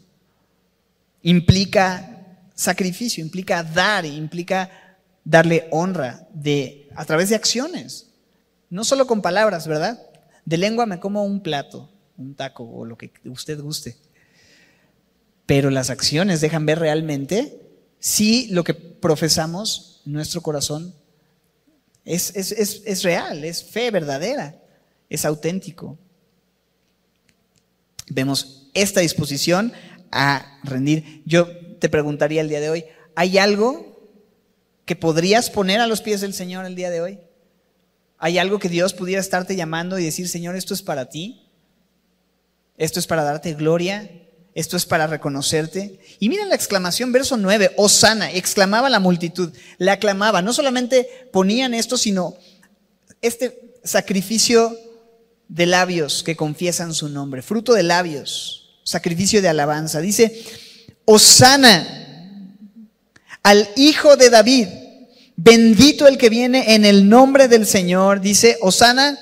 Implica 1.24 2.38
sacrificio, 2.54 3.24
implica 3.24 3.64
dar, 3.64 4.06
implica 4.06 4.70
darle 5.24 5.68
honra 5.72 6.28
de, 6.36 6.88
a 6.96 7.04
través 7.06 7.30
de 7.30 7.36
acciones. 7.36 8.12
No 8.70 8.84
solo 8.84 9.08
con 9.08 9.24
palabras, 9.24 9.68
¿verdad? 9.68 10.00
De 10.46 10.60
lengua 10.60 10.86
me 10.86 11.00
como 11.00 11.26
un 11.26 11.42
plato, 11.42 11.90
un 12.16 12.36
taco 12.36 12.64
o 12.64 12.86
lo 12.86 12.96
que 12.96 13.12
usted 13.24 13.60
guste. 13.60 13.98
Pero 15.48 15.72
las 15.72 15.90
acciones 15.90 16.42
dejan 16.42 16.68
ver 16.68 16.78
realmente 16.78 17.60
si 17.98 18.46
lo 18.50 18.64
que 18.64 18.76
profesamos 18.76 20.04
nuestro 20.06 20.42
corazón 20.42 20.94
es, 22.06 23.04
real, 23.04 23.44
es 23.44 23.64
fe 23.64 23.90
verdadera, 23.90 24.56
es 25.10 25.26
auténtico. 25.26 25.98
Vemos 28.08 28.70
esta 28.76 29.00
disposición 29.02 29.74
a 30.12 30.60
rendir. 30.64 31.24
Yo 31.26 31.48
te 31.80 31.90
preguntaría 31.90 32.42
el 32.42 32.50
día 32.50 32.60
de 32.60 32.70
hoy, 32.70 32.86
¿hay 33.16 33.40
algo 33.40 34.10
que 34.86 34.96
podrías 34.96 35.50
poner 35.50 35.80
a 35.80 35.88
los 35.88 36.02
pies 36.02 36.22
del 36.22 36.36
Señor 36.36 36.66
el 36.66 36.76
día 36.76 36.92
de 36.92 37.02
hoy? 37.02 37.20
¿Hay 38.20 38.38
algo 38.38 38.60
que 38.60 38.70
Dios 38.70 38.94
pudiera 38.94 39.20
estarte 39.20 39.56
llamando 39.56 39.98
y 39.98 40.06
decir, 40.06 40.30
Señor, 40.30 40.56
esto 40.56 40.74
es 40.74 40.84
para 40.84 41.10
ti? 41.10 41.50
¿Esto 42.78 43.00
es 43.00 43.08
para 43.08 43.24
darte 43.24 43.54
gloria? 43.56 44.10
Esto 44.56 44.78
es 44.78 44.86
para 44.86 45.06
reconocerte. 45.06 46.00
Y 46.18 46.30
miren 46.30 46.48
la 46.48 46.56
exclamación, 46.56 47.12
verso 47.12 47.36
9, 47.36 47.74
Osana, 47.76 48.32
exclamaba 48.32 48.90
la 48.90 49.02
multitud, 49.02 49.52
la 49.78 49.92
aclamaba. 49.94 50.42
No 50.42 50.54
solamente 50.54 51.28
ponían 51.34 51.74
esto, 51.74 51.98
sino 51.98 52.36
este 53.22 53.74
sacrificio 53.84 54.76
de 55.50 55.66
labios 55.66 56.24
que 56.24 56.38
confiesan 56.38 56.94
su 56.94 57.10
nombre, 57.10 57.42
fruto 57.42 57.74
de 57.74 57.84
labios, 57.84 58.80
sacrificio 58.86 59.42
de 59.42 59.50
alabanza. 59.50 60.00
Dice, 60.00 60.42
Osana 61.04 61.86
al 63.44 63.68
Hijo 63.76 64.16
de 64.16 64.30
David, 64.30 64.70
bendito 65.36 66.08
el 66.08 66.18
que 66.18 66.30
viene 66.30 66.76
en 66.76 66.86
el 66.86 67.10
nombre 67.10 67.50
del 67.50 67.68
Señor. 67.68 68.22
Dice, 68.22 68.58
Osana 68.62 69.20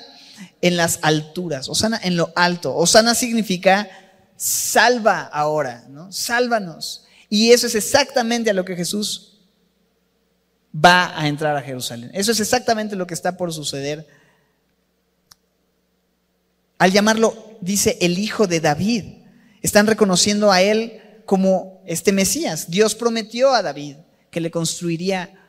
en 0.62 0.76
las 0.76 1.00
alturas, 1.02 1.68
Osana 1.68 2.00
en 2.04 2.16
lo 2.16 2.32
alto. 2.36 2.74
Osana 2.76 3.16
significa 3.16 3.88
salva 4.44 5.22
ahora, 5.22 5.86
¿no? 5.88 6.12
Sálvanos. 6.12 7.06
Y 7.30 7.52
eso 7.52 7.66
es 7.66 7.74
exactamente 7.74 8.50
a 8.50 8.52
lo 8.52 8.66
que 8.66 8.76
Jesús 8.76 9.40
va 10.72 11.18
a 11.18 11.28
entrar 11.28 11.56
a 11.56 11.62
Jerusalén. 11.62 12.10
Eso 12.12 12.30
es 12.30 12.40
exactamente 12.40 12.94
lo 12.94 13.06
que 13.06 13.14
está 13.14 13.38
por 13.38 13.54
suceder. 13.54 14.06
Al 16.76 16.92
llamarlo, 16.92 17.56
dice, 17.62 17.96
el 18.02 18.18
hijo 18.18 18.46
de 18.46 18.60
David, 18.60 19.04
están 19.62 19.86
reconociendo 19.86 20.52
a 20.52 20.60
él 20.60 21.00
como 21.24 21.82
este 21.86 22.12
Mesías. 22.12 22.70
Dios 22.70 22.94
prometió 22.94 23.54
a 23.54 23.62
David 23.62 23.96
que 24.30 24.42
le 24.42 24.50
construiría 24.50 25.40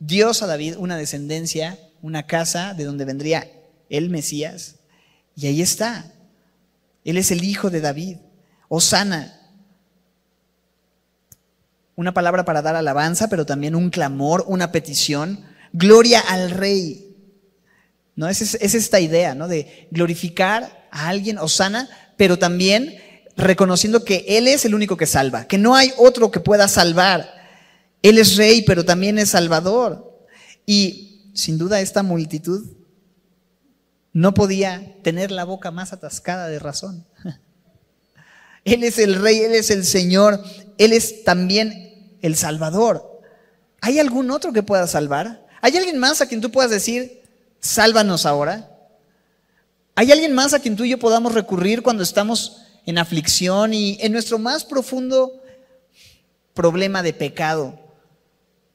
Dios 0.00 0.42
a 0.42 0.48
David 0.48 0.74
una 0.76 0.96
descendencia, 0.96 1.78
una 2.02 2.26
casa 2.26 2.74
de 2.74 2.82
donde 2.82 3.04
vendría 3.04 3.48
el 3.90 4.10
Mesías. 4.10 4.74
Y 5.36 5.46
ahí 5.46 5.62
está. 5.62 6.13
Él 7.04 7.18
es 7.18 7.30
el 7.30 7.44
hijo 7.44 7.70
de 7.70 7.80
David. 7.80 8.16
Osana. 8.68 9.40
Una 11.96 12.12
palabra 12.12 12.44
para 12.44 12.62
dar 12.62 12.74
alabanza, 12.74 13.28
pero 13.28 13.46
también 13.46 13.74
un 13.74 13.90
clamor, 13.90 14.44
una 14.48 14.72
petición. 14.72 15.44
Gloria 15.72 16.20
al 16.20 16.50
rey. 16.50 17.14
¿No? 18.16 18.28
Es, 18.28 18.40
es 18.54 18.74
esta 18.74 19.00
idea, 19.00 19.34
¿no? 19.34 19.48
De 19.48 19.88
glorificar 19.90 20.88
a 20.90 21.08
alguien, 21.08 21.38
Osana, 21.38 21.88
pero 22.16 22.38
también 22.38 22.96
reconociendo 23.36 24.04
que 24.04 24.24
Él 24.28 24.48
es 24.48 24.64
el 24.64 24.74
único 24.74 24.96
que 24.96 25.06
salva, 25.06 25.46
que 25.46 25.58
no 25.58 25.74
hay 25.74 25.92
otro 25.96 26.30
que 26.30 26.40
pueda 26.40 26.68
salvar. 26.68 27.32
Él 28.02 28.18
es 28.18 28.36
rey, 28.36 28.62
pero 28.62 28.84
también 28.84 29.18
es 29.18 29.30
salvador. 29.30 30.26
Y 30.66 31.30
sin 31.34 31.58
duda 31.58 31.80
esta 31.80 32.02
multitud 32.02 32.64
no 34.14 34.32
podía 34.32 34.96
tener 35.02 35.30
la 35.30 35.44
boca 35.44 35.70
más 35.72 35.92
atascada 35.92 36.48
de 36.48 36.60
razón. 36.60 37.04
Él 38.64 38.82
es 38.84 38.98
el 38.98 39.20
rey, 39.20 39.40
Él 39.40 39.52
es 39.52 39.70
el 39.70 39.84
Señor, 39.84 40.42
Él 40.78 40.92
es 40.92 41.24
también 41.24 42.16
el 42.22 42.36
Salvador. 42.36 43.20
¿Hay 43.82 43.98
algún 43.98 44.30
otro 44.30 44.52
que 44.52 44.62
pueda 44.62 44.86
salvar? 44.86 45.46
¿Hay 45.60 45.76
alguien 45.76 45.98
más 45.98 46.20
a 46.20 46.28
quien 46.28 46.40
tú 46.40 46.50
puedas 46.50 46.70
decir, 46.70 47.22
sálvanos 47.60 48.24
ahora? 48.24 48.70
¿Hay 49.96 50.10
alguien 50.12 50.32
más 50.32 50.54
a 50.54 50.60
quien 50.60 50.76
tú 50.76 50.84
y 50.84 50.90
yo 50.90 50.98
podamos 50.98 51.34
recurrir 51.34 51.82
cuando 51.82 52.02
estamos 52.02 52.62
en 52.86 52.98
aflicción 52.98 53.74
y 53.74 53.98
en 54.00 54.12
nuestro 54.12 54.38
más 54.38 54.64
profundo 54.64 55.42
problema 56.54 57.02
de 57.02 57.12
pecado? 57.12 57.78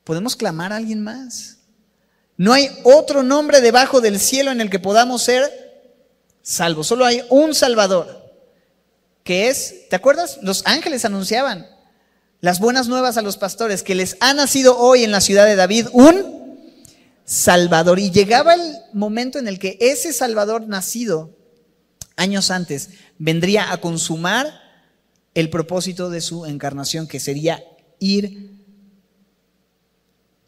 ¿Podemos 0.03 0.35
clamar 0.35 0.73
a 0.73 0.75
alguien 0.75 1.01
más? 1.01 1.58
No 2.39 2.53
hay 2.53 2.69
otro 2.85 3.21
nombre 3.21 3.59
debajo 3.59 3.99
del 3.99 4.17
cielo 4.17 4.49
en 4.51 4.61
el 4.61 4.69
que 4.69 4.79
podamos 4.79 5.23
ser 5.23 5.51
salvos. 6.41 6.87
Solo 6.87 7.03
hay 7.03 7.21
un 7.29 7.53
Salvador, 7.53 8.33
que 9.25 9.49
es, 9.49 9.89
¿te 9.89 9.97
acuerdas? 9.97 10.39
Los 10.41 10.65
ángeles 10.65 11.03
anunciaban 11.03 11.67
las 12.39 12.61
buenas 12.61 12.87
nuevas 12.87 13.17
a 13.17 13.21
los 13.21 13.35
pastores, 13.35 13.83
que 13.83 13.93
les 13.93 14.15
ha 14.21 14.33
nacido 14.33 14.77
hoy 14.77 15.03
en 15.03 15.11
la 15.11 15.19
ciudad 15.19 15.45
de 15.45 15.57
David 15.57 15.87
un 15.91 16.79
Salvador. 17.25 17.99
Y 17.99 18.09
llegaba 18.09 18.53
el 18.53 18.77
momento 18.93 19.37
en 19.37 19.49
el 19.49 19.59
que 19.59 19.77
ese 19.81 20.13
Salvador 20.13 20.65
nacido 20.65 21.35
años 22.15 22.51
antes 22.51 22.91
vendría 23.17 23.73
a 23.73 23.81
consumar 23.81 24.61
el 25.33 25.49
propósito 25.49 26.09
de 26.09 26.21
su 26.21 26.45
encarnación, 26.45 27.05
que 27.05 27.19
sería 27.19 27.61
ir 27.99 28.58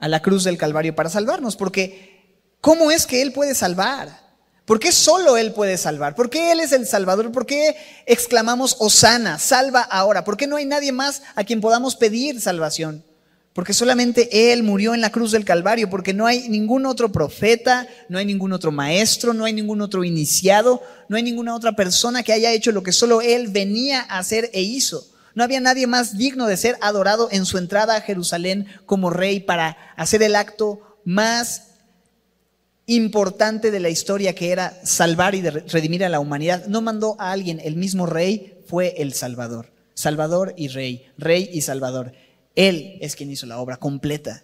a 0.02 0.10
la 0.10 0.22
cruz 0.22 0.44
del 0.44 0.58
Calvario 0.58 0.94
para 0.94 1.10
salvarnos, 1.10 1.56
porque 1.56 2.26
¿cómo 2.60 2.92
es 2.92 3.06
que 3.06 3.22
Él 3.22 3.32
puede 3.32 3.56
salvar? 3.56 4.20
¿Por 4.66 4.80
qué 4.80 4.92
solo 4.92 5.38
Él 5.38 5.54
puede 5.54 5.78
salvar? 5.78 6.16
¿Por 6.16 6.30
qué 6.30 6.52
Él 6.52 6.60
es 6.60 6.72
el 6.72 6.86
Salvador? 6.86 7.32
¿Por 7.32 7.46
qué 7.46 7.78
exclamamos 8.06 8.76
Osana, 8.80 9.40
salva 9.40 9.82
ahora? 9.82 10.24
¿Por 10.24 10.38
qué 10.38 10.48
no 10.48 10.56
hay 10.56 10.66
nadie 10.66 10.92
más 10.92 11.22
a 11.36 11.44
quien 11.44 11.62
podamos 11.62 11.96
pedir 11.96 12.42
salvación? 12.42 13.04
Porque 13.54 13.74
solamente 13.74 14.52
Él 14.52 14.64
murió 14.64 14.96
en 14.96 15.02
la 15.02 15.12
cruz 15.12 15.32
del 15.32 15.46
Calvario, 15.46 15.90
porque 15.90 16.14
no 16.14 16.26
hay 16.26 16.50
ningún 16.50 16.86
otro 16.86 17.12
profeta, 17.12 17.88
no 18.10 18.18
hay 18.18 18.26
ningún 18.26 18.54
otro 18.54 18.72
maestro, 18.72 19.34
no 19.34 19.46
hay 19.46 19.54
ningún 19.54 19.82
otro 19.82 20.04
iniciado, 20.04 20.82
no 21.10 21.18
hay 21.18 21.24
ninguna 21.24 21.54
otra 21.54 21.74
persona 21.74 22.24
que 22.24 22.34
haya 22.34 22.54
hecho 22.54 22.72
lo 22.72 22.82
que 22.82 22.94
solo 22.94 23.22
Él 23.22 23.50
venía 23.50 24.02
a 24.02 24.20
hacer 24.20 24.50
e 24.54 24.62
hizo. 24.62 25.11
No 25.36 25.44
había 25.44 25.60
nadie 25.60 25.88
más 25.88 26.18
digno 26.18 26.48
de 26.48 26.58
ser 26.58 26.78
adorado 26.82 27.30
en 27.32 27.46
su 27.46 27.58
entrada 27.58 27.96
a 27.96 28.02
Jerusalén 28.02 28.68
como 28.86 29.10
rey 29.10 29.40
para 29.40 29.78
hacer 29.96 30.24
el 30.24 30.36
acto 30.36 30.98
más 31.06 31.72
importante 32.86 33.72
de 33.72 33.80
la 33.80 33.90
historia 33.90 34.36
que 34.36 34.52
era 34.52 34.78
salvar 34.84 35.36
y 35.36 35.42
redimir 35.42 36.04
a 36.04 36.10
la 36.10 36.20
humanidad, 36.20 36.66
no 36.68 36.82
mandó 36.82 37.16
a 37.20 37.32
alguien, 37.32 37.62
el 37.64 37.76
mismo 37.76 38.06
rey 38.06 38.62
fue 38.68 38.96
el 38.98 39.14
Salvador. 39.14 39.72
Salvador 39.94 40.54
y 40.58 40.68
rey, 40.68 41.06
rey 41.18 41.50
y 41.52 41.62
Salvador. 41.62 42.14
Él 42.56 42.98
es 43.02 43.16
quien 43.16 43.32
hizo 43.32 43.46
la 43.46 43.60
obra 43.60 43.78
completa. 43.78 44.44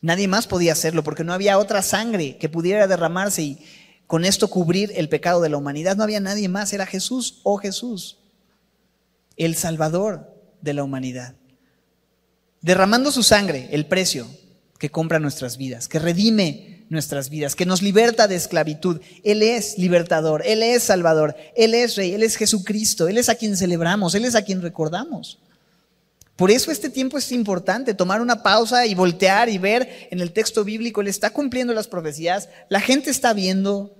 Nadie 0.00 0.28
más 0.28 0.46
podía 0.46 0.72
hacerlo 0.72 1.04
porque 1.04 1.24
no 1.24 1.32
había 1.32 1.58
otra 1.58 1.82
sangre 1.82 2.38
que 2.38 2.48
pudiera 2.48 2.86
derramarse 2.86 3.42
y 3.42 3.58
con 4.06 4.24
esto 4.24 4.48
cubrir 4.48 4.92
el 4.96 5.08
pecado 5.08 5.40
de 5.40 5.50
la 5.50 5.58
humanidad. 5.58 5.96
No 5.96 6.02
había 6.02 6.20
nadie 6.20 6.48
más, 6.48 6.72
era 6.72 6.86
Jesús 6.86 7.40
o 7.42 7.58
Jesús, 7.58 8.18
el 9.44 9.56
Salvador 9.56 10.34
de 10.60 10.74
la 10.74 10.84
humanidad. 10.84 11.34
Derramando 12.60 13.10
su 13.10 13.22
sangre, 13.22 13.68
el 13.72 13.86
precio 13.86 14.26
que 14.78 14.90
compra 14.90 15.18
nuestras 15.18 15.56
vidas, 15.56 15.88
que 15.88 15.98
redime 15.98 16.84
nuestras 16.90 17.30
vidas, 17.30 17.54
que 17.54 17.64
nos 17.64 17.80
liberta 17.80 18.28
de 18.28 18.34
esclavitud. 18.34 19.00
Él 19.24 19.42
es 19.42 19.78
libertador, 19.78 20.42
Él 20.44 20.62
es 20.62 20.82
salvador, 20.82 21.36
Él 21.56 21.72
es 21.72 21.96
rey, 21.96 22.12
Él 22.12 22.22
es 22.22 22.36
Jesucristo, 22.36 23.08
Él 23.08 23.16
es 23.16 23.28
a 23.28 23.34
quien 23.34 23.56
celebramos, 23.56 24.14
Él 24.14 24.24
es 24.24 24.34
a 24.34 24.42
quien 24.42 24.60
recordamos. 24.60 25.38
Por 26.36 26.50
eso 26.50 26.70
este 26.70 26.90
tiempo 26.90 27.16
es 27.16 27.32
importante, 27.32 27.94
tomar 27.94 28.20
una 28.20 28.42
pausa 28.42 28.86
y 28.86 28.94
voltear 28.94 29.48
y 29.48 29.58
ver 29.58 30.08
en 30.10 30.20
el 30.20 30.32
texto 30.32 30.64
bíblico, 30.64 31.00
Él 31.00 31.08
está 31.08 31.30
cumpliendo 31.30 31.72
las 31.72 31.86
profecías, 31.86 32.48
la 32.68 32.80
gente 32.80 33.10
está 33.10 33.32
viendo, 33.32 33.94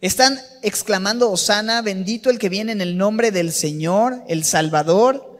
están 0.00 0.38
exclamando, 0.62 1.30
Osana, 1.30 1.82
bendito 1.82 2.30
el 2.30 2.38
que 2.38 2.48
viene 2.48 2.72
en 2.72 2.80
el 2.80 2.96
nombre 2.96 3.30
del 3.30 3.52
Señor, 3.52 4.24
el 4.28 4.44
Salvador. 4.44 5.38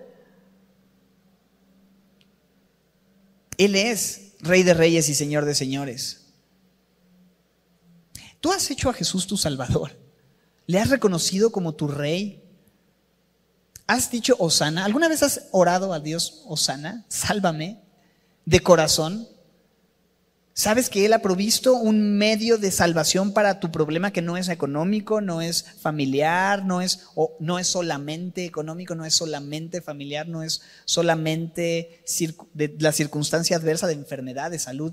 Él 3.57 3.75
es 3.75 4.33
Rey 4.41 4.63
de 4.63 4.75
Reyes 4.75 5.09
y 5.09 5.15
Señor 5.15 5.45
de 5.45 5.55
Señores. 5.55 6.27
Tú 8.41 8.53
has 8.53 8.71
hecho 8.71 8.89
a 8.91 8.95
Jesús 8.95 9.27
tu 9.27 9.37
Salvador. 9.37 9.99
¿Le 10.67 10.79
has 10.79 10.89
reconocido 10.89 11.51
como 11.51 11.75
tu 11.75 11.89
Rey? 11.89 12.43
¿Has 13.87 14.11
dicho 14.11 14.37
Osana? 14.39 14.85
¿Alguna 14.85 15.09
vez 15.09 15.23
has 15.23 15.49
orado 15.51 15.93
a 15.93 16.01
Dios, 16.01 16.43
Osana? 16.47 17.05
Sálvame 17.09 17.83
de 18.45 18.61
corazón. 18.61 19.29
¿Sabes 20.61 20.91
que 20.91 21.07
Él 21.07 21.15
ha 21.15 21.23
provisto 21.23 21.73
un 21.73 22.19
medio 22.19 22.59
de 22.59 22.71
salvación 22.71 23.33
para 23.33 23.61
tu 23.61 23.73
problema 23.73 24.13
que 24.13 24.21
no 24.21 24.37
es 24.37 24.51
económico, 24.51 25.23
no 25.23 25.41
es 25.41 25.65
familiar, 25.81 26.67
no 26.67 26.83
es, 26.83 27.07
no 27.39 27.59
es 27.59 27.67
solamente 27.67 28.45
económico, 28.45 28.95
no 28.95 29.07
es 29.07 29.15
solamente 29.15 29.81
familiar, 29.81 30.29
no 30.29 30.43
es 30.43 30.61
solamente 30.85 32.03
la 32.79 32.93
circunstancia 32.93 33.57
adversa 33.57 33.87
de 33.87 33.95
enfermedad, 33.95 34.51
de 34.51 34.59
salud? 34.59 34.93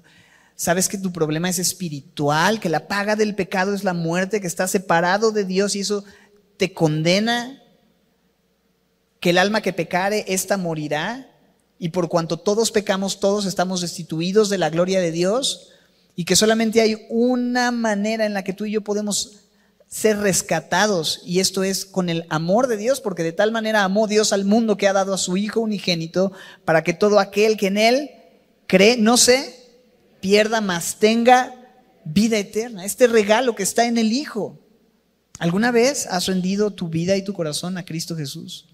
¿Sabes 0.55 0.87
que 0.87 0.97
tu 0.97 1.11
problema 1.11 1.49
es 1.49 1.59
espiritual, 1.59 2.61
que 2.61 2.69
la 2.69 2.87
paga 2.87 3.17
del 3.17 3.35
pecado 3.35 3.73
es 3.73 3.83
la 3.83 3.93
muerte, 3.93 4.39
que 4.39 4.47
estás 4.47 4.71
separado 4.71 5.33
de 5.33 5.43
Dios 5.43 5.75
y 5.75 5.81
eso 5.81 6.05
te 6.55 6.71
condena 6.71 7.61
que 9.19 9.31
el 9.31 9.37
alma 9.37 9.59
que 9.59 9.73
pecare, 9.73 10.23
ésta 10.29 10.55
morirá, 10.55 11.29
y 11.79 11.89
por 11.89 12.09
cuanto 12.09 12.37
todos 12.37 12.71
pecamos, 12.71 13.19
todos 13.19 13.45
estamos 13.45 13.81
destituidos 13.81 14.49
de 14.49 14.57
la 14.57 14.69
gloria 14.69 14.99
de 14.99 15.11
Dios, 15.11 15.69
y 16.15 16.25
que 16.25 16.35
solamente 16.35 16.81
hay 16.81 17.05
una 17.09 17.71
manera 17.71 18.25
en 18.25 18.33
la 18.33 18.43
que 18.43 18.53
tú 18.53 18.65
y 18.65 18.71
yo 18.71 18.81
podemos 18.81 19.43
ser 19.87 20.17
rescatados, 20.17 21.21
y 21.25 21.39
esto 21.39 21.63
es 21.63 21.85
con 21.85 22.09
el 22.09 22.25
amor 22.29 22.67
de 22.67 22.77
Dios, 22.77 22.99
porque 22.99 23.23
de 23.23 23.31
tal 23.31 23.51
manera 23.51 23.83
amó 23.83 24.07
Dios 24.07 24.33
al 24.33 24.43
mundo 24.43 24.77
que 24.77 24.87
ha 24.87 24.93
dado 24.93 25.13
a 25.13 25.17
su 25.17 25.37
Hijo 25.37 25.61
unigénito, 25.61 26.31
para 26.65 26.83
que 26.83 26.93
todo 26.93 27.19
aquel 27.19 27.55
que 27.55 27.67
en 27.67 27.77
Él 27.77 28.11
cree, 28.67 28.97
no 28.97 29.17
se 29.17 29.55
pierda, 30.19 30.59
más 30.61 30.97
tenga 30.97 31.53
vida 32.03 32.37
eterna. 32.37 32.85
Este 32.85 33.07
regalo 33.07 33.55
que 33.55 33.63
está 33.63 33.85
en 33.85 33.97
el 33.97 34.11
Hijo. 34.11 34.59
¿Alguna 35.39 35.71
vez 35.71 36.07
has 36.07 36.25
rendido 36.25 36.71
tu 36.71 36.89
vida 36.89 37.15
y 37.15 37.23
tu 37.23 37.33
corazón 37.33 37.77
a 37.77 37.85
Cristo 37.85 38.15
Jesús? 38.15 38.67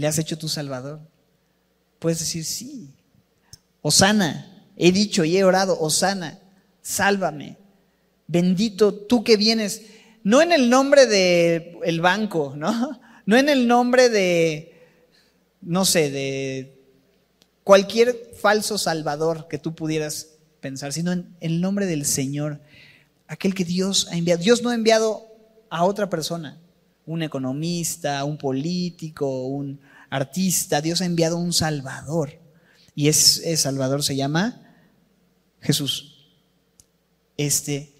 ¿Le 0.00 0.06
has 0.06 0.18
hecho 0.18 0.38
tu 0.38 0.48
Salvador? 0.48 0.98
Puedes 1.98 2.20
decir 2.20 2.46
sí. 2.46 2.88
Osana, 3.82 4.66
he 4.78 4.92
dicho 4.92 5.24
y 5.24 5.36
he 5.36 5.44
orado, 5.44 5.78
Osana, 5.78 6.38
sálvame. 6.80 7.58
Bendito 8.26 8.94
tú 8.94 9.22
que 9.22 9.36
vienes, 9.36 9.82
no 10.24 10.40
en 10.40 10.52
el 10.52 10.70
nombre 10.70 11.04
de 11.04 11.78
el 11.84 12.00
banco, 12.00 12.54
¿no? 12.56 12.98
No 13.26 13.36
en 13.36 13.50
el 13.50 13.68
nombre 13.68 14.08
de, 14.08 14.88
no 15.60 15.84
sé, 15.84 16.10
de 16.10 16.82
cualquier 17.62 18.32
falso 18.40 18.78
salvador 18.78 19.48
que 19.48 19.58
tú 19.58 19.74
pudieras 19.74 20.28
pensar, 20.60 20.94
sino 20.94 21.12
en 21.12 21.36
el 21.40 21.60
nombre 21.60 21.84
del 21.84 22.06
Señor, 22.06 22.58
aquel 23.28 23.54
que 23.54 23.66
Dios 23.66 24.08
ha 24.10 24.16
enviado. 24.16 24.42
Dios 24.42 24.62
no 24.62 24.70
ha 24.70 24.74
enviado 24.74 25.28
a 25.68 25.84
otra 25.84 26.08
persona, 26.08 26.58
un 27.06 27.22
economista, 27.22 28.24
un 28.24 28.38
político, 28.38 29.46
un, 29.46 29.80
artista, 30.10 30.80
Dios 30.80 31.00
ha 31.00 31.06
enviado 31.06 31.38
un 31.38 31.52
Salvador. 31.52 32.38
Y 32.94 33.08
ese 33.08 33.56
Salvador 33.56 34.02
se 34.02 34.16
llama 34.16 34.60
Jesús. 35.60 36.28
Este 37.36 37.94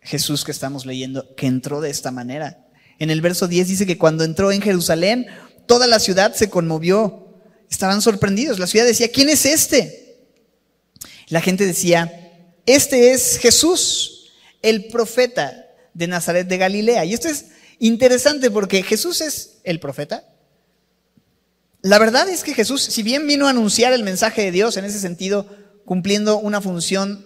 Jesús 0.00 0.44
que 0.44 0.52
estamos 0.52 0.86
leyendo, 0.86 1.34
que 1.34 1.46
entró 1.46 1.80
de 1.80 1.90
esta 1.90 2.10
manera. 2.10 2.68
En 2.98 3.10
el 3.10 3.20
verso 3.20 3.48
10 3.48 3.68
dice 3.68 3.86
que 3.86 3.98
cuando 3.98 4.24
entró 4.24 4.52
en 4.52 4.62
Jerusalén, 4.62 5.26
toda 5.66 5.86
la 5.86 5.98
ciudad 5.98 6.34
se 6.34 6.50
conmovió. 6.50 7.40
Estaban 7.70 8.02
sorprendidos. 8.02 8.58
La 8.58 8.66
ciudad 8.66 8.86
decía, 8.86 9.10
¿quién 9.10 9.28
es 9.28 9.46
este? 9.46 10.26
La 11.28 11.40
gente 11.40 11.66
decía, 11.66 12.12
este 12.66 13.12
es 13.12 13.38
Jesús, 13.38 14.30
el 14.62 14.86
profeta 14.86 15.65
de 15.96 16.06
Nazaret 16.06 16.46
de 16.46 16.58
Galilea. 16.58 17.04
Y 17.04 17.14
esto 17.14 17.28
es 17.28 17.46
interesante 17.78 18.50
porque 18.50 18.82
Jesús 18.82 19.20
es 19.20 19.58
el 19.64 19.80
profeta, 19.80 20.24
la 21.86 22.00
verdad 22.00 22.28
es 22.28 22.42
que 22.42 22.52
Jesús, 22.52 22.82
si 22.82 23.04
bien 23.04 23.28
vino 23.28 23.46
a 23.46 23.50
anunciar 23.50 23.92
el 23.92 24.02
mensaje 24.02 24.42
de 24.42 24.50
Dios 24.50 24.76
en 24.76 24.84
ese 24.84 24.98
sentido, 24.98 25.46
cumpliendo 25.84 26.38
una 26.38 26.60
función 26.60 27.24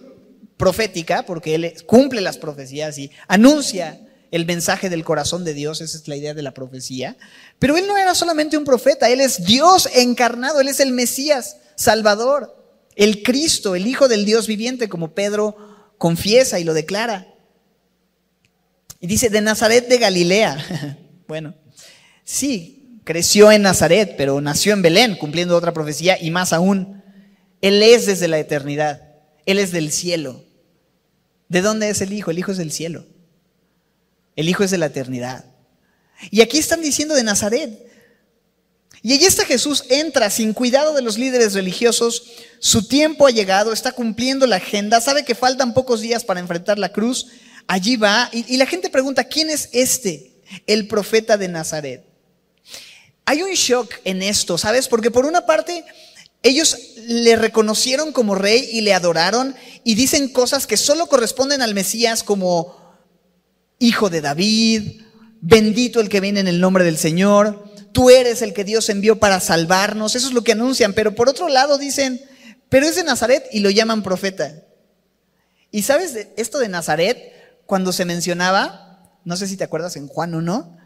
profética, 0.55 1.25
porque 1.25 1.55
Él 1.55 1.73
cumple 1.87 2.21
las 2.21 2.37
profecías 2.37 2.95
y 2.99 3.09
anuncia 3.27 3.99
el 4.29 4.45
mensaje 4.45 4.91
del 4.91 5.03
corazón 5.03 5.43
de 5.43 5.55
Dios, 5.55 5.81
esa 5.81 5.97
es 5.97 6.07
la 6.07 6.15
idea 6.15 6.35
de 6.35 6.43
la 6.43 6.53
profecía, 6.53 7.17
pero 7.57 7.75
Él 7.75 7.87
no 7.87 7.97
era 7.97 8.13
solamente 8.13 8.55
un 8.55 8.63
profeta, 8.63 9.09
Él 9.09 9.19
es 9.19 9.43
Dios 9.45 9.89
encarnado, 9.95 10.61
Él 10.61 10.67
es 10.67 10.79
el 10.79 10.91
Mesías, 10.91 11.57
Salvador, 11.75 12.55
el 12.95 13.23
Cristo, 13.23 13.75
el 13.75 13.87
Hijo 13.87 14.07
del 14.07 14.25
Dios 14.25 14.45
viviente, 14.45 14.89
como 14.89 15.15
Pedro 15.15 15.55
confiesa 15.97 16.59
y 16.59 16.63
lo 16.63 16.75
declara. 16.75 17.30
Y 19.01 19.07
dice, 19.07 19.29
de 19.29 19.41
Nazaret 19.41 19.87
de 19.87 19.97
Galilea. 19.97 20.97
bueno, 21.27 21.55
sí, 22.23 22.99
creció 23.03 23.51
en 23.51 23.63
Nazaret, 23.63 24.13
pero 24.15 24.39
nació 24.39 24.73
en 24.73 24.83
Belén, 24.83 25.17
cumpliendo 25.17 25.57
otra 25.57 25.73
profecía, 25.73 26.17
y 26.21 26.29
más 26.29 26.53
aún, 26.53 27.03
Él 27.61 27.81
es 27.81 28.05
desde 28.05 28.27
la 28.27 28.39
eternidad, 28.39 29.01
Él 29.45 29.57
es 29.57 29.71
del 29.71 29.91
cielo. 29.91 30.45
¿De 31.49 31.61
dónde 31.61 31.89
es 31.89 31.99
el 32.01 32.13
Hijo? 32.13 32.31
El 32.31 32.39
Hijo 32.39 32.51
es 32.51 32.57
del 32.57 32.71
cielo. 32.71 33.05
El 34.35 34.47
Hijo 34.47 34.63
es 34.63 34.71
de 34.71 34.77
la 34.77 34.85
eternidad. 34.85 35.45
Y 36.29 36.41
aquí 36.41 36.59
están 36.59 36.81
diciendo 36.81 37.15
de 37.15 37.23
Nazaret. 37.23 37.91
Y 39.01 39.13
allí 39.13 39.25
está 39.25 39.45
Jesús, 39.45 39.83
entra 39.89 40.29
sin 40.29 40.53
cuidado 40.53 40.93
de 40.93 41.01
los 41.01 41.17
líderes 41.17 41.53
religiosos, 41.53 42.23
su 42.59 42.87
tiempo 42.87 43.25
ha 43.25 43.31
llegado, 43.31 43.73
está 43.73 43.93
cumpliendo 43.93 44.45
la 44.45 44.57
agenda, 44.57 45.01
sabe 45.01 45.25
que 45.25 45.33
faltan 45.33 45.73
pocos 45.73 46.01
días 46.01 46.23
para 46.23 46.39
enfrentar 46.39 46.77
la 46.77 46.91
cruz, 46.93 47.27
allí 47.67 47.95
va, 47.95 48.29
y, 48.31 48.57
la 48.57 48.65
gente 48.65 48.89
pregunta, 48.89 49.23
¿quién 49.23 49.49
es 49.49 49.69
este? 49.71 50.31
El 50.67 50.87
profeta 50.87 51.37
de 51.37 51.47
Nazaret. 51.47 52.03
Hay 53.25 53.41
un 53.43 53.51
shock 53.51 53.93
en 54.03 54.21
esto, 54.21 54.57
¿sabes? 54.57 54.87
Porque 54.87 55.11
por 55.11 55.25
una 55.25 55.45
parte, 55.45 55.85
ellos 56.43 56.95
le 57.07 57.35
reconocieron 57.35 58.11
como 58.11 58.35
rey 58.35 58.69
y 58.71 58.81
le 58.81 58.93
adoraron 58.93 59.55
y 59.83 59.95
dicen 59.95 60.29
cosas 60.29 60.67
que 60.67 60.77
solo 60.77 61.07
corresponden 61.07 61.61
al 61.61 61.73
Mesías 61.73 62.23
como 62.23 62.79
hijo 63.79 64.09
de 64.09 64.21
David, 64.21 65.01
bendito 65.39 65.99
el 65.99 66.09
que 66.09 66.19
viene 66.19 66.39
en 66.39 66.47
el 66.47 66.59
nombre 66.59 66.83
del 66.83 66.97
Señor, 66.97 67.71
tú 67.91 68.09
eres 68.09 68.41
el 68.41 68.53
que 68.53 68.63
Dios 68.63 68.89
envió 68.89 69.19
para 69.19 69.39
salvarnos, 69.39 70.15
eso 70.15 70.27
es 70.27 70.33
lo 70.33 70.43
que 70.43 70.53
anuncian, 70.53 70.93
pero 70.93 71.15
por 71.15 71.29
otro 71.29 71.47
lado 71.47 71.77
dicen, 71.77 72.21
pero 72.69 72.85
es 72.85 72.95
de 72.95 73.03
Nazaret 73.03 73.47
y 73.51 73.59
lo 73.59 73.69
llaman 73.69 74.03
profeta. 74.03 74.63
Y 75.71 75.83
sabes, 75.83 76.27
esto 76.37 76.59
de 76.59 76.69
Nazaret, 76.69 77.33
cuando 77.71 77.93
se 77.93 78.03
mencionaba, 78.03 79.17
no 79.23 79.37
sé 79.37 79.47
si 79.47 79.55
te 79.55 79.63
acuerdas 79.63 79.95
en 79.95 80.09
Juan 80.09 80.35
1, 80.35 80.77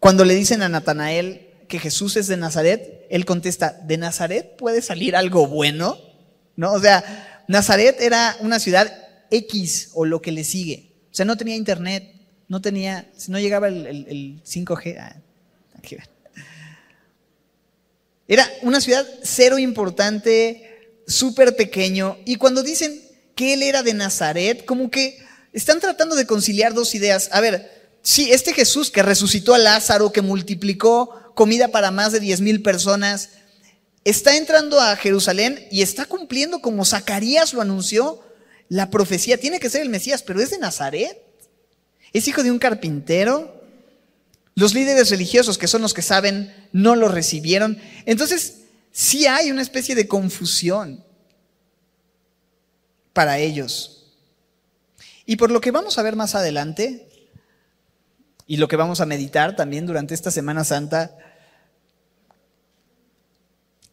cuando 0.00 0.24
le 0.24 0.34
dicen 0.34 0.62
a 0.62 0.70
Natanael 0.70 1.50
que 1.68 1.78
Jesús 1.78 2.16
es 2.16 2.28
de 2.28 2.38
Nazaret, 2.38 3.06
él 3.10 3.26
contesta, 3.26 3.78
¿de 3.84 3.98
Nazaret 3.98 4.56
puede 4.56 4.80
salir 4.80 5.14
algo 5.14 5.46
bueno? 5.46 5.98
¿No? 6.56 6.72
O 6.72 6.80
sea, 6.80 7.44
Nazaret 7.46 8.00
era 8.00 8.38
una 8.40 8.58
ciudad 8.58 8.90
X 9.30 9.90
o 9.92 10.06
lo 10.06 10.22
que 10.22 10.32
le 10.32 10.44
sigue. 10.44 10.94
O 11.10 11.14
sea, 11.14 11.26
no 11.26 11.36
tenía 11.36 11.56
internet, 11.56 12.10
no 12.48 12.62
tenía, 12.62 13.10
no 13.28 13.38
llegaba 13.38 13.68
el, 13.68 14.40
5G. 14.46 14.96
Ah, 14.98 15.16
era 18.26 18.50
una 18.62 18.80
ciudad 18.80 19.06
cero 19.22 19.58
importante, 19.58 20.94
súper 21.06 21.54
pequeño. 21.54 22.16
Y 22.24 22.36
cuando 22.36 22.62
dicen 22.62 22.98
que 23.34 23.52
él 23.52 23.62
era 23.62 23.82
de 23.82 23.92
Nazaret, 23.92 24.64
como 24.64 24.90
que 24.90 25.25
están 25.56 25.80
tratando 25.80 26.16
de 26.16 26.26
conciliar 26.26 26.74
dos 26.74 26.94
ideas. 26.94 27.30
A 27.32 27.40
ver, 27.40 27.96
sí, 28.02 28.30
este 28.30 28.52
Jesús 28.52 28.90
que 28.90 29.02
resucitó 29.02 29.54
a 29.54 29.58
Lázaro, 29.58 30.12
que 30.12 30.20
multiplicó 30.20 31.32
comida 31.34 31.68
para 31.68 31.90
más 31.90 32.12
de 32.12 32.20
10 32.20 32.42
mil 32.42 32.62
personas, 32.62 33.30
está 34.04 34.36
entrando 34.36 34.78
a 34.78 34.94
Jerusalén 34.96 35.66
y 35.70 35.80
está 35.80 36.04
cumpliendo 36.04 36.60
como 36.60 36.84
Zacarías 36.84 37.54
lo 37.54 37.62
anunció, 37.62 38.20
la 38.68 38.90
profecía. 38.90 39.40
Tiene 39.40 39.58
que 39.58 39.70
ser 39.70 39.80
el 39.80 39.88
Mesías, 39.88 40.22
pero 40.22 40.42
es 40.42 40.50
de 40.50 40.58
Nazaret. 40.58 41.22
Es 42.12 42.28
hijo 42.28 42.42
de 42.42 42.50
un 42.50 42.58
carpintero. 42.58 43.58
Los 44.56 44.74
líderes 44.74 45.08
religiosos, 45.08 45.56
que 45.56 45.68
son 45.68 45.80
los 45.80 45.94
que 45.94 46.02
saben, 46.02 46.54
no 46.72 46.96
lo 46.96 47.08
recibieron. 47.08 47.80
Entonces, 48.04 48.56
sí 48.92 49.26
hay 49.26 49.50
una 49.50 49.62
especie 49.62 49.94
de 49.94 50.06
confusión 50.06 51.02
para 53.14 53.38
ellos. 53.38 53.95
Y 55.26 55.36
por 55.36 55.50
lo 55.50 55.60
que 55.60 55.72
vamos 55.72 55.98
a 55.98 56.02
ver 56.02 56.16
más 56.16 56.34
adelante, 56.34 57.08
y 58.46 58.56
lo 58.56 58.68
que 58.68 58.76
vamos 58.76 59.00
a 59.00 59.06
meditar 59.06 59.56
también 59.56 59.86
durante 59.86 60.14
esta 60.14 60.30
Semana 60.30 60.64
Santa, 60.64 61.16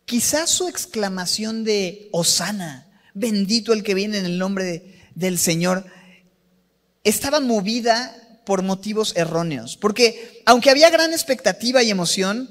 Quizás 0.05 0.49
su 0.49 0.67
exclamación 0.67 1.63
de 1.63 2.09
Osana, 2.11 2.87
bendito 3.13 3.73
el 3.73 3.83
que 3.83 3.93
viene 3.93 4.17
en 4.17 4.25
el 4.25 4.37
nombre 4.37 5.09
del 5.15 5.39
Señor, 5.39 5.85
estaba 7.03 7.39
movida 7.39 8.41
por 8.45 8.63
motivos 8.63 9.15
erróneos. 9.15 9.77
Porque 9.77 10.43
aunque 10.45 10.69
había 10.69 10.89
gran 10.89 11.13
expectativa 11.13 11.81
y 11.81 11.89
emoción, 11.89 12.49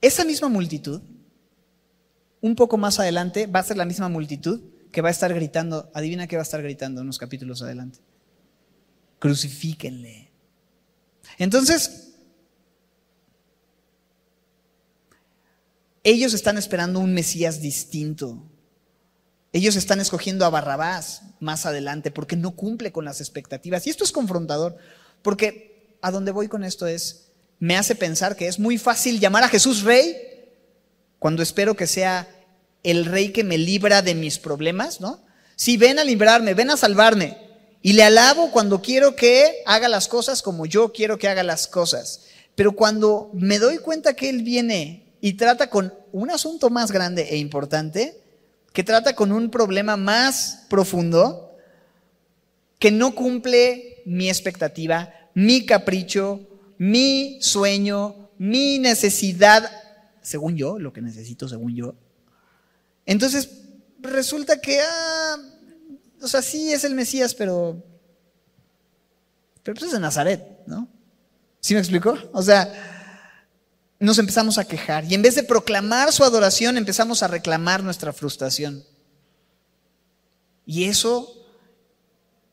esa 0.00 0.24
misma 0.24 0.48
multitud, 0.48 1.02
un 2.40 2.54
poco 2.54 2.76
más 2.76 3.00
adelante, 3.00 3.46
va 3.46 3.60
a 3.60 3.64
ser 3.64 3.76
la 3.76 3.84
misma 3.84 4.08
multitud 4.08 4.60
que 4.94 5.02
va 5.02 5.08
a 5.08 5.12
estar 5.12 5.34
gritando, 5.34 5.90
adivina 5.92 6.26
qué 6.26 6.36
va 6.36 6.42
a 6.42 6.44
estar 6.44 6.62
gritando 6.62 7.02
unos 7.02 7.18
capítulos 7.18 7.60
adelante. 7.60 7.98
Crucifíquenle. 9.18 10.30
Entonces, 11.38 12.04
Ellos 16.04 16.34
están 16.34 16.58
esperando 16.58 17.00
un 17.00 17.14
Mesías 17.14 17.62
distinto. 17.62 18.44
Ellos 19.54 19.74
están 19.74 20.00
escogiendo 20.00 20.44
a 20.44 20.50
Barrabás 20.50 21.22
más 21.40 21.64
adelante 21.64 22.10
porque 22.10 22.36
no 22.36 22.50
cumple 22.50 22.92
con 22.92 23.06
las 23.06 23.20
expectativas. 23.20 23.86
Y 23.86 23.90
esto 23.90 24.04
es 24.04 24.12
confrontador, 24.12 24.76
porque 25.22 25.96
a 26.02 26.10
donde 26.10 26.30
voy 26.30 26.48
con 26.48 26.62
esto 26.62 26.86
es, 26.86 27.30
me 27.58 27.76
hace 27.78 27.94
pensar 27.94 28.36
que 28.36 28.48
es 28.48 28.58
muy 28.58 28.76
fácil 28.76 29.18
llamar 29.18 29.44
a 29.44 29.48
Jesús 29.48 29.82
rey 29.82 30.14
cuando 31.18 31.42
espero 31.42 31.74
que 31.74 31.86
sea 31.86 32.28
el 32.84 33.06
rey 33.06 33.30
que 33.30 33.42
me 33.42 33.58
libra 33.58 34.02
de 34.02 34.14
mis 34.14 34.38
problemas, 34.38 35.00
¿no? 35.00 35.20
Si 35.56 35.76
ven 35.76 35.98
a 35.98 36.04
librarme, 36.04 36.54
ven 36.54 36.70
a 36.70 36.76
salvarme. 36.76 37.38
Y 37.82 37.94
le 37.94 38.04
alabo 38.04 38.50
cuando 38.50 38.80
quiero 38.80 39.16
que 39.16 39.62
haga 39.66 39.88
las 39.88 40.08
cosas 40.08 40.42
como 40.42 40.66
yo 40.66 40.92
quiero 40.92 41.18
que 41.18 41.28
haga 41.28 41.42
las 41.42 41.66
cosas. 41.66 42.26
Pero 42.54 42.72
cuando 42.72 43.30
me 43.34 43.58
doy 43.58 43.78
cuenta 43.78 44.14
que 44.14 44.28
Él 44.28 44.42
viene 44.42 45.14
y 45.20 45.34
trata 45.34 45.68
con 45.68 45.92
un 46.12 46.30
asunto 46.30 46.70
más 46.70 46.92
grande 46.92 47.28
e 47.30 47.36
importante, 47.36 48.20
que 48.72 48.84
trata 48.84 49.14
con 49.14 49.32
un 49.32 49.50
problema 49.50 49.96
más 49.96 50.64
profundo, 50.68 51.56
que 52.78 52.90
no 52.90 53.14
cumple 53.14 54.02
mi 54.04 54.28
expectativa, 54.28 55.12
mi 55.34 55.64
capricho, 55.64 56.40
mi 56.78 57.38
sueño, 57.40 58.30
mi 58.38 58.78
necesidad, 58.78 59.70
según 60.22 60.56
yo, 60.56 60.78
lo 60.78 60.92
que 60.92 61.00
necesito 61.00 61.48
según 61.48 61.74
yo. 61.74 61.94
Entonces, 63.06 63.50
resulta 64.00 64.60
que, 64.60 64.80
ah, 64.80 65.36
o 66.20 66.28
sea, 66.28 66.42
sí 66.42 66.72
es 66.72 66.84
el 66.84 66.94
Mesías, 66.94 67.34
pero, 67.34 67.82
pero 69.62 69.74
pues 69.74 69.86
es 69.86 69.92
de 69.92 70.00
Nazaret, 70.00 70.42
¿no? 70.66 70.88
¿Sí 71.60 71.74
me 71.74 71.80
explico? 71.80 72.16
O 72.32 72.42
sea, 72.42 72.72
nos 73.98 74.18
empezamos 74.18 74.58
a 74.58 74.66
quejar 74.66 75.04
y 75.04 75.14
en 75.14 75.22
vez 75.22 75.34
de 75.34 75.42
proclamar 75.42 76.12
su 76.12 76.24
adoración 76.24 76.76
empezamos 76.76 77.22
a 77.22 77.28
reclamar 77.28 77.82
nuestra 77.82 78.12
frustración. 78.12 78.84
Y 80.66 80.84
eso 80.84 81.43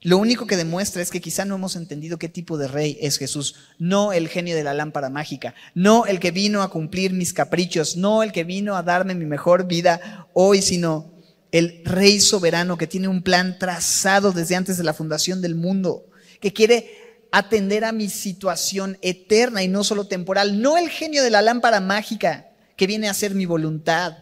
lo 0.02 0.18
único 0.18 0.48
que 0.48 0.58
demuestra 0.58 1.02
es 1.02 1.12
que 1.12 1.22
quizá 1.22 1.46
no 1.46 1.56
hemos 1.56 1.76
entendido 1.76 2.18
qué 2.18 2.28
tipo 2.28 2.58
de 2.58 2.68
rey 2.68 2.98
es 3.02 3.18
Jesús, 3.18 3.56
no 3.78 4.14
el 4.14 4.30
genio 4.30 4.56
de 4.56 4.64
la 4.64 4.74
lámpara 4.74 5.10
mágica, 5.10 5.54
no 5.76 6.06
el 6.06 6.20
que 6.20 6.32
vino 6.32 6.64
a 6.64 6.72
cumplir 6.72 7.14
mis 7.14 7.34
caprichos, 7.34 7.98
no 7.98 8.24
el 8.24 8.32
que 8.32 8.44
vino 8.44 8.76
a 8.76 8.84
darme 8.84 9.14
mi 9.14 9.26
mejor 9.26 9.68
vida 9.68 10.28
hoy, 10.34 10.62
sino 10.62 11.12
el 11.52 11.82
rey 11.86 12.20
soberano 12.20 12.78
que 12.78 12.88
tiene 12.88 13.08
un 13.08 13.22
plan 13.22 13.60
trazado 13.60 14.32
desde 14.32 14.56
antes 14.56 14.78
de 14.78 14.84
la 14.84 14.94
fundación 14.94 15.42
del 15.42 15.56
mundo, 15.56 16.06
que 16.40 16.54
quiere 16.54 17.28
atender 17.32 17.86
a 17.86 17.92
mi 17.92 18.10
situación 18.10 18.98
eterna 19.02 19.64
y 19.64 19.68
no 19.68 19.84
solo 19.84 20.08
temporal. 20.08 20.62
No 20.62 20.78
el 20.78 20.90
genio 20.90 21.24
de 21.24 21.30
la 21.30 21.42
lámpara 21.42 21.80
mágica 21.80 22.48
que 22.76 22.88
viene 22.88 23.08
a 23.08 23.12
hacer 23.12 23.36
mi 23.36 23.46
voluntad, 23.46 24.18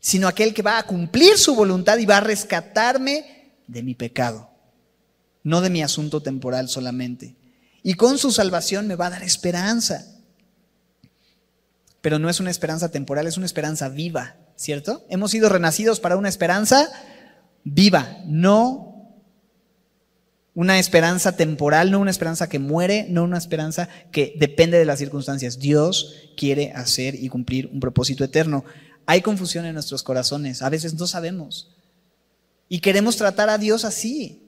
sino 0.00 0.26
aquel 0.26 0.52
que 0.52 0.62
va 0.62 0.78
a 0.78 0.86
cumplir 0.86 1.38
su 1.38 1.54
voluntad 1.54 1.98
y 1.98 2.06
va 2.06 2.16
a 2.16 2.20
rescatarme 2.20 3.52
de 3.66 3.82
mi 3.82 3.94
pecado, 3.94 4.50
no 5.44 5.60
de 5.60 5.70
mi 5.70 5.82
asunto 5.82 6.22
temporal 6.22 6.68
solamente. 6.68 7.36
Y 7.82 7.94
con 7.94 8.18
su 8.18 8.30
salvación 8.30 8.86
me 8.86 8.96
va 8.96 9.06
a 9.06 9.10
dar 9.10 9.22
esperanza. 9.22 10.06
Pero 12.00 12.18
no 12.18 12.28
es 12.28 12.40
una 12.40 12.50
esperanza 12.50 12.90
temporal, 12.90 13.26
es 13.26 13.36
una 13.36 13.46
esperanza 13.46 13.88
viva, 13.88 14.36
¿cierto? 14.56 15.04
Hemos 15.08 15.30
sido 15.30 15.48
renacidos 15.48 16.00
para 16.00 16.16
una 16.16 16.28
esperanza 16.28 16.88
viva, 17.64 18.18
no 18.26 18.92
una 20.54 20.78
esperanza 20.78 21.36
temporal, 21.36 21.90
no 21.90 22.00
una 22.00 22.10
esperanza 22.10 22.48
que 22.48 22.58
muere, 22.58 23.06
no 23.08 23.24
una 23.24 23.38
esperanza 23.38 23.88
que 24.10 24.34
depende 24.36 24.78
de 24.78 24.84
las 24.84 24.98
circunstancias. 24.98 25.58
Dios 25.58 26.30
quiere 26.36 26.72
hacer 26.72 27.14
y 27.14 27.28
cumplir 27.28 27.68
un 27.68 27.80
propósito 27.80 28.22
eterno. 28.22 28.64
Hay 29.06 29.22
confusión 29.22 29.64
en 29.64 29.74
nuestros 29.74 30.02
corazones, 30.02 30.62
a 30.62 30.68
veces 30.68 30.94
no 30.94 31.06
sabemos. 31.06 31.70
Y 32.68 32.80
queremos 32.80 33.16
tratar 33.16 33.48
a 33.48 33.58
Dios 33.58 33.84
así. 33.84 34.42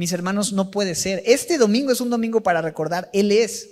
Mis 0.00 0.12
hermanos, 0.12 0.54
no 0.54 0.70
puede 0.70 0.94
ser. 0.94 1.22
Este 1.26 1.58
domingo 1.58 1.92
es 1.92 2.00
un 2.00 2.08
domingo 2.08 2.42
para 2.42 2.62
recordar, 2.62 3.10
Él 3.12 3.30
es. 3.30 3.68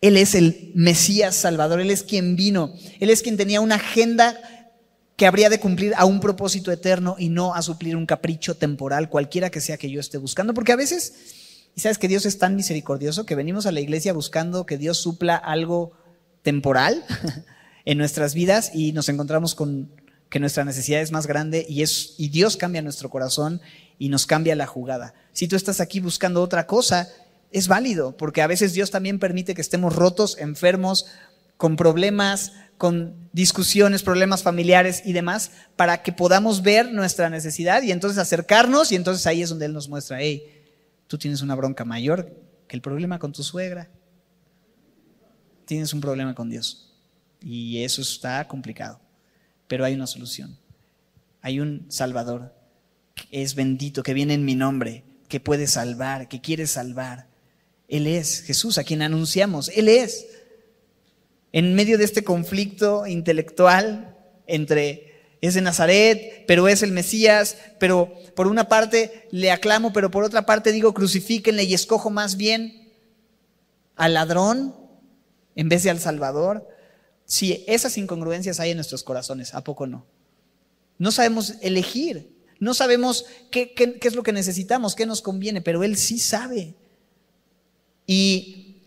Él 0.00 0.16
es 0.16 0.36
el 0.36 0.70
Mesías 0.76 1.34
Salvador, 1.34 1.80
Él 1.80 1.90
es 1.90 2.04
quien 2.04 2.36
vino, 2.36 2.72
Él 3.00 3.10
es 3.10 3.20
quien 3.20 3.36
tenía 3.36 3.60
una 3.60 3.74
agenda 3.74 4.38
que 5.16 5.26
habría 5.26 5.50
de 5.50 5.58
cumplir 5.58 5.92
a 5.96 6.04
un 6.04 6.20
propósito 6.20 6.70
eterno 6.70 7.16
y 7.18 7.30
no 7.30 7.56
a 7.56 7.62
suplir 7.62 7.96
un 7.96 8.06
capricho 8.06 8.54
temporal, 8.54 9.10
cualquiera 9.10 9.50
que 9.50 9.60
sea 9.60 9.76
que 9.76 9.90
yo 9.90 9.98
esté 9.98 10.18
buscando. 10.18 10.54
Porque 10.54 10.70
a 10.70 10.76
veces, 10.76 11.66
y 11.74 11.80
sabes 11.80 11.98
que 11.98 12.06
Dios 12.06 12.26
es 12.26 12.38
tan 12.38 12.54
misericordioso 12.54 13.26
que 13.26 13.34
venimos 13.34 13.66
a 13.66 13.72
la 13.72 13.80
iglesia 13.80 14.12
buscando 14.12 14.66
que 14.66 14.78
Dios 14.78 14.98
supla 14.98 15.34
algo 15.34 15.90
temporal 16.42 17.04
en 17.84 17.98
nuestras 17.98 18.34
vidas 18.34 18.70
y 18.72 18.92
nos 18.92 19.08
encontramos 19.08 19.56
con 19.56 19.90
que 20.30 20.38
nuestra 20.38 20.64
necesidad 20.64 21.00
es 21.00 21.10
más 21.10 21.26
grande 21.26 21.66
y, 21.68 21.82
es, 21.82 22.14
y 22.18 22.28
Dios 22.28 22.56
cambia 22.56 22.82
nuestro 22.82 23.10
corazón 23.10 23.60
y 23.98 24.08
nos 24.08 24.26
cambia 24.26 24.54
la 24.56 24.66
jugada. 24.66 25.14
Si 25.32 25.48
tú 25.48 25.56
estás 25.56 25.80
aquí 25.80 26.00
buscando 26.00 26.42
otra 26.42 26.66
cosa, 26.66 27.08
es 27.50 27.68
válido, 27.68 28.16
porque 28.16 28.42
a 28.42 28.46
veces 28.46 28.72
Dios 28.72 28.90
también 28.90 29.18
permite 29.18 29.54
que 29.54 29.60
estemos 29.60 29.94
rotos, 29.94 30.36
enfermos, 30.38 31.06
con 31.56 31.76
problemas, 31.76 32.52
con 32.76 33.28
discusiones, 33.32 34.02
problemas 34.02 34.42
familiares 34.42 35.02
y 35.04 35.12
demás, 35.12 35.52
para 35.76 36.02
que 36.02 36.12
podamos 36.12 36.62
ver 36.62 36.92
nuestra 36.92 37.30
necesidad 37.30 37.82
y 37.82 37.92
entonces 37.92 38.18
acercarnos 38.18 38.92
y 38.92 38.96
entonces 38.96 39.26
ahí 39.26 39.42
es 39.42 39.48
donde 39.48 39.66
Él 39.66 39.72
nos 39.72 39.88
muestra, 39.88 40.20
hey, 40.20 40.42
tú 41.06 41.16
tienes 41.16 41.40
una 41.40 41.54
bronca 41.54 41.84
mayor 41.84 42.34
que 42.68 42.76
el 42.76 42.82
problema 42.82 43.18
con 43.18 43.32
tu 43.32 43.42
suegra, 43.42 43.88
tienes 45.64 45.92
un 45.94 46.00
problema 46.00 46.34
con 46.34 46.50
Dios. 46.50 46.94
Y 47.40 47.82
eso 47.82 48.02
está 48.02 48.46
complicado, 48.48 49.00
pero 49.68 49.84
hay 49.84 49.94
una 49.94 50.06
solución, 50.06 50.58
hay 51.40 51.60
un 51.60 51.86
Salvador 51.88 52.55
es 53.30 53.54
bendito, 53.54 54.02
que 54.02 54.14
viene 54.14 54.34
en 54.34 54.44
mi 54.44 54.54
nombre, 54.54 55.04
que 55.28 55.40
puede 55.40 55.66
salvar, 55.66 56.28
que 56.28 56.40
quiere 56.40 56.66
salvar. 56.66 57.26
Él 57.88 58.06
es 58.06 58.42
Jesús, 58.42 58.78
a 58.78 58.84
quien 58.84 59.02
anunciamos, 59.02 59.68
Él 59.70 59.88
es 59.88 60.26
en 61.52 61.74
medio 61.74 61.96
de 61.96 62.04
este 62.04 62.24
conflicto 62.24 63.06
intelectual 63.06 64.14
entre 64.46 65.06
es 65.40 65.54
de 65.54 65.60
Nazaret, 65.60 66.44
pero 66.46 66.68
es 66.68 66.82
el 66.82 66.92
Mesías, 66.92 67.56
pero 67.78 68.12
por 68.34 68.46
una 68.46 68.68
parte 68.68 69.28
le 69.30 69.50
aclamo, 69.50 69.92
pero 69.92 70.10
por 70.10 70.24
otra 70.24 70.44
parte 70.44 70.72
digo 70.72 70.94
crucifíquenle 70.94 71.64
y 71.64 71.74
escojo 71.74 72.10
más 72.10 72.36
bien 72.36 72.92
al 73.94 74.14
ladrón 74.14 74.74
en 75.54 75.68
vez 75.68 75.82
de 75.82 75.90
al 75.90 76.00
Salvador. 76.00 76.68
Si 77.24 77.64
esas 77.66 77.96
incongruencias 77.98 78.60
hay 78.60 78.70
en 78.70 78.76
nuestros 78.76 79.02
corazones, 79.02 79.54
¿a 79.54 79.62
poco 79.64 79.86
no? 79.86 80.04
No 80.98 81.10
sabemos 81.10 81.54
elegir, 81.60 82.35
no 82.58 82.74
sabemos 82.74 83.26
qué, 83.50 83.74
es 84.00 84.14
lo 84.14 84.22
que 84.22 84.32
necesitamos, 84.32 84.94
qué 84.94 85.06
nos 85.06 85.22
conviene, 85.22 85.60
pero 85.60 85.84
Él 85.84 85.96
sí 85.96 86.18
sabe. 86.18 86.74
Y 88.06 88.82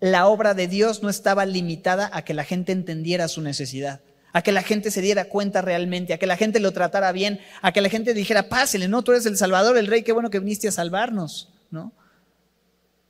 la 0.00 0.26
obra 0.26 0.54
de 0.54 0.68
Dios 0.68 1.02
no 1.02 1.08
estaba 1.08 1.46
limitada 1.46 2.10
a 2.12 2.22
que 2.22 2.34
la 2.34 2.44
gente 2.44 2.72
entendiera 2.72 3.28
su 3.28 3.40
necesidad, 3.40 4.00
a 4.32 4.42
que 4.42 4.52
la 4.52 4.62
gente 4.62 4.90
se 4.90 5.00
diera 5.00 5.26
cuenta 5.26 5.62
realmente, 5.62 6.12
a 6.12 6.18
que 6.18 6.26
la 6.26 6.36
gente 6.36 6.60
lo 6.60 6.72
tratara 6.72 7.12
bien, 7.12 7.40
a 7.62 7.72
que 7.72 7.80
la 7.80 7.88
gente 7.88 8.12
dijera, 8.12 8.48
pásele, 8.48 8.88
no, 8.88 9.02
tú 9.02 9.12
eres 9.12 9.26
el 9.26 9.36
Salvador, 9.36 9.78
el 9.78 9.86
Rey, 9.86 10.02
qué 10.02 10.12
bueno 10.12 10.30
que 10.30 10.40
viniste 10.40 10.68
a 10.68 10.72
salvarnos, 10.72 11.50
¿no? 11.70 11.92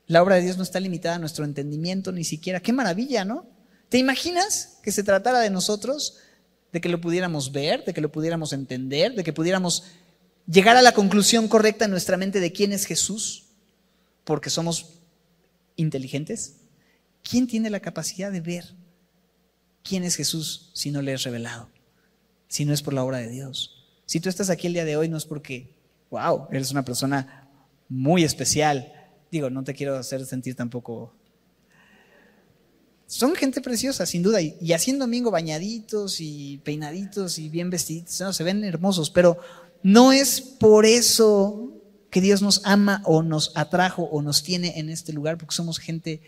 La 0.07 0.23
obra 0.23 0.37
de 0.37 0.43
Dios 0.43 0.59
no 0.59 0.63
está 0.63 0.81
limitada 0.81 1.17
a 1.17 1.19
nuestro 1.19 1.45
entendimiento 1.45 2.13
ni 2.13 2.25
siquiera. 2.25 2.61
Qué 2.61 2.73
maravilla, 2.73 3.25
¿no? 3.25 3.47
¿Te 3.89 3.99
imaginas 3.99 4.79
que 4.83 4.93
se 4.93 5.03
tratara 5.03 5.41
de 5.41 5.51
nosotros, 5.51 6.19
de 6.73 6.81
que 6.81 6.89
lo 6.89 7.01
pudiéramos 7.01 7.53
ver, 7.53 7.85
de 7.85 7.95
que 7.95 8.01
lo 8.01 8.13
pudiéramos 8.13 8.53
entender, 8.53 9.15
de 9.15 9.25
que 9.25 9.33
pudiéramos 9.33 9.85
llegar 10.47 10.77
a 10.77 10.83
la 10.83 10.93
conclusión 10.93 11.49
correcta 11.49 11.85
en 11.85 11.91
nuestra 11.91 12.17
mente 12.17 12.41
de 12.41 12.53
quién 12.53 12.73
es 12.73 12.87
Jesús? 12.87 13.47
Porque 14.25 14.51
somos 14.51 15.01
inteligentes. 15.77 16.57
¿Quién 17.23 17.47
tiene 17.47 17.71
la 17.71 17.81
capacidad 17.81 18.31
de 18.31 18.41
ver 18.41 18.75
quién 19.83 20.05
es 20.05 20.17
Jesús 20.17 20.71
si 20.75 20.91
no 20.91 21.03
le 21.03 21.15
es 21.15 21.23
revelado? 21.23 21.71
Si 22.49 22.65
no 22.65 22.73
es 22.73 22.83
por 22.83 22.95
la 22.95 23.05
obra 23.05 23.19
de 23.19 23.29
Dios. 23.29 23.85
Si 24.07 24.21
tú 24.21 24.29
estás 24.29 24.51
aquí 24.51 24.67
el 24.67 24.75
día 24.75 24.85
de 24.85 24.97
hoy 24.97 25.09
no 25.09 25.17
es 25.17 25.25
porque, 25.25 25.75
wow, 26.11 26.49
eres 26.51 26.71
una 26.71 26.85
persona 26.85 27.49
muy 27.89 28.25
especial. 28.25 28.93
Digo, 29.31 29.51
no 29.51 29.65
te 29.65 29.75
quiero 29.75 29.97
hacer 29.97 30.25
sentir 30.27 30.55
tampoco... 30.55 31.15
Son 33.07 33.35
gente 33.35 33.61
preciosa, 33.61 34.07
sin 34.07 34.23
duda, 34.23 34.41
y, 34.41 34.73
así 34.73 34.91
en 34.91 34.99
domingo 34.99 35.31
bañaditos 35.31 36.21
y 36.21 36.59
peinaditos 36.65 37.39
y 37.39 37.49
bien 37.49 37.69
vestiditos, 37.71 38.35
se 38.35 38.45
ven 38.45 38.65
hermosos, 38.65 39.11
pero 39.11 39.39
no 39.85 40.13
es 40.13 40.41
por 40.41 40.87
eso 40.87 41.71
que 42.09 42.23
Dios 42.23 42.41
nos 42.41 42.63
ama 42.65 43.03
o 43.05 43.23
nos 43.23 43.53
atrajo 43.55 44.05
o 44.05 44.23
nos 44.23 44.43
tiene 44.43 44.79
en 44.79 44.89
este 44.89 45.13
lugar, 45.13 45.37
porque 45.37 45.55
somos 45.55 45.79
gente 45.79 46.23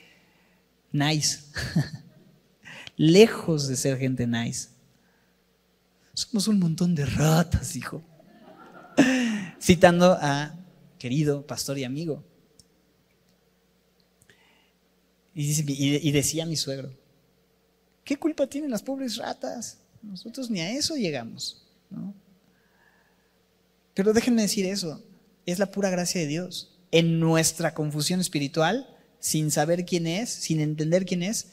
nice. 0.92 1.40
Lejos 2.98 3.66
de 3.66 3.76
ser 3.76 3.96
gente 3.96 4.26
nice. 4.26 4.68
Somos 6.12 6.48
un 6.48 6.58
montón 6.58 6.94
de 6.94 7.06
ratas, 7.06 7.76
hijo. 7.76 8.02
Citando 9.58 10.18
a 10.20 10.54
querido 10.98 11.46
pastor 11.46 11.78
y 11.78 11.84
amigo. 11.84 12.22
Y, 15.34 16.10
decía 16.12 16.44
mi 16.44 16.56
suegro, 16.56 16.90
¿qué 18.04 18.18
culpa 18.18 18.46
tienen 18.46 18.70
las 18.70 18.82
pobres 18.82 19.16
ratas? 19.16 19.78
Nosotros 20.02 20.50
ni 20.50 20.60
a 20.60 20.70
eso 20.72 20.94
llegamos. 20.94 21.62
Pero 23.96 24.12
déjenme 24.12 24.42
decir 24.42 24.66
eso, 24.66 25.02
es 25.46 25.58
la 25.58 25.70
pura 25.70 25.88
gracia 25.88 26.20
de 26.20 26.26
Dios. 26.26 26.78
En 26.90 27.18
nuestra 27.18 27.72
confusión 27.72 28.20
espiritual, 28.20 28.94
sin 29.20 29.50
saber 29.50 29.86
quién 29.86 30.06
es, 30.06 30.28
sin 30.28 30.60
entender 30.60 31.06
quién 31.06 31.22
es, 31.22 31.52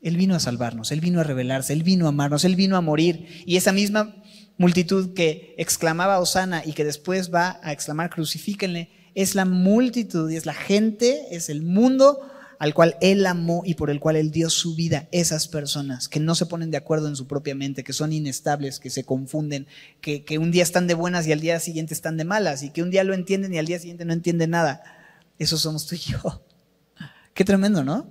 Él 0.00 0.16
vino 0.16 0.34
a 0.34 0.40
salvarnos, 0.40 0.90
Él 0.90 1.02
vino 1.02 1.20
a 1.20 1.22
revelarse, 1.22 1.74
Él 1.74 1.82
vino 1.82 2.06
a 2.06 2.08
amarnos, 2.08 2.46
Él 2.46 2.56
vino 2.56 2.78
a 2.78 2.80
morir. 2.80 3.26
Y 3.44 3.58
esa 3.58 3.72
misma 3.72 4.22
multitud 4.56 5.12
que 5.12 5.54
exclamaba 5.58 6.18
Osana 6.18 6.62
y 6.64 6.72
que 6.72 6.82
después 6.82 7.32
va 7.32 7.60
a 7.62 7.72
exclamar 7.72 8.08
crucifíquenle, 8.08 8.88
es 9.14 9.34
la 9.34 9.44
multitud 9.44 10.30
y 10.30 10.36
es 10.36 10.46
la 10.46 10.54
gente, 10.54 11.26
es 11.30 11.50
el 11.50 11.60
mundo 11.60 12.22
al 12.58 12.74
cual 12.74 12.96
Él 13.00 13.26
amó 13.26 13.62
y 13.64 13.74
por 13.74 13.90
el 13.90 14.00
cual 14.00 14.16
Él 14.16 14.30
dio 14.30 14.50
su 14.50 14.74
vida, 14.74 15.08
esas 15.12 15.48
personas 15.48 16.08
que 16.08 16.20
no 16.20 16.34
se 16.34 16.46
ponen 16.46 16.70
de 16.70 16.76
acuerdo 16.76 17.08
en 17.08 17.16
su 17.16 17.26
propia 17.26 17.54
mente, 17.54 17.84
que 17.84 17.92
son 17.92 18.12
inestables, 18.12 18.80
que 18.80 18.90
se 18.90 19.04
confunden, 19.04 19.66
que, 20.00 20.24
que 20.24 20.38
un 20.38 20.50
día 20.50 20.62
están 20.62 20.86
de 20.86 20.94
buenas 20.94 21.26
y 21.26 21.32
al 21.32 21.40
día 21.40 21.60
siguiente 21.60 21.94
están 21.94 22.16
de 22.16 22.24
malas, 22.24 22.62
y 22.62 22.70
que 22.70 22.82
un 22.82 22.90
día 22.90 23.04
lo 23.04 23.14
entienden 23.14 23.54
y 23.54 23.58
al 23.58 23.66
día 23.66 23.78
siguiente 23.78 24.04
no 24.04 24.12
entienden 24.12 24.50
nada. 24.50 24.82
Esos 25.38 25.60
somos 25.60 25.86
tú 25.86 25.94
y 25.94 25.98
yo. 25.98 26.42
Qué 27.34 27.44
tremendo, 27.44 27.82
¿no? 27.82 28.06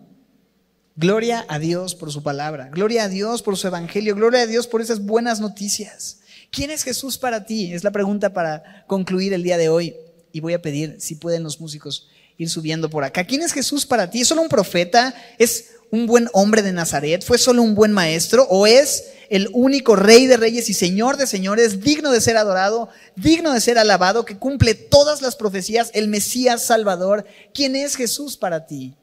Gloria 0.95 1.45
a 1.47 1.57
Dios 1.57 1.95
por 1.95 2.11
su 2.11 2.21
palabra, 2.21 2.69
gloria 2.69 3.05
a 3.05 3.09
Dios 3.09 3.41
por 3.41 3.57
su 3.57 3.65
evangelio, 3.65 4.13
gloria 4.13 4.41
a 4.41 4.45
Dios 4.45 4.67
por 4.67 4.81
esas 4.81 5.03
buenas 5.03 5.39
noticias. 5.39 6.19
¿Quién 6.51 6.69
es 6.69 6.83
Jesús 6.83 7.17
para 7.17 7.45
ti? 7.45 7.73
Es 7.73 7.83
la 7.83 7.91
pregunta 7.91 8.31
para 8.31 8.85
concluir 8.85 9.33
el 9.33 9.41
día 9.41 9.57
de 9.57 9.69
hoy. 9.69 9.95
Y 10.31 10.39
voy 10.39 10.53
a 10.53 10.61
pedir, 10.61 10.97
si 10.99 11.15
pueden 11.15 11.41
los 11.41 11.59
músicos, 11.59 12.09
subiendo 12.49 12.89
por 12.89 13.03
acá. 13.03 13.23
¿Quién 13.23 13.41
es 13.41 13.53
Jesús 13.53 13.85
para 13.85 14.09
ti? 14.09 14.21
¿Es 14.21 14.27
solo 14.27 14.41
un 14.41 14.49
profeta? 14.49 15.13
¿Es 15.37 15.71
un 15.91 16.07
buen 16.07 16.29
hombre 16.33 16.61
de 16.61 16.73
Nazaret? 16.73 17.23
¿Fue 17.23 17.37
solo 17.37 17.61
un 17.61 17.75
buen 17.75 17.91
maestro? 17.91 18.47
¿O 18.49 18.65
es 18.65 19.05
el 19.29 19.49
único 19.53 19.95
rey 19.95 20.27
de 20.27 20.37
reyes 20.37 20.69
y 20.69 20.73
señor 20.73 21.17
de 21.17 21.27
señores, 21.27 21.81
digno 21.81 22.11
de 22.11 22.21
ser 22.21 22.37
adorado, 22.37 22.89
digno 23.15 23.53
de 23.53 23.61
ser 23.61 23.77
alabado, 23.77 24.25
que 24.25 24.37
cumple 24.37 24.75
todas 24.75 25.21
las 25.21 25.35
profecías, 25.35 25.91
el 25.93 26.07
Mesías 26.07 26.63
Salvador? 26.63 27.25
¿Quién 27.53 27.75
es 27.75 27.95
Jesús 27.95 28.37
para 28.37 28.65
ti? 28.65 28.95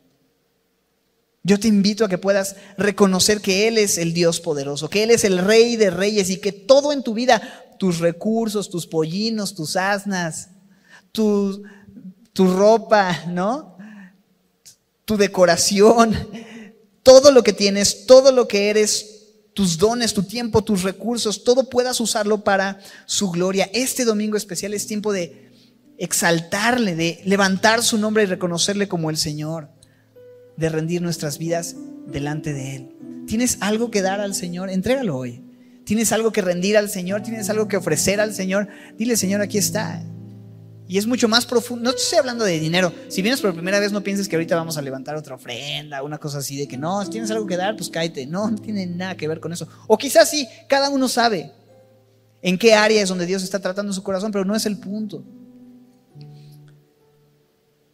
Yo 1.43 1.59
te 1.59 1.69
invito 1.69 2.05
a 2.05 2.09
que 2.09 2.19
puedas 2.19 2.57
reconocer 2.77 3.41
que 3.41 3.67
Él 3.67 3.79
es 3.79 3.97
el 3.97 4.13
Dios 4.13 4.41
poderoso, 4.41 4.91
que 4.91 5.03
Él 5.03 5.11
es 5.11 5.25
el 5.25 5.39
Rey 5.39 5.77
de 5.77 5.91
Reyes 5.91 6.29
y 6.29 6.37
que 6.37 6.53
todo 6.53 6.93
en 6.93 7.03
tu 7.03 7.15
vida, 7.15 7.41
tus 7.79 7.99
recursos, 7.99 8.69
tus 8.69 8.87
pollinos, 8.87 9.55
tus 9.55 9.77
asnas, 9.77 10.51
tus 11.13 11.63
tu 12.33 12.47
ropa, 12.47 13.25
¿no? 13.29 13.77
Tu 15.05 15.17
decoración, 15.17 16.17
todo 17.03 17.33
lo 17.33 17.43
que 17.43 17.53
tienes, 17.53 18.07
todo 18.07 18.33
lo 18.33 18.47
que 18.47 18.71
eres, 18.71 19.21
tus 19.55 19.79
dones, 19.79 20.15
tu 20.15 20.23
tiempo, 20.23 20.63
tus 20.63 20.83
recursos, 20.83 21.45
todo 21.45 21.69
puedas 21.69 22.01
usarlo 22.01 22.45
para 22.45 22.79
su 23.07 23.31
gloria. 23.31 23.69
Este 23.73 24.05
domingo 24.05 24.37
especial 24.37 24.75
es 24.75 24.87
tiempo 24.87 25.13
de 25.13 25.51
exaltarle, 25.99 26.95
de 26.95 27.21
levantar 27.25 27.83
su 27.83 27.99
nombre 27.99 28.23
y 28.23 28.27
reconocerle 28.27 28.89
como 28.89 29.11
el 29.11 29.17
Señor, 29.17 29.69
de 30.57 30.69
rendir 30.69 31.03
nuestras 31.03 31.39
vidas 31.39 31.77
delante 32.07 32.53
de 32.53 32.77
Él. 32.77 32.97
¿Tienes 33.27 33.59
algo 33.61 33.91
que 33.91 34.03
dar 34.03 34.21
al 34.21 34.35
Señor? 34.35 34.71
Entrégalo 34.71 35.17
hoy. 35.17 35.43
¿Tienes 35.85 36.13
algo 36.13 36.33
que 36.33 36.43
rendir 36.43 36.77
al 36.77 36.89
Señor? 36.89 37.23
¿Tienes 37.23 37.51
algo 37.51 37.69
que 37.69 37.77
ofrecer 37.77 38.21
al 38.21 38.35
Señor? 38.35 38.69
Dile, 38.97 39.17
Señor, 39.17 39.41
aquí 39.41 39.59
está. 39.59 40.03
Y 40.91 40.99
es 40.99 41.07
mucho 41.07 41.29
más 41.29 41.47
profundo. 41.47 41.89
No 41.89 41.97
estoy 41.97 42.19
hablando 42.19 42.45
de 42.45 42.59
dinero. 42.59 42.93
Si 43.07 43.23
vienes 43.23 43.41
por 43.41 43.55
primera 43.55 43.79
vez, 43.79 43.93
no 43.93 44.03
pienses 44.03 44.27
que 44.27 44.35
ahorita 44.35 44.57
vamos 44.57 44.77
a 44.77 44.83
levantar 44.83 45.15
otra 45.15 45.37
ofrenda, 45.37 46.03
una 46.03 46.19
cosa 46.19 46.39
así 46.39 46.57
de 46.57 46.67
que 46.67 46.77
no, 46.77 47.05
si 47.05 47.11
tienes 47.11 47.31
algo 47.31 47.47
que 47.47 47.57
dar, 47.57 47.77
pues 47.77 47.89
cállate. 47.91 48.27
No, 48.27 48.51
no 48.51 48.59
tiene 48.59 48.89
nada 48.89 49.17
que 49.17 49.29
ver 49.29 49.39
con 49.39 49.53
eso. 49.53 49.69
O 49.87 49.97
quizás 49.97 50.29
sí, 50.29 50.49
cada 50.69 50.91
uno 50.91 51.09
sabe 51.09 51.53
en 52.43 52.59
qué 52.59 52.75
área 52.75 53.01
es 53.01 53.09
donde 53.09 53.25
Dios 53.25 53.45
está 53.45 53.61
tratando 53.61 53.93
su 53.93 54.03
corazón, 54.03 54.33
pero 54.33 54.45
no 54.45 54.57
es 54.57 54.67
el 54.67 54.79
punto. 54.79 55.23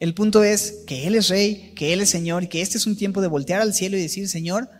El 0.00 0.14
punto 0.14 0.42
es 0.42 0.82
que 0.86 1.06
Él 1.06 1.16
es 1.16 1.28
rey, 1.28 1.74
que 1.76 1.92
Él 1.92 2.00
es 2.00 2.08
Señor 2.08 2.44
y 2.44 2.48
que 2.48 2.62
este 2.62 2.78
es 2.78 2.86
un 2.86 2.96
tiempo 2.96 3.20
de 3.20 3.28
voltear 3.28 3.60
al 3.60 3.74
cielo 3.74 3.98
y 3.98 4.00
decir, 4.00 4.26
Señor, 4.26 4.70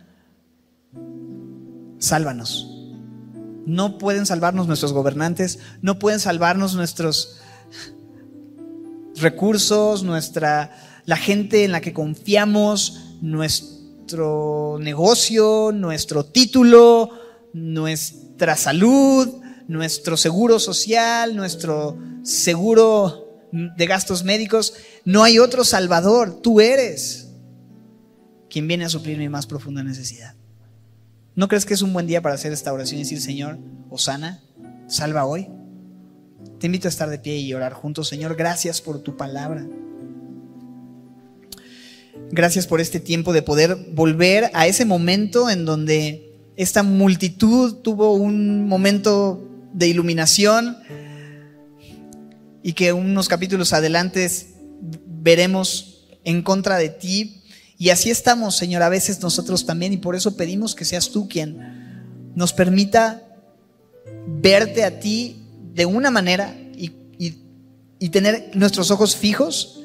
sálvanos. 1.99 2.67
No 3.67 3.99
pueden 3.99 4.25
salvarnos 4.25 4.65
nuestros 4.65 4.91
gobernantes, 4.91 5.59
no 5.83 5.99
pueden 5.99 6.19
salvarnos 6.19 6.73
nuestros 6.73 7.36
recursos, 9.19 10.03
nuestra, 10.03 11.01
la 11.05 11.17
gente 11.17 11.63
en 11.63 11.71
la 11.71 11.81
que 11.81 11.93
confiamos, 11.93 13.15
nuestro 13.21 14.77
negocio, 14.79 15.71
nuestro 15.73 16.25
título, 16.25 17.09
nuestra 17.53 18.55
salud, 18.55 19.41
nuestro 19.67 20.17
seguro 20.17 20.59
social, 20.59 21.35
nuestro 21.35 21.97
seguro 22.23 23.41
de 23.51 23.85
gastos 23.85 24.23
médicos. 24.23 24.73
No 25.05 25.23
hay 25.23 25.39
otro 25.39 25.63
salvador, 25.63 26.41
tú 26.41 26.61
eres 26.61 27.29
quien 28.49 28.67
viene 28.67 28.85
a 28.85 28.89
suplir 28.89 29.17
mi 29.17 29.29
más 29.29 29.45
profunda 29.45 29.83
necesidad. 29.83 30.35
¿No 31.35 31.47
crees 31.47 31.65
que 31.65 31.73
es 31.73 31.81
un 31.81 31.93
buen 31.93 32.07
día 32.07 32.21
para 32.21 32.35
hacer 32.35 32.51
esta 32.51 32.73
oración 32.73 32.99
y 32.99 33.03
decir, 33.03 33.21
Señor, 33.21 33.59
Osana, 33.89 34.41
salva 34.87 35.25
hoy? 35.25 35.47
Te 36.59 36.65
invito 36.65 36.87
a 36.87 36.89
estar 36.89 37.09
de 37.09 37.19
pie 37.19 37.37
y 37.37 37.53
orar 37.53 37.73
juntos. 37.73 38.07
Señor, 38.07 38.35
gracias 38.35 38.81
por 38.81 38.99
tu 38.99 39.15
palabra. 39.15 39.67
Gracias 42.31 42.65
por 42.65 42.81
este 42.81 42.99
tiempo 42.99 43.31
de 43.31 43.43
poder 43.43 43.75
volver 43.93 44.49
a 44.53 44.65
ese 44.65 44.83
momento 44.83 45.49
en 45.49 45.65
donde 45.65 46.33
esta 46.55 46.81
multitud 46.81 47.75
tuvo 47.75 48.13
un 48.13 48.67
momento 48.67 49.47
de 49.71 49.87
iluminación 49.87 50.77
y 52.63 52.73
que 52.73 52.91
unos 52.91 53.27
capítulos 53.27 53.71
adelante 53.71 54.27
veremos 55.05 56.07
en 56.23 56.41
contra 56.41 56.77
de 56.77 56.89
ti. 56.89 57.43
Y 57.77 57.91
así 57.91 58.09
estamos, 58.09 58.57
Señor, 58.57 58.81
a 58.81 58.89
veces 58.89 59.21
nosotros 59.21 59.67
también 59.67 59.93
y 59.93 59.97
por 59.97 60.15
eso 60.15 60.35
pedimos 60.35 60.73
que 60.73 60.85
seas 60.85 61.11
tú 61.11 61.29
quien 61.29 62.33
nos 62.35 62.51
permita 62.51 63.23
verte 64.27 64.83
a 64.83 64.99
ti 64.99 65.36
de 65.77 65.85
una 65.85 66.09
manera 66.09 66.57
y, 66.75 68.09
tener 68.09 68.51
nuestros 68.53 68.91
ojos 68.91 69.15
fijos 69.15 69.79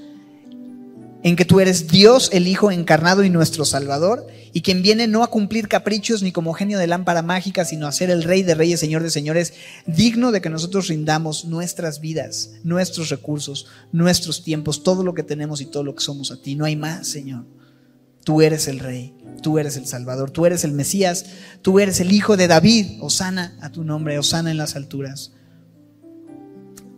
en 1.23 1.37
que 1.37 1.45
tú 1.45 1.61
eres 1.61 1.89
Dios, 1.89 2.31
el 2.33 2.49
Hijo 2.49 2.71
encarnado 2.71 3.25
y 3.25 3.31
nuestro 3.31 3.65
Salvador, 3.65 4.27
y 4.55 4.63
quien 4.63 4.83
viene 4.83 5.07
no 5.07 5.23
a 5.23 5.29
cumplir 5.29 5.69
caprichos 5.69 6.23
ni 6.23 6.33
como 6.33 6.55
genio 6.55 6.79
de 6.79 6.87
lámpara 6.87 7.23
mágica, 7.23 7.65
sino 7.65 7.87
a 7.87 7.93
ser 7.93 8.11
el 8.11 8.23
Rey 8.23 8.43
de 8.43 8.55
Reyes, 8.55 8.81
Señor 8.81 9.03
de 9.03 9.11
Señores, 9.11 9.53
digno 9.87 10.33
de 10.33 10.41
que 10.41 10.51
nosotros 10.51 10.89
rindamos 10.89 11.45
nuestras 11.45 12.01
vidas, 12.01 12.53
nuestros 12.65 13.11
recursos, 13.11 13.67
nuestros 13.93 14.43
tiempos, 14.43 14.83
todo 14.83 15.05
lo 15.05 15.15
que 15.15 15.23
tenemos 15.23 15.61
y 15.61 15.67
todo 15.67 15.85
lo 15.85 15.95
que 15.95 16.05
somos 16.05 16.31
a 16.33 16.41
ti. 16.41 16.55
No 16.55 16.65
hay 16.65 16.77
más, 16.77 17.07
Señor. 17.07 17.45
Tú 18.25 18.41
eres 18.41 18.67
el 18.67 18.79
Rey, 18.79 19.15
tú 19.43 19.59
eres 19.59 19.77
el 19.77 19.87
Salvador, 19.87 20.31
tú 20.31 20.47
eres 20.47 20.65
el 20.65 20.73
Mesías, 20.73 21.27
tú 21.61 21.81
eres 21.81 22.01
el 22.01 22.13
Hijo 22.13 22.37
de 22.37 22.49
David. 22.49 22.99
Osana 23.01 23.57
a 23.61 23.71
tu 23.71 23.85
nombre, 23.85 24.19
Osana 24.19 24.51
en 24.51 24.59
las 24.59 24.75
alturas. 24.77 25.33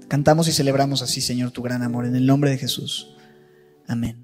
Cantamos 0.09 0.49
y 0.49 0.53
celebramos 0.53 1.03
así, 1.03 1.21
Señor, 1.21 1.51
tu 1.51 1.63
gran 1.63 1.83
amor, 1.83 2.07
en 2.07 2.17
el 2.17 2.27
nombre 2.27 2.51
de 2.51 2.59
Jesús. 2.59 3.15
Amén. 3.87 4.24